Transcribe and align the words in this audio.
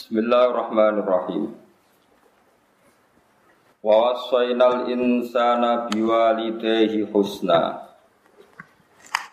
Bismillahirrahmanirrahim. 0.00 1.52
Wa 3.84 3.94
wassaynal 4.00 4.88
insana 4.88 5.92
biwalidayhi 5.92 7.04
husna. 7.04 7.84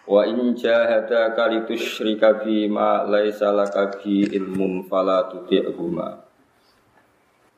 Wa 0.03 0.27
in 0.27 0.59
jahadaka 0.59 1.47
litusyrika 1.55 2.43
bima 2.43 3.07
laisa 3.07 3.55
laka 3.55 3.95
bi 3.95 4.27
ilmun 4.27 4.83
fala 4.91 5.31
tuti'huma. 5.31 6.27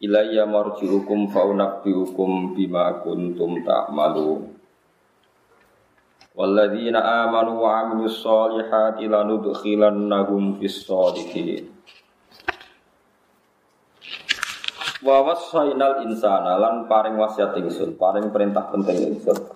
Ilayya 0.05 0.45
marji'ukum 0.45 1.33
fa 1.33 1.49
unabbi'ukum 1.49 2.53
bima 2.53 3.01
kuntum 3.01 3.65
ta'malun. 3.65 4.53
Amanu 6.37 7.57
wa 7.57 7.69
'amilus 7.73 8.21
solihati 8.21 9.09
lanudkhilannahum 9.09 10.61
fis 10.61 10.85
Wa 14.99 15.23
wassainal 15.23 16.03
insana 16.03 16.59
lan 16.59 16.83
paring 16.91 17.15
wasiat 17.15 17.55
ingsun, 17.55 17.95
paring 17.95 18.35
perintah 18.35 18.67
penting 18.67 19.15
ingsun. 19.15 19.47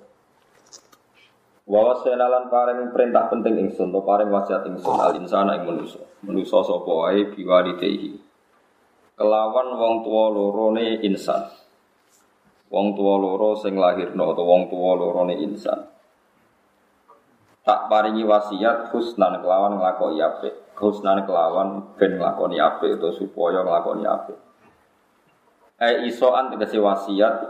Wa 1.67 1.79
wassainal 1.83 2.31
lan 2.31 2.47
paring 2.47 2.95
perintah 2.95 3.27
penting 3.27 3.59
ingsun, 3.59 3.91
to 3.91 3.99
paring 4.07 4.31
wasiat 4.31 4.63
ingsun 4.71 4.95
al 4.95 5.19
insana 5.19 5.59
ing 5.59 5.67
manusa. 5.67 5.99
Manusa 6.23 6.63
sapa 6.63 6.87
wae 6.87 7.27
biwalidayhi. 7.35 8.15
Kelawan 9.19 9.67
wong 9.75 9.93
tuwa 10.07 10.31
lorone 10.31 11.03
insan. 11.03 11.51
Wong 12.71 12.95
tuwa 12.95 13.19
loro 13.19 13.59
sing 13.59 13.75
lahirno 13.75 14.31
atau 14.31 14.47
wong 14.47 14.71
tuwa 14.71 14.95
lorone 14.95 15.43
insan. 15.43 15.91
Tak 17.67 17.91
paringi 17.91 18.23
wasiat 18.23 18.95
husnan 18.95 19.43
kelawan 19.43 19.75
nglakoni 19.75 20.23
apik. 20.23 20.55
Husnan 20.79 21.27
kelawan 21.27 21.99
ben 21.99 22.15
nglakoni 22.15 22.63
apik 22.63 22.95
utawa 22.95 23.11
supaya 23.11 23.59
nglakoni 23.59 24.07
apik. 24.07 24.39
Eh 25.83 26.07
isoan 26.07 26.47
tegese 26.47 26.79
wasiat 26.79 27.43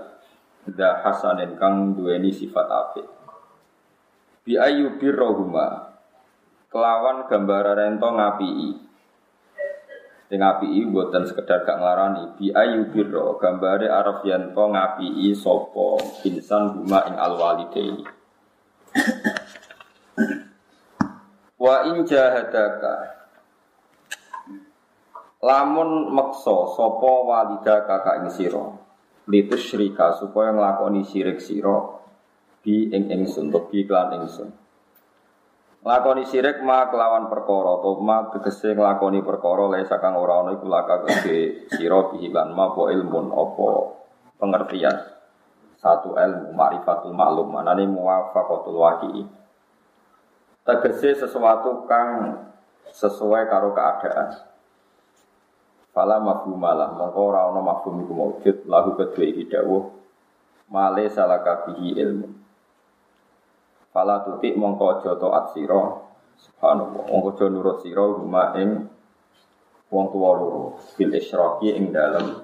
da 0.73 1.05
hasanin 1.05 1.53
kang 1.53 1.93
duweni 1.93 2.33
sifat 2.33 2.65
apik. 2.65 3.05
Bi 4.41 4.57
ayu 4.57 4.97
birrohuma 4.97 5.93
kelawan 6.73 7.29
gambaran 7.29 7.77
rento 7.77 8.09
ngapii. 8.09 8.69
Sing 10.33 10.41
ngapii 10.41 10.89
mboten 10.89 11.29
sekedar 11.29 11.61
gak 11.61 11.77
nglarani 11.77 12.33
bi 12.33 12.49
ayu 12.49 12.89
birro 12.89 13.37
gambare 13.37 13.85
araf 13.85 14.25
yanto 14.25 14.65
ngapii 14.65 15.29
sapa 15.37 16.01
insan 16.25 16.73
huma 16.73 17.05
ing 17.05 17.15
alwalidaini. 17.21 18.03
Wa 21.61 21.85
in 21.85 22.01
jahadaka 22.01 23.22
lamun 25.43 26.07
meksa 26.15 26.71
sapa 26.71 27.11
walida 27.27 27.83
kakak 27.83 28.23
ing 28.23 28.27
sira? 28.31 28.63
Litus 29.27 29.67
syirika 29.67 30.15
supaya 30.15 30.55
nglakoni 30.55 31.03
syirik 31.03 31.43
sira 31.43 31.99
bi 32.63 32.87
ing 32.87 33.11
ingsun 33.11 33.51
to 33.51 33.67
bi 33.67 33.83
klan 33.83 34.23
ingsun. 34.23 34.47
Nglakoni 35.83 36.23
syirik 36.23 36.63
ma 36.63 36.87
kelawan 36.87 37.27
perkara 37.27 37.83
to 37.83 37.99
ma 37.99 38.31
tegese 38.31 38.71
nglakoni 38.71 39.19
perkara 39.19 39.67
le 39.67 39.83
sakang 39.83 40.15
ora 40.15 40.47
ana 40.47 40.55
iku 40.55 40.67
laka 40.71 41.03
gede 41.03 41.67
sira 41.75 42.07
bi 42.07 42.31
lan 42.31 42.55
ma 42.55 42.71
po 42.71 42.87
ilmun 42.87 43.35
apa 43.35 43.67
pengertian. 44.39 44.95
Satu 45.83 46.15
ilmu 46.15 46.55
ma'rifatul 46.55 47.11
maklum 47.11 47.51
manane 47.51 47.83
muwafaqatul 47.91 48.79
waqi'i 48.79 49.27
tegese 50.63 51.19
sesuatu 51.19 51.83
kang 51.83 52.39
sesuai 52.95 53.51
karo 53.51 53.75
keadaan. 53.75 54.52
Fala 55.93 56.17
mafhumalah 56.17 56.97
mongko 56.97 57.19
ora 57.21 57.53
ana 57.53 57.61
mafhum 57.61 58.01
iku 58.01 58.13
maujud 58.17 58.57
lahu 58.65 58.97
kedue 58.97 59.29
iki 59.29 59.45
dawuh 59.45 59.93
male 60.73 61.05
salaka 61.13 61.69
bihi 61.69 62.01
ilmu. 62.01 62.33
Fala 63.93 64.25
tutik 64.25 64.57
mongko 64.57 64.97
aja 64.97 65.13
taat 65.21 65.53
sira. 65.53 66.01
Subhanallah. 66.33 67.13
Mongko 67.13 67.29
aja 67.37 67.45
nurut 67.45 67.77
sira 67.85 68.09
huma 68.09 68.57
ing 68.57 68.89
wong 69.93 70.05
tuwa 70.09 70.33
loro. 70.33 70.81
Bil 70.97 71.13
isyraki 71.13 71.77
ing 71.77 71.93
dalem. 71.93 72.41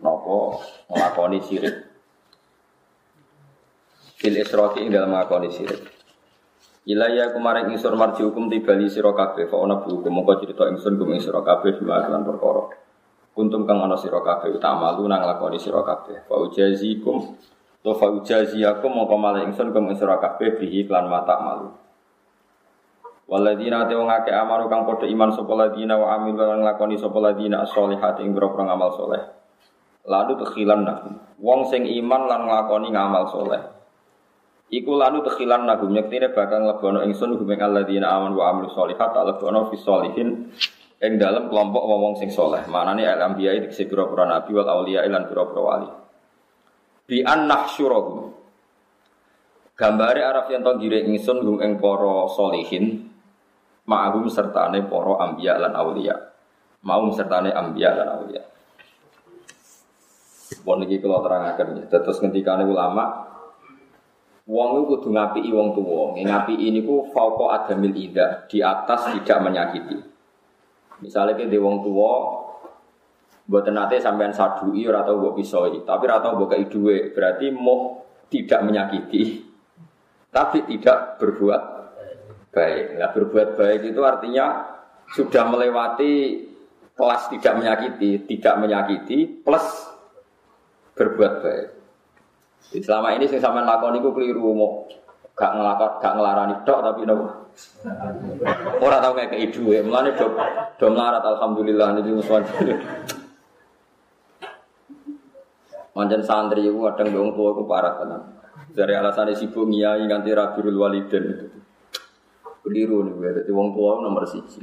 Napa? 0.00 0.64
Nglakoni 0.88 1.38
syirik. 1.44 1.76
Bil 4.16 4.34
isyraki 4.40 4.80
ing 4.80 4.88
dalem 4.96 5.12
nglakoni 5.12 5.52
syirik. 5.52 5.97
Ilaya 6.88 7.36
kemarin 7.36 7.68
insur 7.68 7.92
marji 8.00 8.24
hukum 8.24 8.48
tibali 8.48 8.88
sira 8.88 9.12
kabeh 9.12 9.44
fa 9.44 9.60
ana 9.60 9.76
hukum 9.76 10.08
mongko 10.08 10.40
cerita 10.40 10.64
ingsun 10.72 10.96
kum 10.96 11.12
ing 11.12 11.20
sira 11.20 11.44
kabeh 11.44 11.76
bima 11.76 12.00
lan 12.08 12.24
perkara. 12.24 12.64
Kuntum 13.36 13.68
kang 13.68 13.84
ana 13.84 13.92
sira 13.92 14.24
kabeh 14.24 14.56
utamalu 14.56 15.04
nang 15.04 15.20
lakoni 15.20 15.60
sira 15.60 15.84
kabeh. 15.84 16.24
Fa 16.24 16.40
ujazikum 16.40 17.36
to 17.84 17.92
fa 17.92 18.08
ujaziyakum 18.08 18.88
mongko 18.88 19.20
malah 19.20 19.44
ingsun 19.44 19.68
kum 19.76 19.92
ing 19.92 20.00
sira 20.00 20.16
kabeh 20.16 20.56
bihi 20.56 20.88
lan 20.88 21.12
mata 21.12 21.36
malu. 21.36 21.68
Waladina 23.28 23.84
te 23.84 23.92
wong 23.92 24.08
akeh 24.08 24.32
amaru 24.32 24.72
kang 24.72 24.88
padha 24.88 25.04
iman 25.12 25.28
sapa 25.36 25.52
ladina 25.52 26.00
wa 26.00 26.16
amil 26.16 26.40
lan 26.40 26.64
nglakoni 26.64 26.96
sapa 26.96 27.20
ladina 27.20 27.68
as-solihat 27.68 28.16
ing 28.24 28.32
boro 28.32 28.56
ngamal 28.56 28.96
soleh. 28.96 29.20
Lalu 30.08 30.40
tekhilan 30.40 30.88
nah. 30.88 31.04
Wong 31.36 31.68
sing 31.68 31.84
iman 31.84 32.24
lan 32.24 32.48
nglakoni 32.48 32.88
ngamal 32.96 33.28
soleh. 33.28 33.77
Iku 34.68 35.00
lanu 35.00 35.24
tekhilan 35.24 35.64
nagum 35.64 35.96
nyektine 35.96 36.28
bakal 36.36 36.68
lebono 36.68 37.00
ingsun 37.00 37.40
gumeng 37.40 37.64
alladzina 37.64 38.12
aman 38.12 38.36
wa 38.36 38.52
amilu 38.52 38.68
sholihat 38.68 39.16
tak 39.16 39.24
lebono 39.24 39.72
fi 39.72 39.80
sholihin 39.80 40.52
ing 41.00 41.12
dalam 41.16 41.48
kelompok 41.48 41.80
wong 41.88 42.20
sing 42.20 42.28
soleh. 42.28 42.68
Manane 42.68 43.08
al 43.08 43.32
anbiya 43.32 43.56
iki 43.56 43.72
sing 43.72 43.86
pira 43.88 44.04
nabi 44.28 44.52
wal 44.52 44.68
auliya 44.68 45.08
lan 45.08 45.24
pira-pira 45.24 45.62
wali. 45.64 45.88
Bi 47.08 47.24
an 47.24 47.48
nahsyurahum. 47.48 48.36
Gambare 49.72 50.20
araf 50.20 50.52
yen 50.52 50.60
to 50.60 50.76
giring 50.76 51.16
ingsun 51.16 51.40
gum 51.40 51.64
ing 51.64 51.80
para 51.80 52.28
solihin 52.28 53.08
ma'hum 53.88 54.28
sertane 54.28 54.84
para 54.84 55.16
anbiya 55.24 55.56
lan 55.56 55.72
auliya. 55.72 56.12
Mau 56.84 57.08
sertane 57.16 57.56
anbiya 57.56 57.96
lan 57.96 58.08
auliya. 58.20 58.42
Pun 60.60 60.84
iki 60.84 61.00
kula 61.00 61.24
terangaken. 61.24 61.88
Terus 61.88 62.20
ngendikane 62.20 62.68
ulama 62.68 63.28
Wong 64.48 64.80
itu 64.80 64.96
kudu 64.96 65.08
ngapi 65.12 65.44
wong 65.52 65.76
tuwa. 65.76 66.16
Ngapi 66.16 66.56
ini 66.56 66.80
ku 66.80 67.04
fauqa 67.12 67.60
adamil 67.60 67.92
ida, 67.92 68.48
di 68.48 68.64
atas 68.64 69.12
tidak 69.12 69.44
menyakiti. 69.44 70.00
Misalnya 71.04 71.36
ke 71.36 71.52
di 71.52 71.60
wong 71.60 71.84
tua, 71.84 72.12
buat 73.44 73.68
nate 73.68 74.00
sampean 74.00 74.32
sadui 74.32 74.88
ora 74.88 75.04
tau 75.04 75.20
mbok 75.20 75.36
pisoi, 75.36 75.84
tapi 75.84 76.08
ora 76.08 76.24
tau 76.24 76.40
mbok 76.40 76.48
kei 76.56 76.64
berarti 77.12 77.52
mau 77.52 78.00
tidak 78.32 78.64
menyakiti. 78.64 79.44
Tapi 80.32 80.64
tidak 80.64 81.20
berbuat 81.20 81.62
baik. 82.52 82.84
Nah, 82.96 83.12
berbuat 83.12 83.48
baik 83.52 83.80
itu 83.84 84.00
artinya 84.00 84.64
sudah 85.12 85.44
melewati 85.44 86.12
kelas 86.96 87.28
tidak 87.36 87.52
menyakiti, 87.60 88.24
tidak 88.24 88.54
menyakiti 88.60 89.44
plus 89.44 89.92
berbuat 90.96 91.34
baik. 91.44 91.77
Selama 92.68 93.16
ini 93.16 93.24
sing 93.24 93.40
sampean 93.40 93.64
lakon 93.64 93.96
iku 93.96 94.12
keliru 94.12 94.52
mau 94.52 94.84
gak 95.38 95.54
ngelakar 95.54 96.02
gak 96.02 96.14
ngelarani 96.18 96.54
tok 96.66 96.80
tapi 96.84 97.06
nopo. 97.06 97.26
Ora 98.82 98.98
tau 99.02 99.14
kayak 99.16 99.34
kei 99.34 99.48
dhuwit, 99.50 99.82
mulane 99.86 100.14
do 100.14 100.26
do 100.78 100.86
melarat 100.90 101.24
alhamdulillah 101.24 101.96
niki 101.96 102.10
musuhan. 102.12 102.44
Manjen 105.96 106.22
santri 106.22 106.62
iku 106.66 106.86
kadang 106.92 107.10
wong 107.14 107.30
tua 107.34 107.48
iku 107.54 107.62
parah 107.66 107.98
tenan. 107.98 108.22
Dari 108.70 108.94
alasan 108.94 109.34
sibuk 109.34 109.66
ngiyai 109.66 110.06
nganti 110.06 110.30
rabirul 110.30 110.78
waliden 110.78 111.24
itu. 111.34 111.46
Keliru 112.62 113.02
nih 113.06 113.12
gue, 113.16 113.30
jadi 113.42 113.50
wong 113.50 113.74
tua 113.74 113.98
nomor 114.04 114.22
siji. 114.28 114.62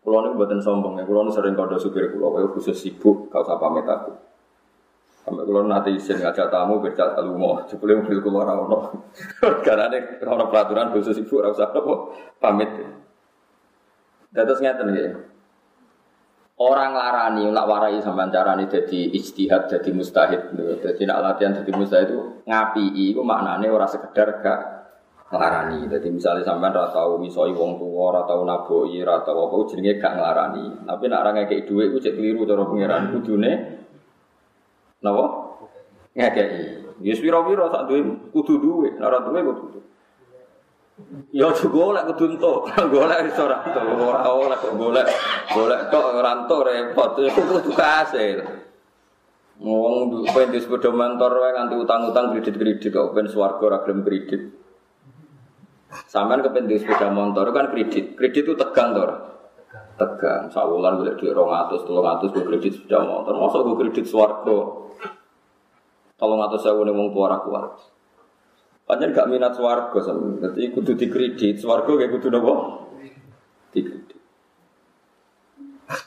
Kulo 0.00 0.16
nih 0.24 0.32
buatan 0.36 0.60
sombong 0.60 1.00
ya, 1.00 1.04
kulo 1.04 1.28
sering 1.28 1.52
kode 1.52 1.76
supir 1.76 2.08
kulo, 2.12 2.32
khusus 2.56 2.76
sibuk, 2.76 3.28
kau 3.28 3.44
sapa 3.44 3.60
pamit 3.60 3.84
aku. 3.84 4.29
Sampai 5.20 5.44
kalau 5.44 5.68
nanti 5.68 5.92
izin 5.92 6.16
ngajak 6.16 6.48
tamu 6.48 6.80
bercak 6.80 7.12
telu 7.12 7.36
mau, 7.36 7.60
jebule 7.68 8.00
mobil 8.00 8.24
kulo 8.24 8.40
ora 8.40 8.56
ono. 8.56 8.78
Karena 9.66 9.92
ada 9.92 10.00
ono 10.24 10.48
peraturan 10.48 10.96
khusus 10.96 11.20
ibu 11.20 11.44
ora 11.44 11.52
usah 11.52 11.68
apa 11.68 11.92
pamit. 12.40 12.72
Terus 14.32 14.60
ngeten 14.64 14.96
ya. 14.96 15.12
Orang 16.60 16.92
larani, 16.92 17.48
nak 17.48 17.64
warai 17.72 18.04
sama 18.04 18.28
carane 18.28 18.68
jadi 18.68 19.16
ijtihad, 19.16 19.72
jadi 19.72 19.90
mustahid. 19.96 20.52
Jadi 20.84 21.08
nak 21.08 21.24
latihan 21.24 21.56
jadi 21.56 21.72
mustahid 21.72 22.12
itu 22.12 22.20
ngapi, 22.44 22.84
itu 23.00 23.20
maknanya 23.24 23.72
orang 23.72 23.88
sekedar 23.88 24.44
gak 24.44 24.60
ngelarani. 25.32 25.88
Jadi 25.88 26.12
misalnya 26.12 26.44
sampean 26.44 26.76
ora 26.76 26.92
tau 26.92 27.16
misoi 27.16 27.56
wong 27.56 27.80
tua, 27.80 28.12
ora 28.12 28.28
tau 28.28 28.44
naboi, 28.44 28.92
ora 29.00 29.24
tau 29.24 29.48
apa 29.48 29.56
jenenge 29.72 29.96
gak 29.96 30.12
ngelarani. 30.20 30.84
Tapi 30.84 31.04
nak 31.08 31.20
orang 31.24 31.48
kayak 31.48 31.64
dhuwit 31.64 31.86
iku 31.88 31.98
cek 32.04 32.14
keliru 32.20 32.44
cara 32.44 32.62
pangeran 32.68 33.02
kudune 33.08 33.52
Napa? 35.00 35.24
Ngekei. 36.12 36.84
Ya 37.00 37.14
pira-pira 37.16 37.72
sak 37.72 37.88
duwe 37.88 38.00
kudu 38.28 38.54
duwe, 38.60 38.88
ora 39.00 39.24
duwe 39.24 39.40
kudu. 39.40 39.80
Ya 41.32 41.48
aja 41.48 41.64
golek 41.64 42.12
kudu 42.12 42.36
entuk. 42.36 42.68
Golek 42.92 43.18
iso 43.32 43.48
ora 43.48 43.64
entuk. 43.64 43.84
Ora 44.04 44.20
oleh 44.28 44.56
kok 44.60 44.74
golek. 44.76 45.06
Golek 45.56 45.80
tok 45.88 46.04
ora 46.12 46.30
entuk 46.44 46.60
repot. 46.68 47.10
Iku 47.24 47.40
kudu 47.40 47.70
kasil. 47.72 48.38
Wong 49.60 50.24
pengen 50.32 50.56
sepeda 50.56 50.88
motor 50.88 51.36
wae 51.36 51.52
nganti 51.52 51.76
utang-utang 51.76 52.32
kredit-kredit 52.32 52.92
kok 52.92 53.12
ben 53.12 53.28
swarga 53.28 53.64
ora 53.64 53.78
gelem 53.84 54.04
kredit. 54.04 54.42
Sampeyan 56.08 56.44
kepen 56.44 56.68
sepeda 56.68 57.08
motor 57.08 57.48
kan 57.52 57.72
kredit. 57.72 58.16
Kredit 58.16 58.44
itu 58.44 58.54
tegang 58.56 58.92
to 58.92 59.04
Tegang. 60.00 60.48
Sawulan 60.48 60.96
golek 60.96 61.20
dhuwit 61.20 61.36
200, 61.36 61.84
300 61.84 62.32
gue 62.32 62.44
kredit 62.48 62.72
sepeda 62.72 63.04
motor. 63.04 63.36
Mosok 63.36 63.60
gue 63.68 63.76
kredit 63.84 64.08
swarga. 64.08 64.58
Tolong 66.16 66.40
atau 66.40 66.56
saya 66.56 66.72
wong 66.76 67.12
tua 67.12 67.36
kuat. 67.44 67.72
Panjang 68.88 69.12
gak 69.12 69.28
minat 69.28 69.52
swargo 69.52 70.00
sama. 70.00 70.40
Jadi 70.40 70.72
kudu 70.72 70.96
dikredit. 70.96 71.60
Swargo 71.60 72.00
kayak 72.00 72.16
kudu 72.16 72.32
nopo. 72.32 72.52
Dikredit. 73.76 74.18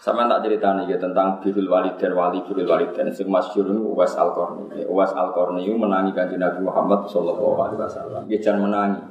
Sama 0.04 0.32
tak 0.32 0.48
cerita 0.48 0.72
nih 0.80 0.96
ya, 0.96 0.98
tentang 1.00 1.44
birul 1.44 1.68
dan 2.00 2.12
wali 2.16 2.40
birul 2.48 2.64
dan 2.68 3.12
Sing 3.12 3.28
masyhur 3.28 3.68
ini 3.68 3.84
Uwais 3.84 4.16
Al 4.16 4.32
Qarni. 4.32 4.84
Uwais 4.88 5.12
Al 5.12 5.36
Qarni 5.36 5.68
menangi 5.76 6.16
kanjeng 6.16 6.40
Nabi 6.40 6.64
Muhammad 6.64 7.08
Sallallahu 7.12 7.60
Alaihi 7.60 7.80
Wasallam. 7.84 8.22
Dia 8.32 8.40
jangan 8.40 8.68
menangi. 8.68 9.04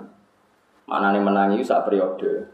Mana 0.88 1.12
nih 1.12 1.20
menangi 1.20 1.58
saat 1.61 1.85
periode. 1.85 2.49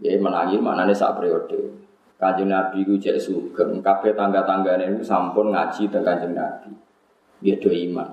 Ya 0.00 0.16
mana 0.16 0.48
nih 0.88 0.96
saat 0.96 1.16
periode. 1.20 1.76
Kanjeng 2.20 2.52
Nabi 2.52 2.84
itu 2.84 3.00
cek 3.00 3.16
sugeng. 3.16 3.80
Kabeh 3.80 4.12
tangga-tanggane 4.12 4.96
itu 4.96 5.04
sampun 5.04 5.52
ngaji 5.52 5.88
tentang 5.88 6.20
kanjeng 6.20 6.32
Nabi. 6.36 6.70
Dia 7.40 7.56
do 7.56 7.72
iman. 7.72 8.08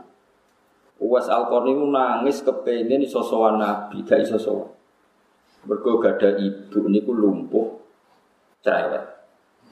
Uwas 0.98 1.28
Al-Qarni 1.28 1.76
nangis 1.76 2.42
kepengen 2.42 3.04
iso 3.04 3.20
sowan 3.22 3.60
Nabi, 3.60 4.02
gak 4.08 4.24
iso 4.24 4.40
sowan. 4.40 4.72
Mergo 5.68 6.00
gada 6.00 6.40
ibu 6.40 6.88
niku 6.88 7.12
lumpuh 7.12 7.68
cerewet. 8.64 9.04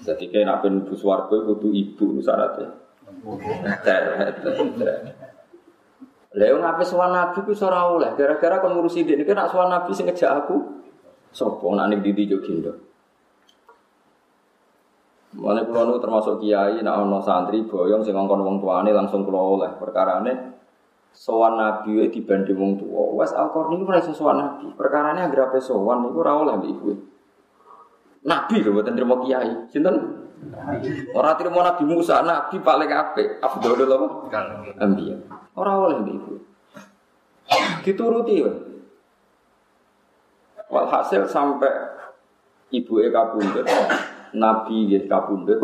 Jadi 0.04 0.28
kayak 0.28 0.52
nabi 0.52 0.76
nubu 0.76 0.92
swargo 0.92 1.48
kudu 1.48 1.72
ibu 1.72 2.20
syaratnya. 2.20 2.68
Cerewet. 3.80 4.36
Lha 6.36 6.52
ngape 6.52 6.84
sowan 6.84 7.16
Nabi 7.16 7.40
ku 7.48 7.56
ora 7.64 8.12
gara-gara 8.12 8.60
kon 8.60 8.76
ngurusi 8.76 9.08
dik 9.08 9.24
nek 9.24 9.32
nak 9.32 9.48
sowan 9.56 9.72
Nabi 9.72 9.96
sing 9.96 10.04
ngejak 10.04 10.44
aku 10.44 10.84
sapa 11.36 11.68
nak 11.76 11.92
ning 11.92 12.00
ndi 12.00 12.32
yo 12.32 12.40
gendong. 12.40 12.80
Mulane 15.36 15.68
kula 15.68 15.84
nu 15.84 16.00
termasuk 16.00 16.40
kiai 16.40 16.80
nak 16.80 16.96
ana 17.04 17.20
santri 17.20 17.68
boyong 17.68 18.00
sing 18.08 18.16
ngongkon 18.16 18.40
wong 18.40 18.58
tuane 18.64 18.96
langsung 18.96 19.28
kula 19.28 19.36
oleh 19.36 19.72
perkarane 19.76 20.56
sowan 21.12 21.60
nabi 21.60 22.08
dibanding 22.08 22.56
wong 22.56 22.72
tua. 22.80 23.20
Wes 23.20 23.36
Al-Qarni 23.36 23.76
itu 23.76 23.84
merasa 23.84 24.16
sowan 24.16 24.40
nabi. 24.40 24.72
Perkarane 24.80 25.28
anggere 25.28 25.52
ape 25.52 25.60
sowan 25.60 26.08
niku 26.08 26.24
ora 26.24 26.40
oleh 26.40 26.54
mbek 26.56 26.72
ibu. 26.72 26.90
Nabi 28.24 28.56
lho 28.64 28.72
mboten 28.72 28.96
trimo 28.96 29.16
kiai. 29.28 29.68
Sinten? 29.68 29.96
Ora 31.16 31.36
trimo 31.40 31.60
Nabi 31.64 31.84
Musa, 31.84 32.24
nabi 32.24 32.60
paling 32.64 32.92
apik. 32.92 33.44
Afdhalul 33.44 33.92
apa? 33.92 34.08
Anbiya. 34.80 35.16
Ora 35.60 35.72
oleh 35.84 36.00
mbek 36.00 36.16
ibu. 36.16 36.34
Dituruti 37.84 38.36
ya. 38.40 38.52
Walhasil 40.70 41.30
sampai 41.30 41.70
ibu 42.74 42.98
e 43.02 43.14
kabundut, 43.14 43.66
Nabi 44.34 44.90
nggih 44.90 45.06
kabundut. 45.06 45.62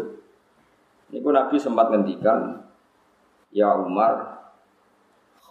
Niku 1.12 1.30
Nabi 1.34 1.58
sempat 1.58 1.92
ngendikan, 1.92 2.62
Ya 3.52 3.76
Umar, 3.76 4.42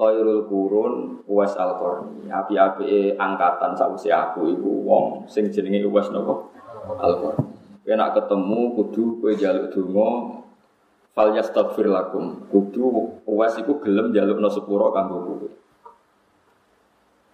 khairul 0.01 0.49
kurun 0.49 1.21
uwas 1.29 1.53
al 1.61 1.77
qarni 1.77 2.33
api-api 2.33 3.21
angkatan 3.21 3.77
sausi 3.77 4.09
aku 4.09 4.49
ibu 4.49 4.89
wong 4.89 5.29
sing 5.29 5.53
jenenge 5.53 5.85
uwas 5.85 6.09
nopo 6.09 6.49
al 6.97 7.21
qarni 7.21 7.45
kena 7.85 8.09
ketemu 8.17 8.81
kudu 8.81 9.21
kowe 9.21 9.33
jaluk 9.37 9.75
donga 9.77 10.41
fal 11.11 11.35
yastaghfir 11.35 11.91
lakum. 11.91 12.47
Kudu 12.49 13.19
uwas 13.27 13.59
iku 13.59 13.83
gelem 13.83 14.15
jaluk 14.15 14.39
no 14.39 14.49
sepuro 14.49 14.95
kanggo 14.95 15.19
kowe 15.27 15.49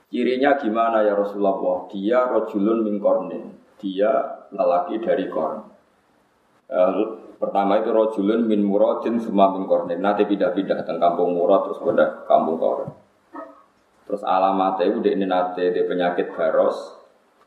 cirinya 0.09 0.59
gimana 0.59 1.03
ya 1.03 1.19
Rasulullah 1.19 1.87
dia 1.91 2.27
rojulun 2.31 2.87
min 2.87 2.97
kornin 3.03 3.45
dia 3.77 4.11
lelaki 4.55 5.03
dari 5.03 5.27
korn 5.29 5.67
uh, 6.71 7.27
Pertama 7.37 7.85
itu 7.85 7.93
rojulun 7.93 8.49
min 8.49 8.65
muradin 8.65 9.21
semua 9.21 9.53
min 9.53 9.69
kornin. 9.69 10.01
Nanti 10.01 10.25
pindah-pindah 10.25 10.81
tentang 10.81 10.97
kampung 10.97 11.37
murad 11.37 11.69
terus 11.69 11.81
pindah 11.85 12.25
kampung 12.25 12.57
korn. 12.57 12.89
Terus 14.09 14.23
alamatnya 14.25 14.89
itu 14.89 14.99
ini 15.05 15.29
nanti 15.29 15.69
di 15.69 15.83
penyakit 15.85 16.33
baros, 16.33 16.97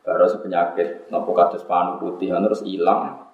baros 0.06 0.38
penyakit 0.44 1.10
nopo 1.10 1.34
kados 1.34 1.66
panu 1.66 1.98
putih 1.98 2.30
terus 2.38 2.62
hilang. 2.62 3.26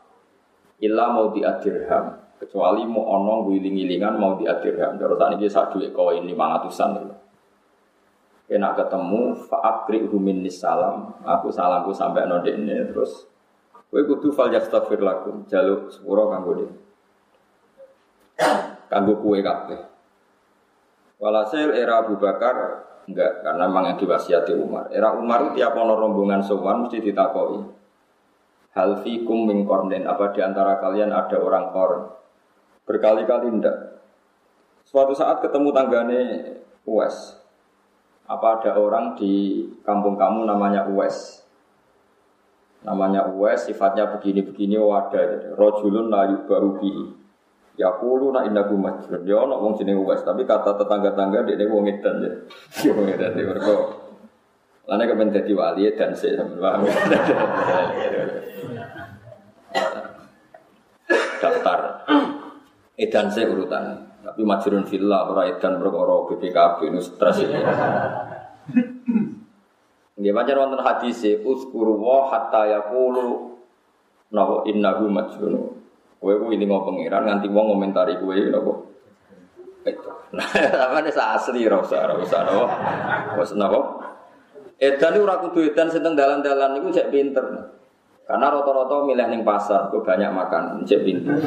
Hilang 0.79 1.09
mau 1.11 1.27
diadirham. 1.35 2.23
Kecuali 2.39 2.83
mau 2.87 3.03
onong 3.03 3.51
wiling-wilingan 3.51 4.15
mau 4.15 4.39
diadirham. 4.39 4.95
Terus 4.95 5.17
tadi 5.19 5.35
dia 5.43 5.51
satu 5.51 5.83
koin 5.91 6.23
lima 6.23 6.55
ratusan. 6.55 7.03
Kena 8.45 8.77
ketemu, 8.77 9.33
faakri 9.49 10.05
humin 10.05 10.45
salam. 10.53 11.17
Aku 11.25 11.49
salamku 11.49 11.89
sampai 11.89 12.29
node 12.29 12.53
ini 12.53 12.77
terus 12.93 13.25
Kowe 13.95 14.01
kudu 14.03 14.33
fal 14.35 14.51
yastaghfir 14.51 14.99
lakum, 14.99 15.47
jaluk 15.47 15.87
sepuro 15.87 16.27
kanggo 16.27 16.51
dhewe. 16.57 16.73
Kanggo 18.91 19.23
kue 19.23 19.39
kabeh. 19.39 19.79
Walhasil 21.15 21.71
era 21.71 22.03
Abu 22.03 22.19
Bakar 22.19 22.83
enggak 23.07 23.45
karena 23.45 23.71
memang 23.71 23.93
yang 23.93 23.97
diwasiati 24.01 24.51
Umar. 24.57 24.91
Era 24.91 25.15
Umar 25.15 25.47
itu 25.47 25.63
tiap 25.63 25.79
ono 25.79 25.95
rombongan 25.95 26.43
sowan 26.43 26.83
mesti 26.83 26.99
ditakoi. 26.99 27.59
Hal 28.75 28.99
fikum 28.99 29.47
min 29.47 29.63
kornen, 29.63 30.03
apa 30.03 30.35
di 30.35 30.43
antara 30.43 30.75
kalian 30.83 31.15
ada 31.15 31.39
orang 31.39 31.71
korn? 31.71 32.11
Berkali-kali 32.83 33.47
ndak. 33.47 34.03
Suatu 34.83 35.15
saat 35.15 35.39
ketemu 35.39 35.71
tanggane 35.71 36.19
Uwes. 36.83 37.44
Apa 38.25 38.57
ada 38.57 38.73
orang 38.77 39.13
di 39.13 39.65
kampung 39.85 40.17
kamu 40.17 40.49
namanya 40.49 40.89
Uwes? 40.89 41.45
namanya 42.85 43.25
Uwais 43.33 43.65
sifatnya 43.65 44.05
begini-begini 44.13 44.77
wadah 44.77 45.57
rojulun 45.57 46.13
layu 46.13 46.45
baru 46.45 46.77
bihi. 46.77 47.25
Ya 47.75 47.91
kulu 47.99 48.31
nak 48.31 48.47
indahu 48.47 48.79
majrun 48.79 49.27
dia 49.27 49.35
nak 49.35 49.59
wong 49.59 49.75
jeneng 49.75 49.99
Uwais 49.99 50.23
tapi 50.23 50.47
kata 50.47 50.79
tetangga-tangga 50.79 51.43
dia 51.43 51.67
wong 51.67 51.89
edan 51.89 52.23
ya. 52.23 52.31
Dia 52.79 52.93
wong 52.95 53.09
edan 53.09 53.35
dia 53.35 53.49
mereka 53.49 53.75
Lana 54.85 55.09
kepen 55.09 55.33
jadi 55.33 55.49
wali 55.57 55.89
dan 55.97 56.13
saya 56.13 56.45
paham 56.45 56.85
daftar. 61.41 62.05
Edan 62.93 63.27
saya 63.33 63.49
urutan 63.49 64.04
tapi 64.25 64.41
majrun 64.41 64.89
villa 64.89 65.29
ora 65.29 65.45
edan 65.45 65.77
perkara 65.77 66.15
BPKB 66.33 66.77
ini 66.89 66.99
stres 67.01 67.45
ini 67.45 67.61
Nggih 70.15 70.31
pancen 70.31 70.55
wonten 70.55 70.79
hadis 70.79 71.27
e 71.27 71.43
uskuru 71.43 71.99
wa 71.99 72.31
hatta 72.31 72.65
yaqulu 72.71 73.59
napa 74.31 74.63
innahu 74.63 75.11
majnun. 75.11 75.53
Kowe 76.17 76.33
ini 76.55 76.63
ngomong 76.63 76.95
pangeran 76.95 77.27
nganti 77.27 77.51
wong 77.51 77.65
ngomentari 77.75 78.15
kowe 78.17 78.31
napa. 78.31 78.73
Itu. 79.85 80.11
Nah, 80.33 80.97
nih 81.03 81.13
asli 81.13 81.67
ora 81.67 81.83
usah 81.83 81.99
ora 82.07 82.15
usah 82.15 82.41
napa. 82.47 82.65
Wes 83.37 83.51
napa? 83.59 83.79
Edan 84.79 85.19
ora 85.19 85.35
kudu 85.43 85.67
edan 85.67 85.91
sing 85.91 86.01
dalan-dalan 86.01 86.79
niku 86.79 86.95
cek 86.95 87.11
pinter. 87.11 87.75
Karena 88.25 88.49
rata-rata 88.49 89.05
milih 89.05 89.27
ning 89.29 89.45
pasar, 89.45 89.93
kok 89.93 90.01
banyak 90.01 90.33
makan, 90.33 90.81
cek 90.81 91.05
pinter. 91.05 91.37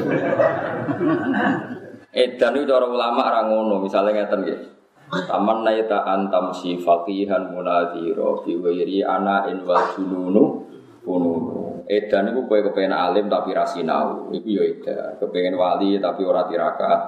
Edan 2.08 2.56
itu 2.56 2.64
cara 2.64 2.88
ulama 2.88 3.28
ora 3.28 3.44
ngono, 3.44 3.84
misalnya 3.84 4.24
ngeten 4.24 4.40
nggih. 4.40 4.60
Taman 5.08 5.64
naita 5.64 6.04
antam 6.04 6.52
si 6.52 6.76
fakihan 6.76 7.48
munadhiro 7.48 8.44
biwiri 8.44 9.00
ana 9.00 9.48
in 9.48 9.64
wal 9.64 9.92
jununu 9.96 10.68
pununu. 11.00 11.84
Edan 11.88 12.32
itu 12.32 12.44
kue 12.44 12.60
kepengen 12.60 12.92
alim 12.92 13.32
tapi 13.32 13.56
rasinau, 13.56 14.28
itu 14.36 14.60
ya 14.60 14.62
edan. 14.68 15.16
Kepengen 15.16 15.56
wali 15.56 15.96
tapi 15.96 16.20
ora 16.24 16.44
tirakat, 16.44 17.00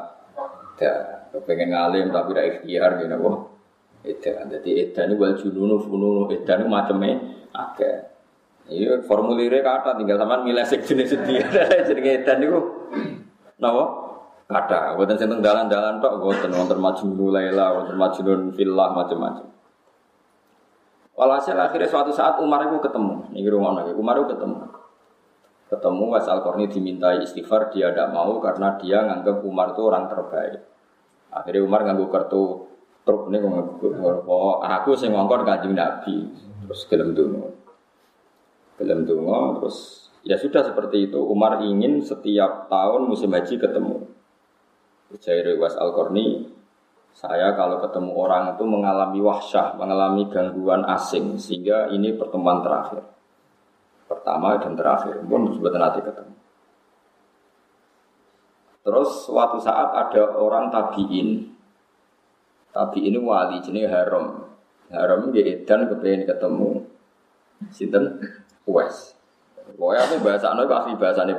edan. 0.80 1.28
Kepengen 1.37 1.76
alim 1.76 2.09
tapi 2.09 2.33
ora 2.33 2.42
ikhtiar 2.49 3.04
gitu 3.04 3.16
kok. 3.21 3.37
Edan. 4.04 4.45
Jadi 4.49 4.71
edan 4.80 5.12
wal 5.21 5.37
jununu 5.37 5.76
pununu. 5.85 6.33
Edan 6.33 6.64
itu 6.64 6.69
macamnya 6.73 7.21
akeh. 7.52 7.97
Iya 8.73 9.04
formulirnya 9.04 9.61
kata 9.61 10.00
tinggal 10.00 10.16
sama 10.16 10.40
milih 10.40 10.64
jenis 10.64 11.09
sedih. 11.12 11.45
Jadi 11.88 12.00
edan 12.00 12.40
itu, 12.40 12.61
napa? 13.61 14.00
Kata, 14.50 14.99
buatan 14.99 15.14
sing 15.14 15.30
dalan-dalan 15.30 16.02
tok, 16.02 16.19
buatan 16.19 16.50
wonten 16.50 16.83
majnun 16.83 17.14
laila, 17.30 17.71
wonten 17.78 17.95
majnun 17.95 18.50
villa 18.50 18.90
macam-macam. 18.90 19.47
Walhasil 21.14 21.54
akhirnya 21.54 21.87
suatu 21.87 22.11
saat 22.11 22.42
Umar 22.42 22.66
itu 22.66 22.83
ketemu, 22.83 23.30
ini 23.30 23.47
rumah 23.47 23.78
lagi, 23.78 23.95
Umar 23.95 24.19
itu 24.19 24.35
ketemu. 24.35 24.66
Ketemu 25.71 26.04
Was 26.11 26.26
Al 26.26 26.42
dimintai 26.66 27.23
istighfar, 27.23 27.71
dia 27.71 27.95
tidak 27.95 28.11
mau 28.11 28.42
karena 28.42 28.75
dia 28.83 29.07
nganggap 29.07 29.38
Umar 29.47 29.71
itu 29.71 29.87
orang 29.87 30.11
terbaik. 30.11 30.66
Akhirnya 31.30 31.62
Umar 31.62 31.87
nganggu 31.87 32.11
kartu 32.11 32.66
truk 33.07 33.30
ini 33.30 33.38
kok 33.38 34.59
aku 34.66 34.90
sing 34.99 35.14
ngongkon 35.14 35.47
kanjeng 35.47 35.78
Nabi. 35.78 36.26
Terus 36.66 36.90
gelem 36.90 37.14
dungo 37.14 37.54
gelem 38.80 39.04
dungo 39.04 39.61
terus 39.61 40.09
ya 40.26 40.35
sudah 40.35 40.66
seperti 40.66 41.07
itu. 41.07 41.23
Umar 41.23 41.62
ingin 41.62 42.02
setiap 42.02 42.66
tahun 42.66 43.07
musim 43.07 43.30
haji 43.30 43.54
ketemu 43.54 44.19
Jair 45.19 45.59
Was 45.59 45.75
Al 45.75 45.90
Korni 45.90 46.47
saya 47.11 47.59
kalau 47.59 47.83
ketemu 47.83 48.14
orang 48.14 48.55
itu 48.55 48.62
mengalami 48.62 49.19
wahsyah, 49.19 49.75
mengalami 49.75 50.31
gangguan 50.31 50.87
asing 50.87 51.35
sehingga 51.35 51.90
ini 51.90 52.14
pertemuan 52.14 52.62
terakhir 52.62 53.02
pertama 54.07 54.59
dan 54.62 54.79
terakhir 54.79 55.19
pun 55.26 55.50
sebetulnya 55.50 55.90
nanti 55.90 56.02
ketemu 56.02 56.35
Terus 58.81 59.29
suatu 59.29 59.61
saat 59.61 59.93
ada 59.93 60.40
orang 60.40 60.73
tabiin. 60.73 61.52
Tabiin 62.73 63.14
wali 63.21 63.61
jenis 63.61 63.90
haram. 63.93 64.50
Haram 64.90 65.31
dia 65.31 65.47
edan 65.47 65.87
kepengen 65.87 66.26
ketemu 66.26 66.88
sinten 67.71 68.19
Uwais. 68.64 69.14
Pokoknya 69.76 70.00
aku 70.09 70.17
bahasa 70.25 70.50
anu 70.50 70.67
asli 70.67 70.97
bahasane 70.97 71.35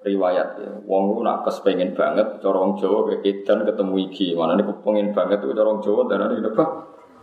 riwayat 0.00 0.48
ya. 0.60 0.72
Wong 0.88 1.16
ku 1.16 1.20
nak 1.20 1.44
kespengen 1.44 1.92
banget 1.92 2.40
corong 2.40 2.80
Jawa 2.80 3.08
ke 3.08 3.14
edan 3.24 3.68
ketemu 3.68 3.94
iki. 4.08 4.32
Mana 4.32 4.56
nih 4.56 4.64
kepengen 4.64 5.12
banget 5.12 5.44
tuh 5.44 5.52
corong 5.52 5.78
Jawa 5.84 6.02
dan 6.08 6.28
ini 6.32 6.48
apa? 6.48 6.64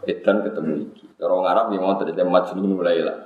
Edan 0.06 0.46
ketemu 0.46 0.74
iki. 0.90 1.06
Corong 1.18 1.44
Arab 1.46 1.74
yang 1.74 1.84
mau 1.86 1.98
terjadi 1.98 2.24
majnun 2.26 2.78
mulai 2.78 3.02
lah. 3.02 3.18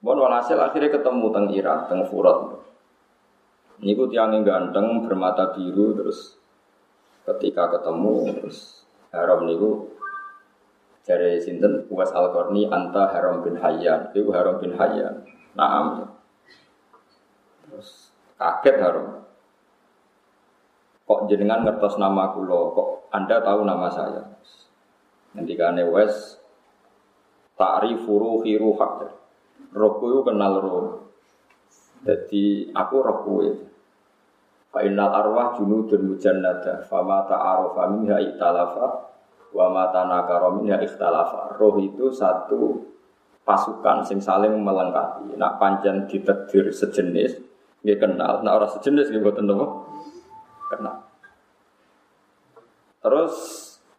Bon 0.00 0.16
walhasil 0.16 0.56
akhirnya 0.56 0.96
ketemu 0.96 1.26
teng 1.28 1.46
Irak, 1.52 1.92
teng 1.92 2.08
Furat. 2.08 2.56
Niku 3.84 4.08
tiang 4.08 4.32
yang 4.32 4.44
ganteng 4.44 5.04
bermata 5.04 5.52
biru 5.52 5.96
terus 5.96 6.36
ketika 7.24 7.68
ketemu 7.76 8.32
terus 8.40 8.84
haram 9.12 9.48
niku 9.48 9.88
dari 11.04 11.40
sinten 11.40 11.88
Uwais 11.88 12.12
Al 12.12 12.28
anta 12.32 13.02
Haram 13.08 13.40
bin 13.40 13.56
Hayyan 13.56 14.12
itu 14.12 14.28
Haram 14.30 14.60
bin 14.60 14.76
Hayyan 14.76 15.24
naam 15.56 16.19
terus 17.70 18.10
kaget 18.34 18.76
Haram 18.82 19.22
kok 21.06 21.20
jenengan 21.30 21.62
ngertos 21.62 21.96
nama 21.96 22.34
kulo 22.34 22.74
kok 22.74 22.88
anda 23.10 23.42
tahu 23.42 23.66
nama 23.66 23.90
saya? 23.90 24.22
Nanti 25.34 25.58
kane 25.58 25.82
wes 25.90 26.38
ta'rifu 27.58 28.12
ruhi 28.18 28.54
ruhak 28.54 29.10
rohku 29.74 30.22
kenal 30.22 30.62
roh. 30.62 30.86
Jadi 32.06 32.70
aku 32.70 32.96
roh 33.02 33.18
kuwe. 33.26 33.48
Fa 34.70 34.86
innal 34.86 35.10
arwah 35.10 35.58
junudun 35.58 36.14
mujannada 36.14 36.86
fama 36.86 37.26
ta'arofa 37.26 37.90
minha 37.90 38.22
iktalafa 38.22 39.10
wa 39.50 39.66
ma 39.74 39.90
tanakara 39.90 40.54
minha 40.54 40.78
ikhtalafa. 40.78 41.58
Roh 41.58 41.74
itu 41.82 42.14
satu 42.14 42.86
pasukan 43.42 44.06
sing 44.06 44.22
saling 44.22 44.54
melengkapi. 44.62 45.34
Nak 45.34 45.58
pancen 45.58 46.06
ditedir 46.06 46.70
sejenis, 46.70 47.49
dia 47.80 47.96
kenal. 47.96 48.44
Nak 48.44 48.52
orang 48.56 48.72
sejenis 48.76 49.12
dia 49.12 49.20
boten 49.20 49.48
napa? 49.48 49.66
Kenal. 50.68 50.96
Terus 53.00 53.34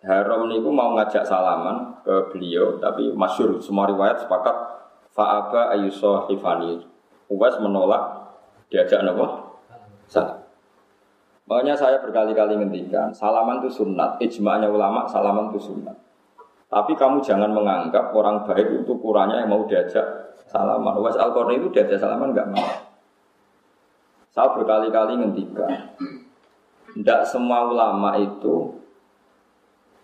Haram 0.01 0.49
niku 0.49 0.73
mau 0.73 0.97
ngajak 0.97 1.21
salaman 1.21 2.01
ke 2.01 2.33
beliau, 2.33 2.81
tapi 2.81 3.13
masyur 3.13 3.61
semua 3.61 3.85
riwayat 3.85 4.17
sepakat 4.25 4.55
fa'aba 5.13 5.77
ayusoh 5.77 6.25
hifani. 6.25 6.81
Uwais 7.29 7.53
menolak 7.61 8.33
diajak 8.73 9.05
napa? 9.05 9.53
Salam. 10.09 10.41
Makanya 11.45 11.77
saya 11.77 12.01
berkali-kali 12.01 12.57
ngendikan, 12.57 13.13
salaman 13.13 13.61
itu 13.61 13.83
sunat. 13.83 14.17
Ijma'nya 14.17 14.73
ulama, 14.73 15.05
salaman 15.05 15.53
itu 15.53 15.69
sunat. 15.69 15.93
Tapi 16.71 16.97
kamu 16.97 17.21
jangan 17.21 17.53
menganggap 17.53 18.09
orang 18.15 18.41
baik 18.47 18.81
itu 18.81 18.93
kurangnya 18.97 19.45
yang 19.45 19.53
mau 19.53 19.69
diajak 19.69 20.33
salaman. 20.49 20.97
Was 20.97 21.19
al 21.19 21.29
itu 21.53 21.69
diajak 21.69 22.01
salaman 22.01 22.33
nggak 22.33 22.49
mau. 22.49 22.90
Saya 24.31 24.55
berkali-kali 24.55 25.19
ngendikan, 25.19 25.91
tidak 26.95 27.27
semua 27.27 27.67
ulama 27.67 28.15
itu 28.15 28.79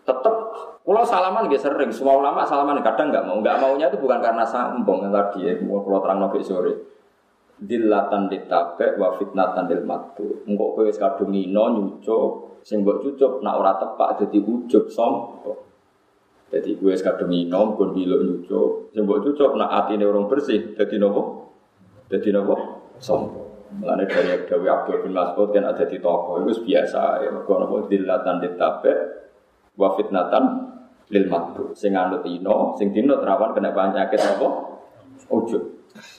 tetap 0.03 0.35
kalau 0.87 1.03
salaman 1.03 1.51
gak 1.51 1.59
sering, 1.59 1.91
semua 1.91 2.15
ulama 2.15 2.47
salaman 2.47 2.79
kadang 2.79 3.11
nggak 3.11 3.27
mau, 3.27 3.43
nggak 3.43 3.59
maunya 3.59 3.91
itu 3.91 3.99
bukan 3.99 4.23
karena 4.23 4.43
sambung 4.47 5.03
yang 5.03 5.11
tadi 5.11 5.47
ya, 5.47 5.53
mau 5.63 5.83
kalau 5.83 5.99
terang 5.99 6.19
nabi 6.23 6.39
sore 6.39 6.71
dilatan 7.59 8.29
ditabe 8.31 8.95
wa 8.95 9.11
fitnatan 9.17 9.67
dil 9.67 9.83
matu. 9.83 10.45
Engko 10.47 10.77
kowe 10.77 10.87
kadung 10.87 11.33
ngino 11.33 11.63
nyucuk, 11.75 12.61
sing 12.63 12.85
mbok 12.85 13.03
cucuk 13.03 13.43
nak 13.43 13.57
ora 13.59 13.75
tepak 13.75 14.23
dadi 14.23 14.39
ujug 14.39 14.87
sombong. 14.87 15.59
Jadi 16.47 16.79
gue 16.79 16.93
kadung 16.95 17.33
ngino 17.33 17.75
kon 17.75 17.91
biluk 17.91 18.21
nyucuk, 18.23 18.93
sing 18.93 19.03
mbok 19.03 19.25
cucuk 19.25 19.59
nak 19.59 19.73
atine 19.73 20.05
orang 20.07 20.29
bersih 20.29 20.71
dadi 20.77 21.01
nopo? 21.01 21.51
Dadi 22.07 22.29
nopo? 22.31 22.55
Sombong. 23.01 23.46
Mulane 23.67 24.07
dari 24.07 24.31
Dewi 24.47 24.67
Abdul 24.71 25.03
bin 25.03 25.11
Mas'ud 25.11 25.51
kan 25.51 25.67
ada 25.67 25.83
di 25.83 25.99
toko 25.99 26.39
itu 26.39 26.63
biasa 26.63 27.27
ya. 27.27 27.29
Mergo 27.35 27.53
nopo 27.59 27.75
dilatan 27.91 28.39
ditabe 28.39 28.93
wa 29.75 29.91
fitnatan 29.99 30.43
lil 31.11 31.25
matu. 31.27 31.75
Sing 31.75 31.91
anut 31.91 32.23
ino, 32.23 32.79
sing 32.79 32.95
dino 32.95 33.19
terawan 33.19 33.51
kena 33.51 33.75
penyakit 33.75 34.19
apa? 34.23 34.47
Ujug. 35.27 35.63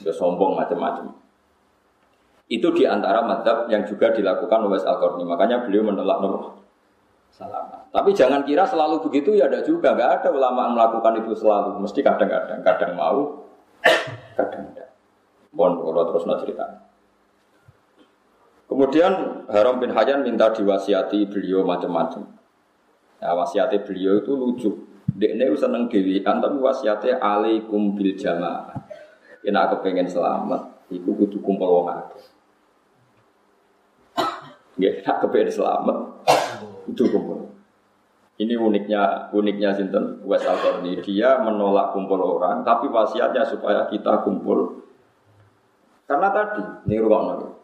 Ya 0.05 0.13
sombong 0.13 0.59
macam-macam. 0.59 1.09
Itu 2.49 2.73
di 2.73 2.85
antara 2.85 3.21
madhab 3.25 3.69
yang 3.69 3.85
juga 3.85 4.09
dilakukan 4.09 4.65
oleh 4.65 4.81
Al-Qarni. 4.81 5.21
Makanya 5.25 5.65
beliau 5.65 5.85
menolak 5.85 6.17
nomor 6.21 6.41
salam. 7.29 7.69
Tapi 7.93 8.09
jangan 8.13 8.41
kira 8.41 8.65
selalu 8.65 9.05
begitu 9.05 9.37
ya 9.37 9.45
ada 9.45 9.61
juga. 9.61 9.93
Gak 9.93 10.21
ada 10.21 10.29
ulama 10.33 10.69
yang 10.69 10.73
melakukan 10.77 11.13
itu 11.21 11.33
selalu. 11.37 11.77
Mesti 11.81 12.01
kadang-kadang. 12.01 12.61
Kadang 12.65 12.97
mau, 12.97 13.45
kadang 14.37 14.73
tidak. 14.73 14.89
Bon, 15.53 15.77
kalau 15.77 16.09
terus 16.09 16.25
cerita. 16.45 16.88
Kemudian 18.69 19.43
Haram 19.49 19.81
bin 19.81 19.89
Hayyan 19.89 20.21
minta 20.21 20.53
diwasiati 20.53 21.25
beliau 21.25 21.65
macam-macam. 21.65 22.21
Nah, 23.19 23.33
wasiati 23.33 23.81
beliau 23.81 24.21
itu 24.21 24.31
lucu. 24.37 24.71
Dekne 25.09 25.49
seneng 25.57 25.89
dewian 25.89 26.37
tapi 26.37 26.61
wasiatnya 26.61 27.17
alaikum 27.17 27.97
bil 27.97 28.13
jamaah. 28.13 28.77
Ini 29.41 29.57
aku 29.57 29.81
pengen 29.81 30.05
selamat, 30.05 30.85
iku 30.93 31.17
kudu 31.17 31.41
kumpul 31.41 31.81
wong 31.81 31.87
akeh. 31.89 32.23
Ya, 34.79 34.95
nak 35.03 35.19
kepengen 35.19 35.51
selamat. 35.51 35.97
Itu 36.87 37.11
kumpul. 37.11 37.51
Ini 38.39 38.55
uniknya 38.55 39.27
uniknya 39.35 39.75
Sinten 39.75 40.23
Wes 40.23 40.47
al 40.47 40.79
Dia 41.03 41.43
menolak 41.43 41.91
kumpul 41.91 42.39
orang, 42.39 42.63
tapi 42.63 42.87
wasiatnya 42.87 43.43
supaya 43.43 43.91
kita 43.91 44.23
kumpul. 44.23 44.87
Karena 46.07 46.31
tadi, 46.31 46.63
ini 46.87 46.95
ruang 47.03 47.58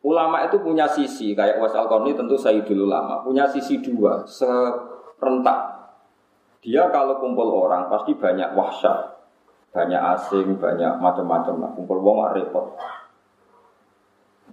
Ulama 0.00 0.48
itu 0.48 0.56
punya 0.64 0.88
sisi, 0.88 1.36
kayak 1.36 1.60
Wes 1.60 1.76
al 1.76 1.84
tentu 1.88 2.32
saya 2.32 2.64
dulu 2.64 2.88
lama, 2.88 3.20
punya 3.20 3.44
sisi 3.44 3.84
dua, 3.84 4.24
serentak. 4.24 5.76
Dia 6.64 6.88
kalau 6.88 7.20
kumpul 7.20 7.68
orang 7.68 7.88
pasti 7.92 8.16
banyak 8.16 8.56
wahsyat, 8.56 8.96
banyak 9.76 10.00
asing, 10.16 10.56
banyak 10.56 10.96
macam-macam. 11.00 11.54
Nah, 11.60 11.70
kumpul 11.76 12.00
wong 12.00 12.32
repot. 12.32 12.80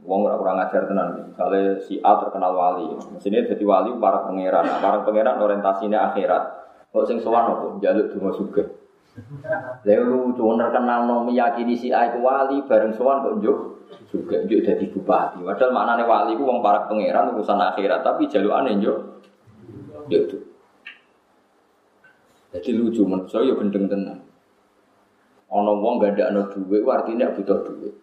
Wong 0.08 0.24
ora 0.24 0.36
kurang 0.40 0.60
ajar 0.64 0.88
tenan. 0.88 1.32
Misalnya 1.32 1.80
si 1.84 2.00
A 2.00 2.16
terkenal 2.20 2.56
wali, 2.56 2.96
mesinnya 3.12 3.44
jadi 3.44 3.64
wali 3.64 3.92
para 4.00 4.24
pangeran. 4.24 4.64
Nah, 4.68 4.80
para 4.80 5.04
pangeran 5.04 5.40
orientasinya 5.40 6.12
akhirat. 6.12 6.44
Kok 6.92 7.04
sing 7.08 7.20
sowan 7.20 7.56
opo? 7.56 7.68
Jaluk 7.84 8.16
donga 8.16 8.32
sugih. 8.36 8.68
Lalu 9.82 10.06
lucu 10.14 10.46
terkenal 10.46 11.10
no 11.10 11.26
meyakini 11.26 11.74
si 11.74 11.90
A 11.90 12.14
itu 12.14 12.22
wali 12.22 12.62
bareng 12.70 12.94
sowan 12.94 13.26
kok 13.26 13.36
njuk 13.42 13.58
juga 14.14 14.46
njuk 14.46 14.62
jadi 14.62 14.86
bupati. 14.94 15.42
Padahal 15.42 15.74
maknane 15.74 16.04
wali 16.06 16.38
ku 16.38 16.46
wong 16.46 16.62
para 16.62 16.86
pangeran 16.86 17.34
urusan 17.34 17.58
akhirat, 17.58 18.06
tapi 18.06 18.30
jalukane 18.30 18.78
njuk 18.78 18.98
njuk 20.06 20.24
tuh. 20.30 20.42
Jadi 22.54 22.70
lucu 22.78 23.04
menurut 23.04 23.28
saya 23.28 23.52
ya 23.52 23.54
gendeng 23.58 23.90
tenan. 23.90 24.22
Ono 25.48 25.80
wong 25.80 25.98
gak 26.04 26.20
ada 26.20 26.36
no 26.36 26.52
duit, 26.52 26.84
artinya 26.86 27.32
butuh 27.32 27.60
duit. 27.66 27.96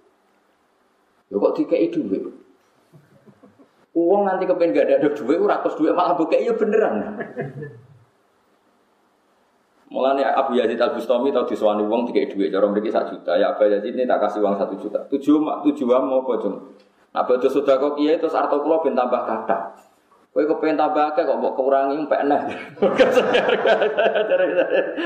Lho 1.30 1.37
kok 1.38 1.54
dikei 1.61 1.92
duit? 1.92 2.25
Uang 3.94 4.26
nanti 4.26 4.49
kepen 4.49 4.75
gak 4.75 4.90
ada 4.90 5.12
duit, 5.12 5.38
ratus 5.38 5.76
duit 5.78 5.94
malah 5.94 6.18
buka 6.18 6.35
iya 6.35 6.56
beneran. 6.56 7.14
Mulanya 9.95 10.35
Abu 10.35 10.59
Yazid 10.59 10.83
Al 10.83 10.91
Bustami 10.91 11.31
tahu 11.31 11.55
disewani 11.55 11.87
uang 11.87 12.11
tiga 12.11 12.27
duit, 12.27 12.51
cara 12.51 12.67
mereka 12.67 12.99
satu 12.99 13.15
juta. 13.15 13.39
Ya 13.39 13.55
Abu 13.55 13.71
Yazid 13.71 13.95
ini 13.95 14.11
tak 14.11 14.27
kasih 14.27 14.43
uang 14.43 14.59
satu 14.59 14.75
juta. 14.75 14.99
Tujuh 15.07 15.39
tujuh 15.39 15.87
mau 15.87 16.27
apa 16.27 16.35
cung? 16.43 16.75
Nah 17.15 17.23
sudah 17.23 17.79
kok 17.79 17.95
iya 18.03 18.19
itu 18.19 18.27
arto 18.27 18.59
kulo 18.59 18.83
ben 18.83 18.99
tambah 18.99 19.23
kata. 19.23 19.71
Kowe 20.35 20.43
kepengen 20.51 20.75
tambah 20.75 21.15
akeh 21.15 21.23
kok 21.23 21.39
mbok 21.39 21.55
kurangi 21.55 21.95
peneh. 22.11 22.43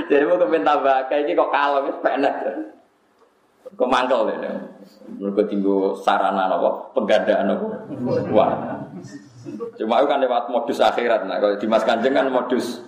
Jadi 0.09 0.25
mau 0.25 0.40
kepengen 0.40 0.64
tambah 0.64 1.04
akeh 1.04 1.21
iki 1.21 1.37
kok 1.37 1.52
kalem 1.52 1.92
wis 1.92 2.00
peneh. 2.00 2.33
Kemangkel 3.76 4.33
ini. 4.33 4.49
Mereka 5.21 5.52
tinggal 5.52 6.00
sarana 6.00 6.49
apa? 6.49 6.97
Penggandaan 6.97 7.52
apa? 7.52 7.66
Wah. 8.33 8.52
Cuma 9.76 10.00
itu 10.00 10.09
kan 10.09 10.25
lewat 10.25 10.49
modus 10.49 10.80
akhirat. 10.80 11.28
Nah, 11.28 11.37
kalau 11.45 11.61
di 11.61 11.68
Mas 11.68 11.85
Kanjeng 11.85 12.16
kan 12.16 12.33
modus 12.33 12.80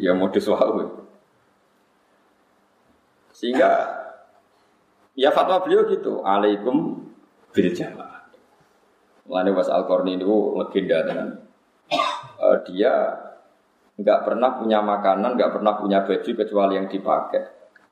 ya 0.00 0.16
modus 0.16 0.48
wahyu. 0.48 1.01
Sehingga 3.42 3.90
ya 5.18 5.34
fatwa 5.34 5.58
beliau 5.66 5.82
gitu, 5.90 6.22
alaikum 6.22 7.02
bil 7.50 7.70
jamaah. 7.74 8.30
Mulane 9.26 9.50
Was 9.50 9.66
Al 9.66 9.82
Qarni 9.90 10.14
itu 10.14 10.30
legenda 10.54 11.02
dengan 11.02 11.28
uh, 12.38 12.56
dia 12.70 13.18
nggak 13.98 14.20
pernah 14.22 14.62
punya 14.62 14.78
makanan, 14.78 15.34
nggak 15.34 15.58
pernah 15.58 15.74
punya 15.74 16.06
baju 16.06 16.30
kecuali 16.30 16.78
yang 16.78 16.86
dipakai. 16.86 17.42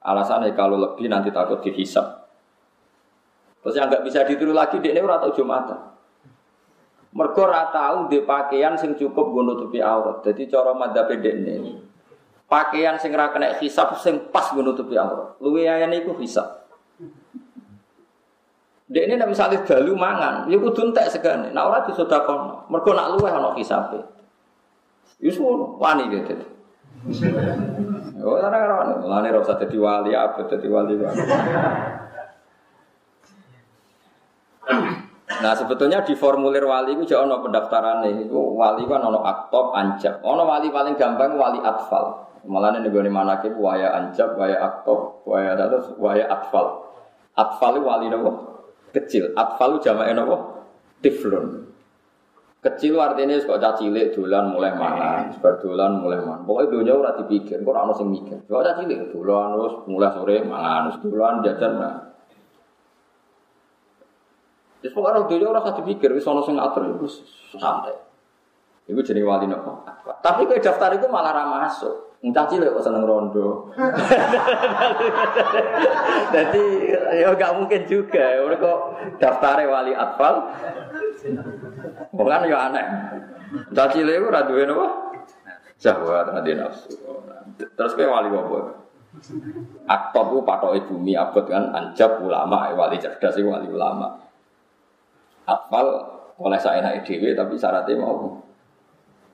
Alasannya 0.07 0.54
kalau 0.54 0.78
lebih 0.78 1.11
nanti 1.11 1.35
takut 1.35 1.59
dihisap. 1.66 2.30
Terus 3.66 3.75
yang 3.75 3.90
nggak 3.90 4.07
bisa 4.07 4.23
ditiru 4.23 4.54
lagi 4.54 4.78
dia 4.78 4.95
ini 4.95 5.02
atau 5.02 5.35
Jumatan. 5.35 5.80
Mergo 7.11 7.42
ora 7.42 7.75
di 8.07 8.23
pakaian 8.23 8.78
sing 8.78 8.95
cukup 8.95 9.35
nggo 9.35 9.42
nutupi 9.42 9.83
aurat. 9.83 10.23
Dadi 10.23 10.47
cara 10.47 10.71
madzhab 10.78 11.11
ini 11.11 11.89
pakaian 12.50 12.99
sing 12.99 13.14
ra 13.14 13.30
kena 13.30 13.54
hisab 13.62 13.95
sing 14.02 14.19
pas 14.35 14.50
nggo 14.50 14.66
nutupi 14.66 14.99
aurat. 14.99 15.38
Luwe 15.38 15.71
ayane 15.71 16.02
iku 16.02 16.19
hisab. 16.19 16.66
Dek 18.90 19.07
ini 19.07 19.14
nak 19.14 19.30
misalnya 19.30 19.62
dalu 19.62 19.95
mangan, 19.95 20.50
ya 20.50 20.59
kudu 20.59 20.90
entek 20.90 21.07
segane. 21.07 21.54
Nak 21.54 21.62
ora 21.62 21.78
disedekahno. 21.87 22.66
Mergo 22.66 22.90
nak 22.90 23.14
luweh 23.14 23.30
ana 23.30 23.54
hisabe. 23.54 24.02
Yus 25.23 25.38
wani 25.38 26.11
gitu. 26.11 26.35
Oh, 28.19 28.35
ora 28.35 28.50
ora 28.50 28.75
wani. 28.83 28.92
Lane 29.07 29.30
ora 29.30 29.47
usah 29.47 29.62
dadi 29.62 29.78
wali 29.78 30.11
apa 30.11 30.42
dadi 30.42 30.66
wali. 30.66 30.99
Nah 35.40 35.56
sebetulnya 35.56 36.04
di 36.04 36.12
formulir 36.12 36.68
wali 36.68 36.92
itu 36.92 37.16
jauh 37.16 37.25
pendaftaran 37.25 38.04
nih. 38.04 38.28
Itu 38.28 38.37
wali 38.37 38.85
kan 38.85 39.00
ono 39.00 39.25
aktop 39.25 39.73
anjab. 39.73 40.20
Ono 40.20 40.44
wali 40.44 40.68
paling 40.68 40.94
gampang 41.00 41.40
wali 41.40 41.59
atfal. 41.64 42.28
Malah 42.44 42.76
nih 42.76 42.88
gue 42.88 43.04
mana 43.12 43.37
ke 43.40 43.52
waya 43.52 43.92
anjab, 43.92 44.32
waya 44.37 44.56
aktop, 44.61 45.25
waya 45.28 45.56
terus 45.56 45.92
waya 46.00 46.25
atfal. 46.28 46.88
Atfal 47.37 47.80
itu 47.80 47.85
wali 47.85 48.06
nopo 48.09 48.30
kecil. 48.92 49.32
Atfal 49.37 49.76
itu 49.76 49.88
jamak 49.88 50.12
nopo 50.12 50.64
tiflun. 51.00 51.68
Kecil 52.61 53.00
artinya 53.00 53.40
kok 53.40 53.56
cilik 53.80 54.12
dolan 54.12 54.52
mulai 54.52 54.76
mana, 54.76 55.32
sebar 55.32 55.56
dolan 55.64 55.97
mulai 55.97 56.20
mana. 56.20 56.44
Pokoknya 56.44 56.68
dunia 56.68 56.92
ora 56.92 57.16
dipikir, 57.16 57.64
kok 57.64 57.73
ono 57.73 57.97
sing 57.97 58.12
mikir. 58.12 58.37
Kok 58.44 58.85
cilik 58.85 59.16
dolan 59.16 59.56
terus 59.56 59.75
mulai 59.88 60.12
sore 60.12 60.37
mangan, 60.44 60.92
terus 60.92 60.99
dolan 61.09 61.40
jajan 61.40 61.73
nah. 61.80 62.10
Terus 64.80 64.96
pokoknya 64.96 65.28
dunia 65.28 65.52
orang 65.52 65.64
kasih 65.68 65.84
pikir, 65.84 66.08
wis 66.16 66.25
ono 66.25 66.40
sing 66.40 66.56
ngatur 66.56 66.96
itu 66.96 67.06
santai. 67.60 68.10
Iku 68.90 69.00
jadi 69.06 69.22
wali 69.22 69.46
nopo. 69.46 69.87
Tapi 70.18 70.50
kue 70.50 70.58
daftar 70.58 70.90
itu 70.99 71.06
malah 71.06 71.30
ramah 71.30 71.70
masuk. 71.70 72.18
Entah 72.20 72.44
cilik 72.44 72.75
kok 72.75 72.84
seneng 72.84 73.08
rondo. 73.08 73.72
Jadi 76.37 76.64
ya 77.16 77.32
gak 77.32 77.56
mungkin 77.56 77.88
juga. 77.88 78.37
Kok 78.60 78.78
daftar 79.16 79.56
wali 79.64 79.96
atfal. 79.96 80.52
Bukan 82.12 82.44
ya 82.44 82.58
aneh. 82.68 82.87
Entah 83.72 83.88
cilik 83.88 84.20
itu 84.20 84.28
apa? 84.28 84.87
Jahwat 85.80 86.28
tadi 86.37 86.50
nafsu. 86.60 86.92
Terus 87.56 87.94
kue 87.96 88.04
wali 88.04 88.28
apa? 88.28 88.58
Aktor 89.88 90.44
patok 90.44 90.76
bumi 90.92 91.16
abad 91.16 91.46
kan 91.49 91.72
anjab 91.72 92.20
ulama 92.20 92.68
wali 92.76 93.00
cerdas 93.00 93.38
wali 93.40 93.70
ulama. 93.70 94.29
Akmal 95.50 95.87
oleh 96.38 96.61
saya 96.62 96.78
naik 96.78 97.02
dewi 97.02 97.35
tapi 97.35 97.59
syaratnya 97.59 97.99
mau 97.99 98.38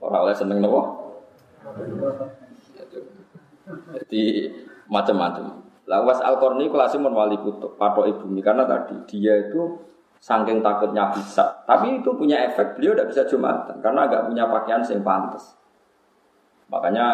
orang 0.00 0.22
oleh 0.24 0.36
seneng 0.36 0.64
nopo. 0.64 0.80
Jadi 4.00 4.48
macam-macam. 4.88 5.60
Lawas 5.86 6.18
al 6.24 6.40
korni 6.42 6.66
kelasim 6.66 7.04
wali 7.06 7.38
kutub 7.38 7.78
patok 7.78 8.10
ibu 8.10 8.26
karena 8.42 8.66
tadi 8.66 8.96
dia 9.06 9.46
itu 9.46 9.76
saking 10.18 10.64
takutnya 10.64 11.12
bisa. 11.12 11.62
Tapi 11.68 12.02
itu 12.02 12.10
punya 12.16 12.42
efek 12.48 12.80
beliau 12.80 12.96
tidak 12.96 13.08
bisa 13.12 13.22
jumatan 13.28 13.76
karena 13.84 14.08
agak 14.08 14.26
punya 14.26 14.48
pakaian 14.50 14.82
yang 14.82 15.04
pantas. 15.04 15.54
Makanya 16.66 17.06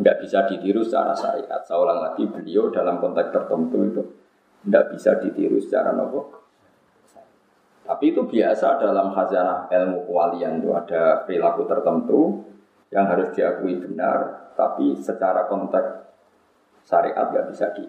nggak 0.00 0.16
bisa 0.26 0.42
ditiru 0.50 0.82
secara 0.82 1.14
syariat. 1.14 1.62
Saya 1.62 1.94
lagi 1.94 2.26
beliau 2.26 2.72
dalam 2.74 2.98
konteks 2.98 3.30
tertentu 3.30 3.78
itu 3.86 4.02
tidak 4.66 4.84
bisa 4.90 5.10
ditiru 5.22 5.62
secara 5.62 5.94
nopo 5.94 6.45
tapi 7.86 8.10
itu 8.10 8.26
biasa 8.26 8.82
dalam 8.82 9.14
khazanah 9.14 9.70
ilmu 9.70 10.10
kewalian 10.10 10.58
itu 10.58 10.74
ada 10.74 11.22
perilaku 11.22 11.62
tertentu 11.70 12.42
yang 12.90 13.06
harus 13.06 13.30
diakui 13.30 13.78
benar, 13.78 14.50
tapi 14.58 14.98
secara 14.98 15.46
konteks 15.46 15.88
syariat 16.82 17.30
nggak 17.30 17.46
bisa 17.54 17.70
di. 17.78 17.86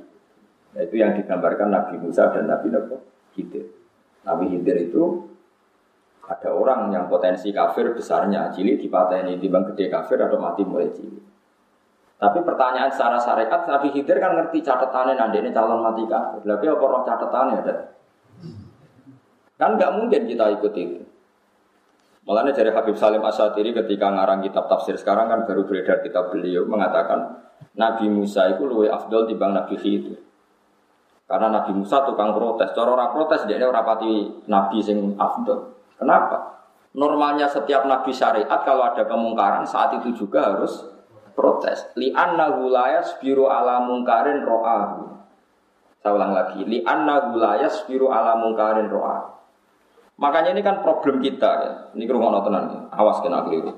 Nah, 0.74 0.82
itu 0.86 0.96
yang 1.02 1.18
digambarkan 1.18 1.74
Nabi 1.74 1.98
Musa 1.98 2.30
dan 2.30 2.46
Nabi 2.46 2.70
Nabi 2.70 2.94
Khidir. 3.34 3.66
Nabi 4.26 4.46
Khidir 4.54 4.78
itu 4.90 5.34
ada 6.28 6.50
orang 6.54 6.94
yang 6.94 7.10
potensi 7.10 7.50
kafir 7.50 7.94
besarnya, 7.98 8.54
cili 8.54 8.78
dipateni, 8.78 9.42
timbang 9.42 9.66
gede 9.74 9.90
kafir 9.90 10.22
atau 10.22 10.38
mati 10.38 10.62
mulai 10.62 10.94
cili. 10.94 11.18
Tapi 12.18 12.42
pertanyaan 12.42 12.90
secara 12.90 13.18
syariat, 13.22 13.62
Nabi 13.66 13.94
Khidir 13.94 14.18
kan 14.18 14.34
ngerti 14.38 14.62
catatannya 14.62 15.18
nanti 15.18 15.38
ini 15.42 15.50
calon 15.54 15.82
mati 15.82 16.06
kafir. 16.06 16.42
Lagi 16.46 16.66
apa 16.66 16.86
roh 16.86 17.02
catatannya? 17.06 17.62
Kan 19.58 19.78
nggak 19.78 19.92
mungkin 19.98 20.30
kita 20.30 20.54
ikut 20.62 20.74
itu. 20.78 21.02
Makanya 22.28 22.54
dari 22.54 22.70
Habib 22.76 22.94
Salim 23.00 23.24
Asatiri 23.24 23.72
ketika 23.72 24.12
ngarang 24.12 24.44
kitab 24.44 24.68
tafsir 24.68 25.00
sekarang 25.00 25.32
kan 25.32 25.40
baru 25.48 25.64
beredar 25.64 26.04
kitab 26.04 26.30
beliau 26.30 26.68
mengatakan 26.68 27.40
Nabi 27.80 28.12
Musa 28.12 28.52
itu 28.52 28.68
lebih 28.68 28.92
afdol 28.92 29.26
dibanding 29.26 29.64
Nabi 29.64 29.76
Khidir. 29.80 30.20
Karena 31.28 31.48
Nabi 31.52 31.72
Musa 31.76 32.04
tukang 32.04 32.36
protes. 32.36 32.72
Cara 32.76 32.90
orang 32.94 33.12
protes 33.16 33.48
dia 33.48 33.60
orang 33.64 33.84
rapati 33.84 34.44
Nabi 34.48 34.78
sing 34.84 35.16
afdol. 35.16 35.76
Kenapa? 35.96 36.68
Normalnya 36.96 37.48
setiap 37.48 37.88
Nabi 37.88 38.12
syariat 38.12 38.60
kalau 38.64 38.84
ada 38.92 39.04
kemungkaran 39.08 39.64
saat 39.64 39.96
itu 40.04 40.16
juga 40.26 40.52
harus 40.52 40.84
protes. 41.36 41.94
Li 41.96 42.12
anna 42.12 42.60
gulayas 42.60 43.20
biru 43.24 43.48
ala 43.48 43.84
mungkarin 43.84 44.44
ro'ahu. 44.44 45.16
Saya 46.04 46.12
ulang 46.12 46.32
lagi. 46.36 46.64
Li 46.64 46.84
anna 46.84 47.32
gulayas 47.32 47.88
biru 47.88 48.12
ala 48.12 48.36
mungkarin 48.36 48.88
ro'ahu. 48.88 49.38
Makanya 50.18 50.58
ini 50.58 50.66
kan 50.66 50.82
problem 50.82 51.22
kita 51.22 51.52
ya. 51.62 51.72
Ini 51.94 52.04
kerungan 52.10 52.42
tenan, 52.42 52.90
awas 52.90 53.22
kena 53.22 53.46
keliru. 53.46 53.78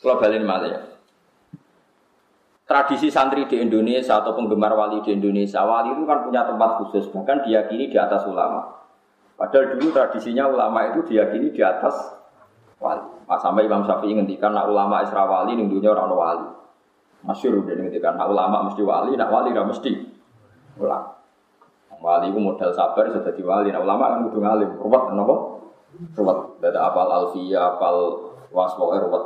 Kalau 0.00 0.16
balik 0.16 0.40
ya. 0.72 0.80
Tradisi 2.64 3.12
santri 3.12 3.44
di 3.50 3.60
Indonesia 3.60 4.22
atau 4.22 4.32
penggemar 4.32 4.72
wali 4.72 5.02
di 5.04 5.12
Indonesia, 5.12 5.60
wali 5.66 5.92
itu 5.92 6.06
kan 6.06 6.22
punya 6.24 6.46
tempat 6.46 6.78
khusus, 6.80 7.10
bahkan 7.10 7.42
diyakini 7.44 7.90
di 7.90 7.98
atas 7.98 8.24
ulama. 8.24 8.80
Padahal 9.34 9.76
dulu 9.76 9.90
tradisinya 9.92 10.46
ulama 10.48 10.88
itu 10.88 11.04
diyakini 11.04 11.52
di 11.52 11.60
atas 11.60 12.16
wali. 12.80 13.04
Sampai 13.28 13.68
Imam 13.68 13.84
Syafi'i 13.84 14.16
ngendikan 14.16 14.56
nak 14.56 14.72
ulama 14.72 15.04
Isra 15.04 15.26
wali 15.28 15.52
ning 15.58 15.68
dunia 15.68 15.92
orang 15.92 16.08
wali. 16.16 16.48
Masyur 17.26 17.60
dia 17.68 17.76
ngendikan 17.76 18.16
nak 18.16 18.32
ulama 18.32 18.72
mesti 18.72 18.80
wali, 18.80 19.12
nak 19.20 19.28
wali 19.28 19.52
tidak 19.52 19.68
mesti 19.68 19.92
ulama. 20.80 21.19
Wali 22.00 22.32
itu 22.32 22.40
modal 22.40 22.72
sabar 22.72 23.12
sudah 23.12 23.32
di 23.36 23.44
wali. 23.44 23.68
Nah, 23.68 23.84
ulama 23.84 24.16
kan 24.16 24.20
kudu 24.28 24.40
ngalim. 24.40 24.70
Ruwet 24.80 25.02
kenapa? 25.12 25.34
Ruwet. 26.16 26.38
Dada 26.64 26.88
apal 26.88 27.08
alfiyah, 27.12 27.76
apal 27.76 27.96
waswo 28.48 28.96
ruwet. 28.96 29.24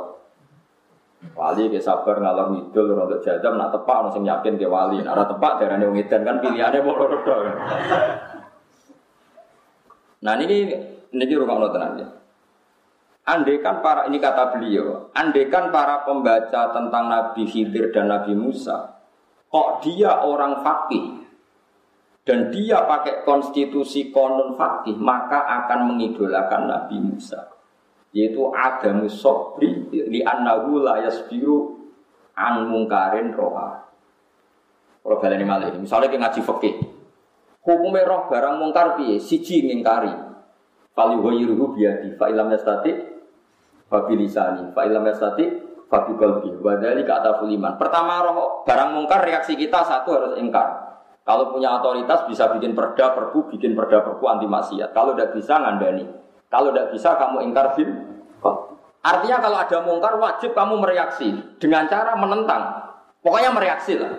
Wali 1.33 1.71
ke 1.71 1.79
sabar 1.79 2.19
ngalor 2.19 2.51
ngidul 2.51 2.99
untuk 2.99 3.23
jadam 3.23 3.55
nak 3.55 3.71
tepak 3.71 4.11
ono 4.11 4.19
yakin 4.19 4.59
ke 4.59 4.67
wali. 4.67 4.99
Nak 4.99 5.23
tepak 5.31 5.63
darane 5.63 5.87
wong 5.87 5.97
edan 5.97 6.21
kan 6.27 6.43
pilihane 6.43 6.83
mau 6.83 6.99
loro 6.99 7.17
Nah 10.25 10.33
ini 10.41 10.57
ini 11.15 11.33
rumah 11.37 11.55
Allah 11.57 11.71
tenang 11.71 11.93
ya. 11.95 12.07
Andekan 13.25 13.81
para 13.81 14.05
ini 14.05 14.21
kata 14.21 14.53
beliau, 14.53 15.09
andekan 15.17 15.73
para 15.73 16.05
pembaca 16.05 16.69
tentang 16.69 17.09
Nabi 17.09 17.49
Khidir 17.49 17.89
dan 17.89 18.05
Nabi 18.05 18.37
Musa, 18.37 19.01
kok 19.49 19.81
dia 19.81 20.21
orang 20.21 20.61
fakih, 20.61 21.24
dan 22.25 22.49
dia 22.49 22.81
pakai 22.89 23.21
konstitusi 23.21 24.09
konon 24.09 24.57
fakih 24.57 24.97
maka 24.97 25.45
akan 25.45 25.93
mengidolakan 25.93 26.65
Nabi 26.65 26.97
Musa. 26.97 27.53
Yaitu 28.09 28.49
agamu 28.49 29.05
sobri 29.05 29.85
li 29.93 30.25
annahu 30.25 30.81
la 30.81 31.05
yasbiru 31.05 31.77
an 32.33 32.65
mungkarin 32.65 33.29
roha. 33.29 33.85
Kalau 35.05 35.21
baleni 35.21 35.45
malih 35.45 35.77
misalnya 35.77 36.09
kita 36.09 36.21
ngaji 36.25 36.41
fakih. 36.41 36.75
Hukumnya 37.61 38.09
roh 38.09 38.21
barang 38.29 38.57
mungkar 38.57 38.97
piye? 38.97 39.21
Siji 39.21 39.61
ngingkari. 39.69 40.09
Fali 40.97 41.17
yuhyiruhu 41.17 41.77
biyadi 41.77 42.17
fa 42.17 42.31
ilam 42.31 42.49
yastati 42.49 42.93
fa 43.85 44.05
bilisani 44.09 44.73
fa 44.73 44.87
ilam 44.87 45.05
yastati 45.05 45.45
fa 45.91 46.07
bi 46.07 46.17
qalbi 46.17 46.55
wa 46.57 47.71
pertama 47.77 48.13
roh 48.25 48.63
barang 48.65 48.89
mungkar 48.95 49.27
reaksi 49.27 49.59
kita 49.59 49.83
satu 49.83 50.09
harus 50.15 50.33
ingkar 50.39 50.84
Kalau 51.25 51.49
punya 51.49 51.81
otoritas 51.81 52.29
bisa 52.29 52.53
bikin 52.53 52.77
perda 52.77 53.17
perpu, 53.17 53.49
bikin 53.49 53.73
perda 53.73 54.05
perpu 54.05 54.29
anti 54.29 54.45
maksiat. 54.45 54.93
Kalau 54.93 55.17
tidak 55.17 55.33
bisa 55.33 55.57
ngandani. 55.57 56.05
Kalau 56.53 56.69
tidak 56.69 56.93
bisa 56.93 57.17
kamu 57.17 57.49
ingkar 57.49 57.73
bil. 57.73 57.89
Artinya 59.01 59.37
kalau 59.41 59.57
ada 59.57 59.77
mungkar 59.81 60.13
wajib 60.21 60.53
kamu 60.53 60.77
mereaksi 60.85 61.33
dengan 61.57 61.89
cara 61.89 62.13
menentang. 62.13 62.93
Pokoknya 63.25 63.49
mereaksi 63.49 63.97
lah. 63.97 64.13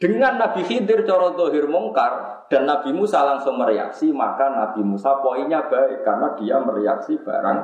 Dengan 0.00 0.40
Nabi 0.40 0.64
Khidir 0.64 1.04
coro 1.04 1.36
dohir 1.36 1.68
mungkar 1.68 2.46
dan 2.48 2.64
Nabi 2.64 2.94
Musa 2.96 3.20
langsung 3.28 3.60
mereaksi, 3.60 4.08
maka 4.08 4.48
Nabi 4.48 4.80
Musa 4.80 5.20
poinnya 5.20 5.68
baik 5.68 6.00
karena 6.00 6.28
dia 6.38 6.56
mereaksi 6.64 7.18
barang. 7.20 7.58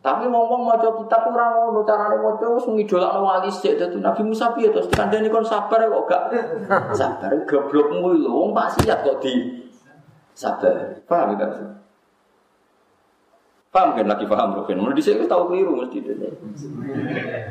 Tapi 0.00 0.32
ngomong 0.32 0.64
mau 0.64 0.80
coba 0.80 0.96
kita 1.04 1.16
kurang 1.28 1.52
ngono 1.60 1.84
carane 1.84 2.16
maca 2.24 2.46
wis 2.56 2.64
ngidolakno 2.64 3.20
wali 3.20 3.52
sik 3.52 3.76
dadi 3.76 4.00
Nabi 4.00 4.24
Musa 4.24 4.56
piye 4.56 4.72
terus 4.72 4.88
kandhane 4.88 5.28
kon 5.28 5.44
sabar 5.44 5.84
kok 5.84 6.08
gak 6.08 6.24
sabar 6.98 7.28
goblokmu 7.44 8.16
lho 8.16 8.32
wong 8.32 8.50
maksiat 8.56 9.04
kok 9.04 9.20
di 9.20 9.60
sabar. 10.32 11.04
Paham 11.04 11.36
ya 11.36 11.44
kan? 11.44 11.52
Paham 13.68 13.88
kan 13.92 14.08
lagi 14.08 14.24
paham 14.24 14.56
Rukin? 14.56 14.80
Mau 14.80 14.96
di 14.96 15.04
sini 15.04 15.28
tahu 15.28 15.52
keliru 15.52 15.84
mesti 15.84 16.00
itu. 16.00 16.16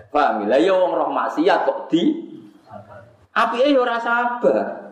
Paham? 0.09 0.49
Lah 0.49 0.57
ya 0.57 0.73
wong 0.73 0.97
roh 0.97 1.13
maksiat 1.13 1.69
kok 1.69 1.85
di 1.85 2.33
api 3.29 3.57
eh 3.61 3.77
ora 3.77 4.01
sabar. 4.01 4.88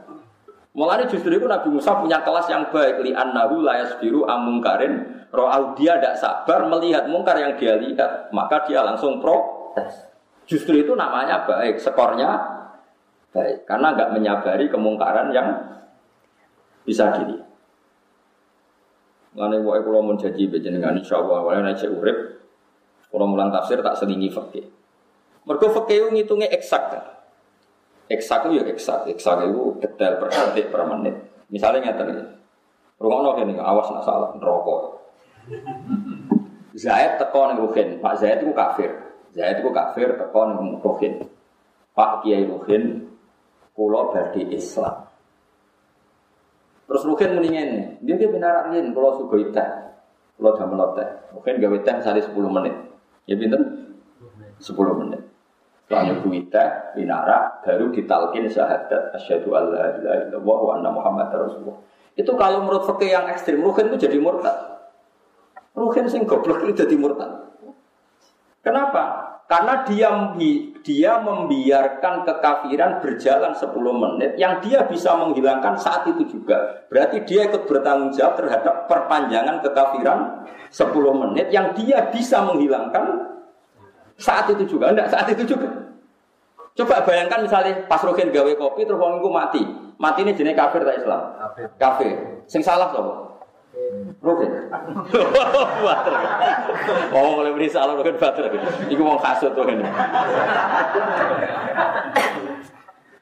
Mulanya 0.78 1.10
justru 1.10 1.34
itu 1.34 1.50
Nabi 1.50 1.74
Musa 1.74 1.98
punya 1.98 2.22
kelas 2.22 2.46
yang 2.54 2.70
baik. 2.70 3.02
Li 3.02 3.10
annahu 3.10 3.66
la 3.66 3.82
yasbiru 3.82 4.30
amungkarin 4.30 5.26
roh 5.34 5.74
dia 5.74 5.98
tidak 5.98 6.22
sabar 6.22 6.70
melihat 6.70 7.10
mungkar 7.10 7.34
yang 7.42 7.58
dia 7.58 7.82
lihat. 7.82 8.30
Maka 8.30 8.62
dia 8.70 8.86
langsung 8.86 9.18
protes. 9.18 10.06
Justru 10.46 10.78
itu 10.78 10.94
namanya 10.94 11.50
baik, 11.50 11.82
skornya 11.82 12.30
baik. 13.34 13.66
Karena 13.66 13.98
nggak 13.98 14.14
menyabari 14.22 14.70
kemungkaran 14.70 15.34
yang 15.34 15.50
bisa 16.86 17.10
dilihat. 17.10 17.50
Mengenai 19.34 19.66
wae 19.66 19.82
kalau 19.82 20.06
mau 20.06 20.14
janji 20.14 20.46
bejenengan 20.46 20.94
insya 20.94 21.18
Allah 21.18 21.42
wae 21.42 21.58
naik 21.58 21.90
urip 21.90 22.18
kalau 23.10 23.26
mulang 23.26 23.50
tafsir 23.50 23.82
tak 23.82 23.98
selingi 23.98 24.30
fakih. 24.30 24.70
Mereka 25.42 25.74
fakih 25.74 26.14
ngitungnya 26.14 26.54
eksak 26.54 27.17
Eksak 28.08 28.48
itu 28.48 28.60
ya 28.60 28.64
eksak, 28.72 29.12
eksak 29.12 29.44
itu 29.44 29.76
detail 29.84 30.16
per 30.16 30.32
detik 30.32 30.72
per 30.72 30.88
menit. 30.88 31.16
Misalnya 31.52 31.92
ngeten 31.92 32.08
iki. 32.08 32.26
Rungono 32.98 33.36
kene 33.36 33.60
awas 33.60 33.92
nak 33.92 34.04
salah 34.08 34.32
neraka. 34.40 34.76
Zaid 36.84 37.20
teko 37.20 37.52
ning 37.52 37.58
Ruhin, 37.60 37.90
Pak 38.00 38.16
Zaid 38.22 38.46
itu 38.46 38.54
kafir. 38.56 38.92
Zaid 39.36 39.60
itu 39.60 39.70
kafir 39.76 40.16
teko 40.16 40.42
ning 40.48 40.58
Ruhin. 40.80 41.14
Pak 41.92 42.24
Kiai 42.24 42.48
Ruhin 42.48 43.12
kula 43.76 44.14
badhe 44.16 44.42
Islam. 44.56 45.04
Terus 46.88 47.04
Ruhin 47.04 47.36
muni 47.36 47.50
ngene, 47.52 48.00
dia 48.00 48.16
dia 48.16 48.32
benar 48.32 48.72
riyen 48.72 48.96
kula 48.96 49.20
sugih 49.20 49.52
teh. 49.52 49.70
Kula 50.40 50.56
damel 50.56 50.96
teh. 50.96 51.10
Ruhin 51.36 51.60
gawe 51.60 51.78
teh 51.84 51.96
sehari 52.00 52.24
10 52.24 52.32
menit. 52.48 52.76
Ya 53.28 53.36
pinten? 53.36 53.62
10 54.64 55.02
menit. 55.04 55.22
Setelah 55.88 56.20
kita 56.20 56.64
binara 57.00 57.64
baru 57.64 57.96
ditalkin 57.96 58.44
syahadat 58.52 59.16
asyhadu 59.16 59.56
alla 59.56 59.96
ilaha 59.96 60.20
illallah 60.28 60.60
wa 60.60 60.72
anna 60.76 60.90
muhammad 60.92 61.32
rasulullah. 61.32 61.80
Itu 62.12 62.36
kalau 62.36 62.68
menurut 62.68 62.84
fikih 62.92 63.16
yang 63.16 63.32
ekstrim, 63.32 63.64
ruhin 63.64 63.88
itu 63.88 64.04
jadi 64.04 64.20
murtad. 64.20 64.84
Ruhin 65.72 66.12
sing 66.12 66.28
goblok 66.28 66.68
itu 66.68 66.84
jadi 66.84 66.92
murtad. 67.00 67.40
Kenapa? 68.60 69.04
Karena 69.48 69.88
dia 69.88 70.12
dia 70.84 71.24
membiarkan 71.24 72.28
kekafiran 72.28 73.00
berjalan 73.00 73.56
10 73.56 73.72
menit 73.80 74.36
yang 74.36 74.60
dia 74.60 74.84
bisa 74.84 75.16
menghilangkan 75.16 75.80
saat 75.80 76.04
itu 76.12 76.28
juga. 76.28 76.84
Berarti 76.92 77.24
dia 77.24 77.48
ikut 77.48 77.64
bertanggung 77.64 78.12
jawab 78.12 78.44
terhadap 78.44 78.92
perpanjangan 78.92 79.64
kekafiran 79.64 80.20
10 80.68 80.92
menit 81.24 81.48
yang 81.56 81.72
dia 81.80 82.12
bisa 82.12 82.44
menghilangkan 82.44 83.37
saat 84.18 84.50
itu 84.50 84.66
juga, 84.66 84.92
enggak 84.92 85.14
saat 85.14 85.30
itu 85.30 85.46
juga. 85.46 85.70
Coba 86.78 87.02
bayangkan 87.02 87.42
misalnya 87.42 87.90
pas 87.90 88.02
Rogen 88.06 88.30
gawe 88.30 88.52
kopi 88.54 88.86
terus 88.86 89.02
wong 89.02 89.22
mati. 89.34 89.66
Mati 89.98 90.22
ini 90.22 90.38
jenis 90.38 90.54
kafir 90.54 90.86
tak 90.86 91.02
Islam? 91.02 91.22
Kafir. 91.42 91.66
Kafir. 91.82 92.16
Sing 92.46 92.62
salah 92.62 92.94
sapa? 92.94 93.14
Rogen. 94.22 94.70
Bater. 95.86 96.14
Oh, 97.18 97.42
mulai 97.42 97.54
beri 97.58 97.66
salah 97.70 97.98
Rogen 97.98 98.18
bater. 98.22 98.46
Iku 98.94 99.02
wong 99.02 99.18
kasut 99.18 99.58
tuh 99.58 99.66
ini. 99.66 99.86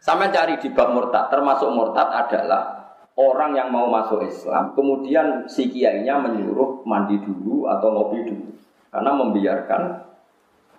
Sampai 0.04 0.30
cari 0.30 0.60
di 0.62 0.70
bab 0.70 0.94
murtad, 0.94 1.34
termasuk 1.34 1.66
murtad 1.72 2.14
adalah 2.14 2.94
orang 3.18 3.58
yang 3.58 3.74
mau 3.74 3.90
masuk 3.90 4.22
Islam, 4.22 4.76
kemudian 4.78 5.50
si 5.50 5.66
kiainya 5.72 6.22
menyuruh 6.22 6.86
mandi 6.86 7.18
dulu 7.24 7.66
atau 7.66 7.90
ngopi 7.90 8.22
dulu, 8.28 8.54
karena 8.94 9.12
membiarkan 9.18 9.82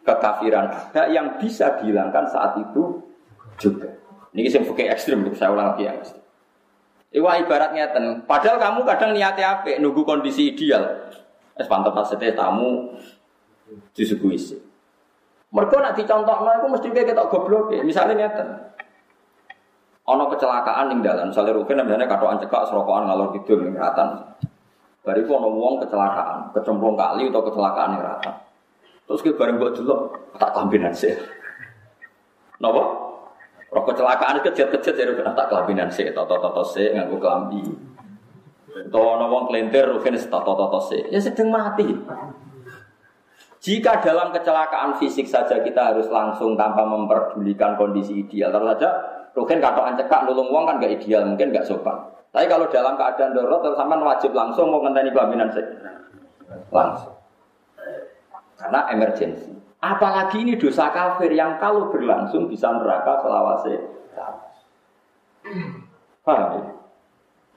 kekafiran 0.07 0.71
ada 0.71 1.11
yang 1.11 1.37
bisa 1.43 1.83
dihilangkan 1.83 2.31
saat 2.31 2.55
itu 2.63 3.03
juga. 3.59 3.91
Ini 4.37 4.53
yang 4.53 4.65
fikih 4.69 4.87
ekstrim, 4.93 5.27
saya 5.35 5.51
ulang 5.51 5.75
lagi 5.75 5.89
ya. 5.89 5.93
Iwa 7.17 7.41
ibaratnya 7.41 7.91
ten. 7.97 8.21
Padahal 8.29 8.61
kamu 8.61 8.85
kadang 8.85 9.11
niatnya 9.17 9.61
apa? 9.61 9.81
Nunggu 9.81 10.05
kondisi 10.05 10.53
ideal. 10.53 11.09
Es 11.57 11.65
pantau 11.65 11.97
pas 11.97 12.05
tamu 12.13 12.93
disuguhi 13.97 14.37
sih. 14.37 14.61
Mereka 15.49 15.81
nak 15.81 15.97
dicontoh 15.97 16.37
aku 16.37 16.69
mesti 16.69 16.93
kayak 16.93 17.17
kita 17.17 17.23
goblok 17.33 17.73
ya. 17.73 17.81
Misalnya 17.81 18.29
ngeten. 18.29 18.49
Ono 20.07 20.31
kecelakaan 20.31 20.87
ning 20.93 21.01
dalan, 21.03 21.35
misalnya 21.35 21.51
Rukin 21.57 21.83
misalnya 21.83 22.07
katoan 22.07 22.39
cekak 22.39 22.71
serokokan 22.71 23.11
ngalor 23.11 23.35
kidul 23.35 23.65
ning 23.65 23.75
ratan. 23.75 24.23
Bariku 25.03 25.35
ono 25.35 25.51
wong 25.51 25.83
kecelakaan, 25.83 26.55
kecemplung 26.55 26.95
kali 26.95 27.27
atau 27.27 27.43
kecelakaan 27.43 27.89
ning. 27.97 28.03
Terus 29.07 29.21
ke 29.23 29.31
bareng 29.39 29.57
buat 29.63 29.75
dulu 29.79 30.11
tak 30.37 30.51
kelambinan 30.51 30.91
sih. 30.91 31.15
Nopo? 32.59 32.83
Rokok 33.71 33.95
kecelakaan 33.95 34.43
kejat-kejat 34.43 34.95
jadi 34.95 35.13
kena 35.15 35.33
tak 35.35 35.51
kelambinan 35.51 35.87
sih. 35.91 36.11
Toto-toto 36.11 36.63
sih 36.67 36.91
nganggu 36.91 37.19
kelambi. 37.19 37.63
Tahu 38.91 39.07
nopo 39.23 39.49
kelintir 39.51 39.87
rugen 39.87 40.19
toto-toto 40.19 40.81
sih. 40.91 41.07
Ya 41.11 41.23
sedang 41.23 41.55
mati. 41.55 41.87
Jika 43.63 43.99
dalam 43.99 44.31
kecelakaan 44.31 44.95
fisik 45.01 45.27
saja 45.27 45.59
kita 45.59 45.95
harus 45.95 46.07
langsung 46.07 46.55
tanpa 46.55 46.87
memperdulikan 46.87 47.75
kondisi 47.75 48.23
ideal, 48.23 48.55
terus 48.55 48.79
saja 48.79 48.91
Rugen 49.37 49.61
katoan 49.61 50.01
cekak 50.01 50.25
nulung 50.25 50.49
uang 50.49 50.65
kan 50.65 50.81
gak 50.81 50.97
ideal, 50.97 51.29
mungkin 51.29 51.53
gak 51.53 51.69
sopan. 51.69 51.93
Tapi 52.33 52.49
kalau 52.49 52.73
dalam 52.73 52.97
keadaan 52.97 53.37
darurat, 53.37 53.61
terus 53.61 53.77
wajib 53.77 54.33
langsung 54.33 54.73
mau 54.73 54.81
ngenteni 54.81 55.13
kelaminan 55.13 55.53
sih. 55.53 55.65
Langsung. 56.73 57.16
Karena 58.57 58.89
emergensi. 58.91 59.53
Apalagi 59.81 60.43
ini 60.43 60.57
dosa 60.57 60.89
kafir 60.91 61.31
yang 61.37 61.61
kalau 61.61 61.93
berlangsung 61.93 62.49
bisa 62.49 62.73
neraka 62.73 63.21
selawase. 63.21 63.75
Paham 66.27 66.51
ya? 66.59 66.65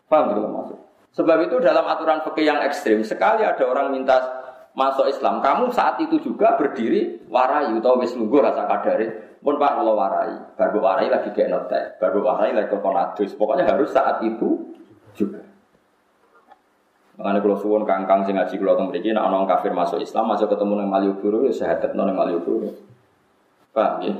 Paham 0.05 0.23
gitu 0.35 0.41
maksud? 0.45 0.79
Sebab 1.09 1.37
itu 1.49 1.57
dalam 1.57 1.89
aturan 1.89 2.21
fikih 2.21 2.45
yang 2.45 2.61
ekstrim, 2.61 3.01
sekali 3.01 3.41
ada 3.41 3.65
orang 3.65 3.89
minta 3.89 4.39
masuk 4.77 5.09
Islam, 5.09 5.41
kamu 5.41 5.73
saat 5.73 5.97
itu 5.97 6.21
juga 6.21 6.53
berdiri 6.53 7.25
warai 7.33 7.73
atau 7.73 7.97
wis 7.97 8.13
lungguh 8.13 8.37
rasa 8.37 8.69
kadari, 8.69 9.09
pun 9.41 9.57
pak 9.57 9.81
kalau 9.81 9.97
warai, 9.97 10.53
baru 10.53 10.77
warai 10.85 11.09
lagi 11.09 11.33
kayak 11.33 11.49
notek, 11.49 11.97
baru 11.97 12.21
warai 12.21 12.53
lagi 12.53 12.69
kokonadus, 12.69 13.33
pokoknya 13.33 13.65
harus 13.65 13.89
saat 13.89 14.21
itu 14.21 14.77
juga. 15.17 15.48
Makanya 17.19 17.43
kalau 17.43 17.57
suwon 17.59 17.83
kangkang 17.83 18.23
sing 18.23 18.39
ngaji 18.39 18.55
kalau 18.55 18.79
tentang 18.79 18.95
begini, 18.95 19.19
orang 19.19 19.43
kafir 19.43 19.75
masuk 19.75 19.99
Islam, 19.99 20.31
masuk 20.31 20.47
ketemu 20.55 20.79
dengan 20.79 20.87
Malioboro, 20.87 21.43
ya 21.43 21.51
sehadat 21.51 21.91
nong 21.91 22.15
Malioboro. 22.15 22.71
Paham 23.75 24.07
ya? 24.07 24.15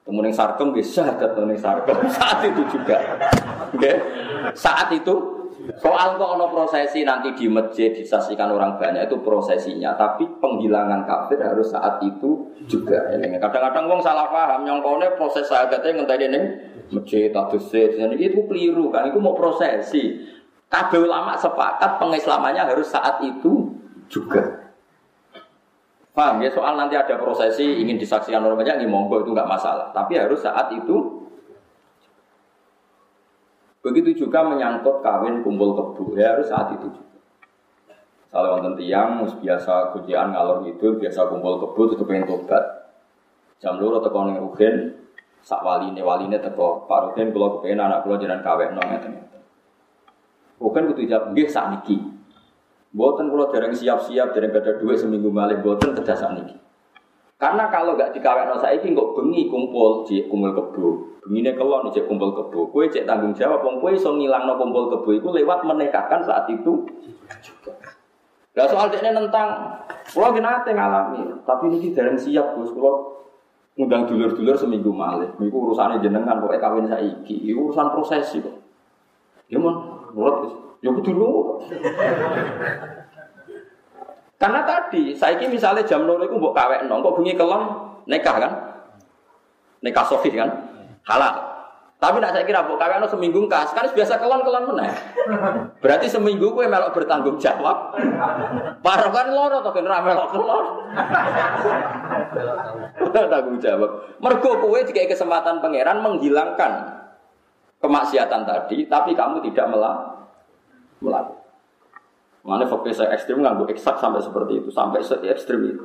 Ketemu 0.00 0.18
dengan 0.24 0.32
Sarkem, 0.32 0.68
ya 0.72 0.80
sehadat 0.80 1.36
nong 1.36 1.52
Sarkem. 1.60 1.96
Saat 2.16 2.40
itu 2.48 2.62
juga, 2.72 2.96
oke? 3.68 3.92
Saat 4.56 4.96
itu 4.96 5.14
soal 5.76 6.16
kok 6.16 6.30
ono 6.40 6.48
prosesi 6.48 7.04
nanti 7.04 7.36
di 7.36 7.52
masjid 7.52 7.92
disaksikan 7.92 8.48
orang 8.48 8.80
banyak 8.80 9.04
itu 9.04 9.20
prosesinya, 9.20 9.92
tapi 9.92 10.24
penghilangan 10.40 11.04
kafir 11.04 11.40
harus 11.40 11.68
saat 11.68 12.00
itu 12.04 12.52
juga. 12.68 13.12
Kadang-kadang 13.16 13.88
wong 13.88 14.00
salah 14.00 14.28
paham, 14.32 14.64
nyongkone 14.64 15.20
proses 15.20 15.48
sahadatnya 15.48 16.00
ngenteni 16.00 16.26
ning 16.32 16.44
masjid 16.92 17.32
atau 17.32 17.56
itu 18.16 18.40
keliru 18.48 18.88
kan, 18.88 19.08
itu 19.08 19.20
mau 19.20 19.36
prosesi. 19.36 20.32
Kabeh 20.72 21.00
ulama 21.06 21.38
sepakat 21.38 22.02
pengislamannya 22.02 22.64
harus 22.66 22.90
saat 22.90 23.22
itu 23.22 23.70
juga. 24.10 24.64
Paham 26.14 26.46
ya 26.46 26.50
soal 26.54 26.78
nanti 26.78 26.94
ada 26.94 27.18
prosesi 27.18 27.82
ingin 27.82 27.98
disaksikan 27.98 28.38
orang 28.46 28.62
banyak, 28.62 28.82
ini 28.82 28.86
monggo 28.86 29.26
itu 29.26 29.34
nggak 29.34 29.50
masalah. 29.50 29.90
Tapi 29.90 30.14
harus 30.14 30.38
saat 30.38 30.70
itu. 30.70 31.26
Begitu 33.82 34.24
juga 34.24 34.46
menyangkut 34.46 35.02
kawin 35.02 35.42
kumpul 35.42 35.74
kebu, 35.74 36.14
ya 36.16 36.38
harus 36.38 36.48
saat 36.48 36.72
itu 36.72 36.86
juga. 36.88 37.18
Kalau 38.30 38.58
wonten 38.58 38.74
tiang, 38.78 39.22
biasa 39.26 39.94
kujian 39.94 40.32
ngalor 40.32 40.66
itu, 40.66 40.96
biasa 40.98 41.28
kumpul 41.28 41.60
kebu, 41.60 41.98
itu 41.98 42.02
pengen 42.06 42.26
tobat. 42.30 42.62
Jam 43.58 43.78
loro 43.78 44.02
teko 44.02 44.26
ning 44.26 44.38
rugen, 44.38 45.04
sak 45.44 45.60
waline 45.60 46.00
waline 46.00 46.40
teko 46.40 46.88
Pak 46.88 47.12
Ruden 47.12 47.30
kula 47.36 47.58
kepengin 47.58 47.84
anak 47.84 48.02
kula 48.02 48.16
jenengan 48.16 48.40
kawekno 48.40 48.80
ngeten. 48.80 49.12
Bukan 50.58 50.92
kudu 50.92 51.06
jawab 51.06 51.34
nggih 51.34 51.48
sakniki. 51.50 51.98
Mboten 52.94 53.26
kula 53.26 53.50
dereng 53.50 53.74
siap-siap 53.74 54.34
dereng 54.34 54.54
ada 54.54 54.78
duit 54.78 54.98
seminggu 54.98 55.30
malih 55.30 55.58
mboten 55.58 55.94
kedah 55.98 56.14
sakniki. 56.14 56.54
Karena 57.34 57.66
kalau 57.68 57.98
gak 57.98 58.14
dikawekno 58.14 58.56
saiki 58.62 58.94
kok 58.94 59.18
bengi 59.18 59.50
kumpul 59.50 60.06
cek 60.06 60.30
kumpul 60.30 60.54
kebo. 60.54 60.88
Bengine 61.26 61.52
kelon 61.58 61.90
cek 61.90 62.06
kumpul 62.06 62.30
kebo. 62.30 62.70
Kowe 62.70 62.86
cek 62.86 63.04
tanggung 63.04 63.34
jawab 63.34 63.60
wong 63.66 63.82
kowe 63.82 63.90
iso 63.90 64.14
ngilangno 64.14 64.54
kumpul 64.54 64.88
kebo 64.88 65.10
iku 65.10 65.28
lewat 65.34 65.66
menekatkan 65.66 66.22
saat 66.22 66.46
itu 66.48 66.86
Lah 68.54 68.70
soal 68.70 68.86
dekne 68.86 69.10
nentang, 69.10 69.50
kula 70.14 70.30
nate 70.38 70.70
ngalami, 70.70 71.42
tapi 71.42 71.74
niki 71.74 71.90
dereng 71.90 72.14
siap 72.14 72.54
Gus, 72.54 72.70
kula 72.70 73.18
ngundang 73.74 74.06
dulur-dulur 74.06 74.54
seminggu 74.54 74.94
malih. 74.94 75.26
Niku 75.42 75.58
urusane 75.58 75.98
jenengan 75.98 76.38
pokoke 76.38 76.62
kawin 76.62 76.86
saiki, 76.86 77.34
iku 77.50 77.70
urusan 77.70 77.90
prosesi 77.90 78.38
kok. 78.38 78.54
Ya 79.50 79.58
mon, 79.58 79.93
nurut 80.14 80.64
Ya 80.84 80.92
nurut. 80.92 81.64
Karena 84.36 84.60
tadi, 84.68 85.16
saiki 85.16 85.48
misalnya 85.48 85.88
jam 85.88 86.04
loro 86.04 86.20
iku 86.28 86.36
mbok 86.36 86.52
kawekno, 86.52 87.00
kok 87.00 87.16
bengi 87.16 87.32
kelem 87.32 87.62
nikah 88.04 88.36
kan? 88.36 88.52
Nikah 89.80 90.04
sofi 90.04 90.28
kan? 90.36 90.52
Halal. 91.08 91.54
Tapi 91.96 92.20
nak 92.20 92.36
saya 92.36 92.44
kira 92.44 92.68
bu 92.68 92.76
kakakno 92.76 93.08
seminggu 93.08 93.48
kas, 93.48 93.72
kan 93.72 93.88
biasa 93.88 94.20
kelon 94.20 94.44
kelon 94.44 94.68
mana? 94.68 94.92
Berarti 95.80 96.12
seminggu 96.12 96.52
gue 96.52 96.68
melok 96.68 96.92
bertanggung 96.92 97.40
jawab. 97.40 97.96
Parah 98.84 99.08
kan 99.08 99.32
loro 99.32 99.64
atau 99.64 99.72
kan 99.72 99.88
melok 99.88 100.28
kelon. 100.36 100.66
tanggung 103.08 103.56
jawab. 103.56 104.20
Mergo 104.20 104.50
kue 104.60 104.84
jika 104.84 105.08
kesempatan 105.08 105.64
pangeran 105.64 106.04
menghilangkan 106.04 106.93
kemaksiatan 107.84 108.48
tadi, 108.48 108.88
tapi 108.88 109.12
kamu 109.12 109.44
tidak 109.52 109.68
melah 109.68 110.24
melakukan. 111.04 111.44
Mana 112.44 112.64
fokus 112.68 113.00
saya 113.00 113.12
ekstrim 113.16 113.40
nggak 113.40 113.72
eksak 113.72 114.00
sampai 114.00 114.20
seperti 114.20 114.60
itu, 114.60 114.68
sampai 114.72 115.00
se 115.00 115.16
ekstrim 115.24 115.64
itu. 115.64 115.84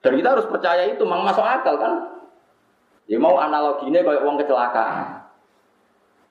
Dan 0.00 0.16
kita 0.16 0.36
harus 0.36 0.46
percaya 0.48 0.88
itu, 0.88 1.04
memang 1.04 1.28
masuk 1.28 1.44
akal 1.44 1.76
kan? 1.76 1.92
Ya 3.08 3.16
mau 3.20 3.36
analoginya 3.36 4.04
kayak 4.04 4.24
uang 4.24 4.36
kecelakaan. 4.40 5.28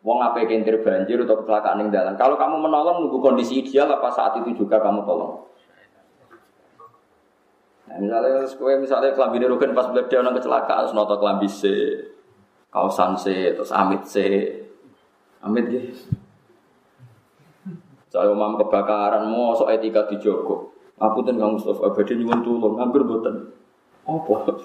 Wong 0.05 0.21
apa 0.23 0.45
kentir 0.45 0.81
banjir 0.85 1.19
atau 1.25 1.41
kecelakaan 1.41 1.83
yang 1.83 1.89
jalan. 1.89 2.13
Kalau 2.15 2.37
kamu 2.37 2.55
menolong 2.63 3.05
nunggu 3.05 3.17
kondisi 3.17 3.65
ideal 3.65 3.89
apa 3.91 4.13
saat 4.13 4.39
itu 4.39 4.53
juga 4.65 4.77
kamu 4.77 5.03
tolong? 5.03 5.41
Nah, 7.87 7.97
misalnya 8.03 8.45
kue 8.45 8.73
misalnya 8.77 9.15
kelambi 9.15 9.41
rugen 9.47 9.73
pas 9.73 9.89
beli 9.89 10.05
dia 10.11 10.21
orang 10.21 10.37
kecelakaan, 10.37 10.85
terus 10.85 10.95
noto 10.95 11.15
kelambi 11.17 11.47
C, 11.49 11.61
kausan 12.69 13.15
C, 13.17 13.55
terus 13.57 13.71
amit 13.73 14.05
C, 14.05 14.15
amit 15.41 15.65
ya. 15.69 15.81
Saya 18.07 18.31
umam 18.31 18.55
kebakaran, 18.55 19.27
so 19.53 19.67
etika 19.67 20.07
dijogo. 20.07 20.73
Aku 20.97 21.21
tuh 21.21 21.35
nggak 21.35 21.53
Mustafa, 21.53 21.93
abadi 21.93 22.17
nyuwun 22.17 22.41
tulung, 22.41 22.73
nganggur 22.79 23.05
buatan. 23.05 23.53
Apa? 24.07 24.57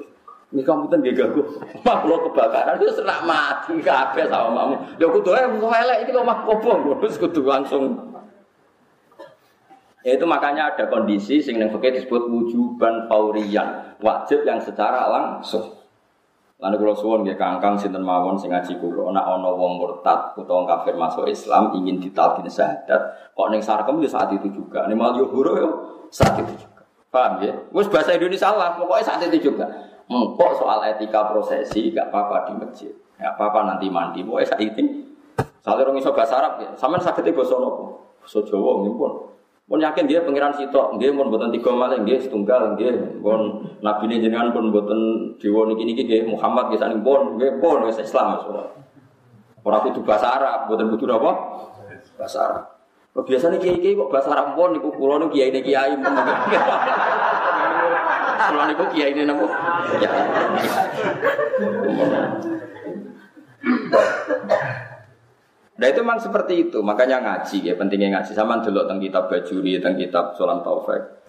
Ini 0.53 0.61
kamu 0.65 0.93
tuh 0.93 0.97
gak 1.01 1.17
gagu. 1.17 1.43
Makhluk 1.81 2.29
kebakaran 2.29 2.77
itu 2.77 2.93
senak 2.93 3.25
mati 3.25 3.77
kabeh 3.81 4.29
sama 4.29 4.49
mamu. 4.53 4.77
Ya 5.01 5.09
kudu 5.09 5.33
ae 5.33 5.49
elek 5.49 5.99
iki 6.05 6.13
omah 6.13 6.45
kobong 6.45 7.01
terus 7.01 7.17
kudu 7.17 7.41
langsung. 7.41 8.13
Ya 10.05 10.19
itu 10.19 10.27
makanya 10.29 10.75
ada 10.75 10.91
kondisi 10.93 11.41
sing 11.41 11.57
fikih 11.57 11.95
disebut 11.95 12.27
wujuban 12.29 13.07
fauriyan, 13.07 13.97
wajib 14.03 14.45
yang 14.45 14.61
secara 14.61 15.09
langsung. 15.09 15.82
Lalu 16.63 16.79
kalau 16.79 16.95
suwon 16.95 17.21
nggih 17.27 17.35
kangkang 17.35 17.75
sinten 17.75 18.07
mawon 18.07 18.39
sing 18.39 18.55
ngaji 18.55 18.79
kula 18.79 19.11
ana 19.11 19.27
wong 19.35 19.83
murtad 19.83 20.31
utawa 20.39 20.63
kafir 20.63 20.95
masuk 20.95 21.27
Islam 21.27 21.75
ingin 21.75 21.99
ditalkin 21.99 22.47
syahadat, 22.47 23.35
kok 23.35 23.49
ning 23.51 23.59
sarkem 23.59 23.99
ya 23.99 24.07
saat 24.07 24.31
itu 24.31 24.47
juga. 24.55 24.87
Ning 24.87 24.95
mal 24.95 25.19
yo 25.19 25.27
yo 25.27 25.69
saat 26.15 26.39
itu 26.39 26.55
juga. 26.55 26.87
Paham 27.11 27.43
ya? 27.43 27.53
Wis 27.75 27.91
bahasa 27.91 28.15
Indonesia 28.15 28.49
lah, 28.55 28.79
pokoknya 28.79 29.05
saat 29.05 29.21
itu 29.27 29.51
juga. 29.51 29.67
Engkok 30.07 30.55
soal 30.55 30.81
etika 30.87 31.29
prosesi 31.29 31.91
gak 31.91 32.15
apa-apa 32.15 32.47
di 32.47 32.53
masjid. 32.57 32.93
Gak 33.19 33.37
apa-apa 33.37 33.69
nanti 33.69 33.91
mandi. 33.91 34.23
Pokoknya 34.23 34.49
saat 34.49 34.63
ini. 34.63 35.03
Soalnya 35.61 35.89
orang 35.89 35.99
iso 35.99 36.11
bahasa 36.15 36.41
Arab 36.41 36.55
ya. 36.63 36.71
Sama 36.79 36.97
sakit 36.97 37.27
itu 37.27 37.37
bahasa 37.37 37.59
nopo. 37.59 38.15
Bahasa 38.23 38.39
Jawa 38.47 38.83
nggih 38.83 38.95
pun. 38.97 39.13
Pun 39.63 39.79
yakin 39.79 40.11
dia 40.11 40.21
pangeran 40.27 40.53
sitok, 40.59 40.99
nggih 40.99 41.15
pun 41.15 41.31
boten 41.31 41.55
tiga 41.55 41.71
malih 41.71 42.03
nggih 42.03 42.19
setunggal 42.19 42.75
nggih. 42.75 43.23
Pun 43.23 43.63
nabi 43.79 44.11
ini 44.11 44.27
jenengan 44.27 44.51
pun 44.51 44.75
boten 44.75 45.33
dewa 45.39 45.71
niki 45.71 45.87
niki 45.87 46.03
nggih 46.03 46.23
Muhammad 46.27 46.69
nggih 46.69 46.81
saning 46.83 47.01
pun 47.07 47.39
nggih 47.39 47.63
pun 47.63 47.87
wis 47.87 48.03
Islam 48.03 48.43
semua. 48.43 48.75
Orang 49.63 49.87
itu 49.95 50.03
bahasa 50.03 50.27
Arab, 50.35 50.67
boten 50.67 50.91
kudu 50.91 51.07
apa? 51.15 51.31
Bahasa 52.19 52.39
Arab. 52.43 52.65
Biasanya 53.13 53.63
kiai-kiai 53.63 53.95
kok 53.95 54.11
bahasa 54.11 54.35
Arab 54.35 54.59
pun 54.59 54.75
niku 54.75 54.91
kula 54.91 55.23
niku 55.23 55.39
kiai 55.39 55.55
kiai 55.67 55.95
pun. 55.95 56.13
Kalau 58.43 58.67
niku 58.67 58.85
kiai 58.91 59.15
ini 59.15 59.23
nopo. 59.23 59.47
Ya. 60.03 60.11
Nah 65.73 65.87
itu 65.89 66.05
memang 66.05 66.21
seperti 66.21 66.69
itu, 66.69 66.79
makanya 66.85 67.25
ngaji 67.25 67.73
ya 67.73 67.75
pentingnya 67.81 68.21
ngaji 68.21 68.33
sama 68.37 68.61
dulu 68.61 68.85
tentang 68.85 69.01
kitab 69.01 69.25
bajuri, 69.33 69.81
tentang 69.81 69.97
kitab 69.97 70.25
Sulam 70.37 70.61
Taufik. 70.61 71.23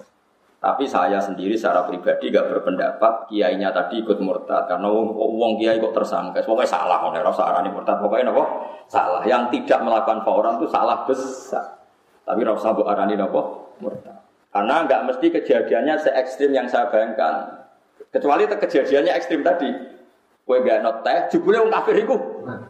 Tapi 0.64 0.88
saya 0.88 1.20
sendiri 1.20 1.60
secara 1.60 1.84
pribadi 1.84 2.32
gak 2.32 2.48
berpendapat 2.48 3.28
kiainya 3.28 3.76
tadi 3.76 4.00
ikut 4.00 4.16
murtad 4.24 4.64
karena 4.64 4.88
wong 4.88 5.60
kiai 5.60 5.76
kok 5.76 5.92
tersangka. 5.92 6.40
Pokoknya 6.40 6.72
salah, 6.72 7.04
ora 7.04 7.20
usah 7.28 7.52
arani 7.52 7.68
murtad. 7.68 8.00
Pokoknya 8.00 8.32
nopo 8.32 8.44
salah. 8.88 9.28
Yang 9.28 9.60
tidak 9.60 9.84
melakukan 9.84 10.24
fauran 10.24 10.64
itu 10.64 10.72
salah 10.72 11.04
besar. 11.04 11.84
Tapi 12.24 12.48
ora 12.48 12.56
usah 12.56 12.72
arani 12.80 13.20
nopo 13.20 13.76
murtad. 13.84 14.24
Karena 14.56 14.88
nggak 14.88 15.02
mesti 15.04 15.28
kejadiannya 15.36 16.00
se 16.00 16.16
ekstrim 16.16 16.56
yang 16.56 16.72
saya 16.72 16.88
bayangkan. 16.88 17.68
Kecuali 18.08 18.48
kejadiannya 18.48 19.20
ekstrim 19.20 19.44
tadi. 19.44 19.68
Kue 20.44 20.60
gak 20.60 20.84
not 20.84 21.08
teh, 21.08 21.32
jebule 21.32 21.56
wong 21.64 21.72
kafir 21.72 22.04
iku 22.04 22.20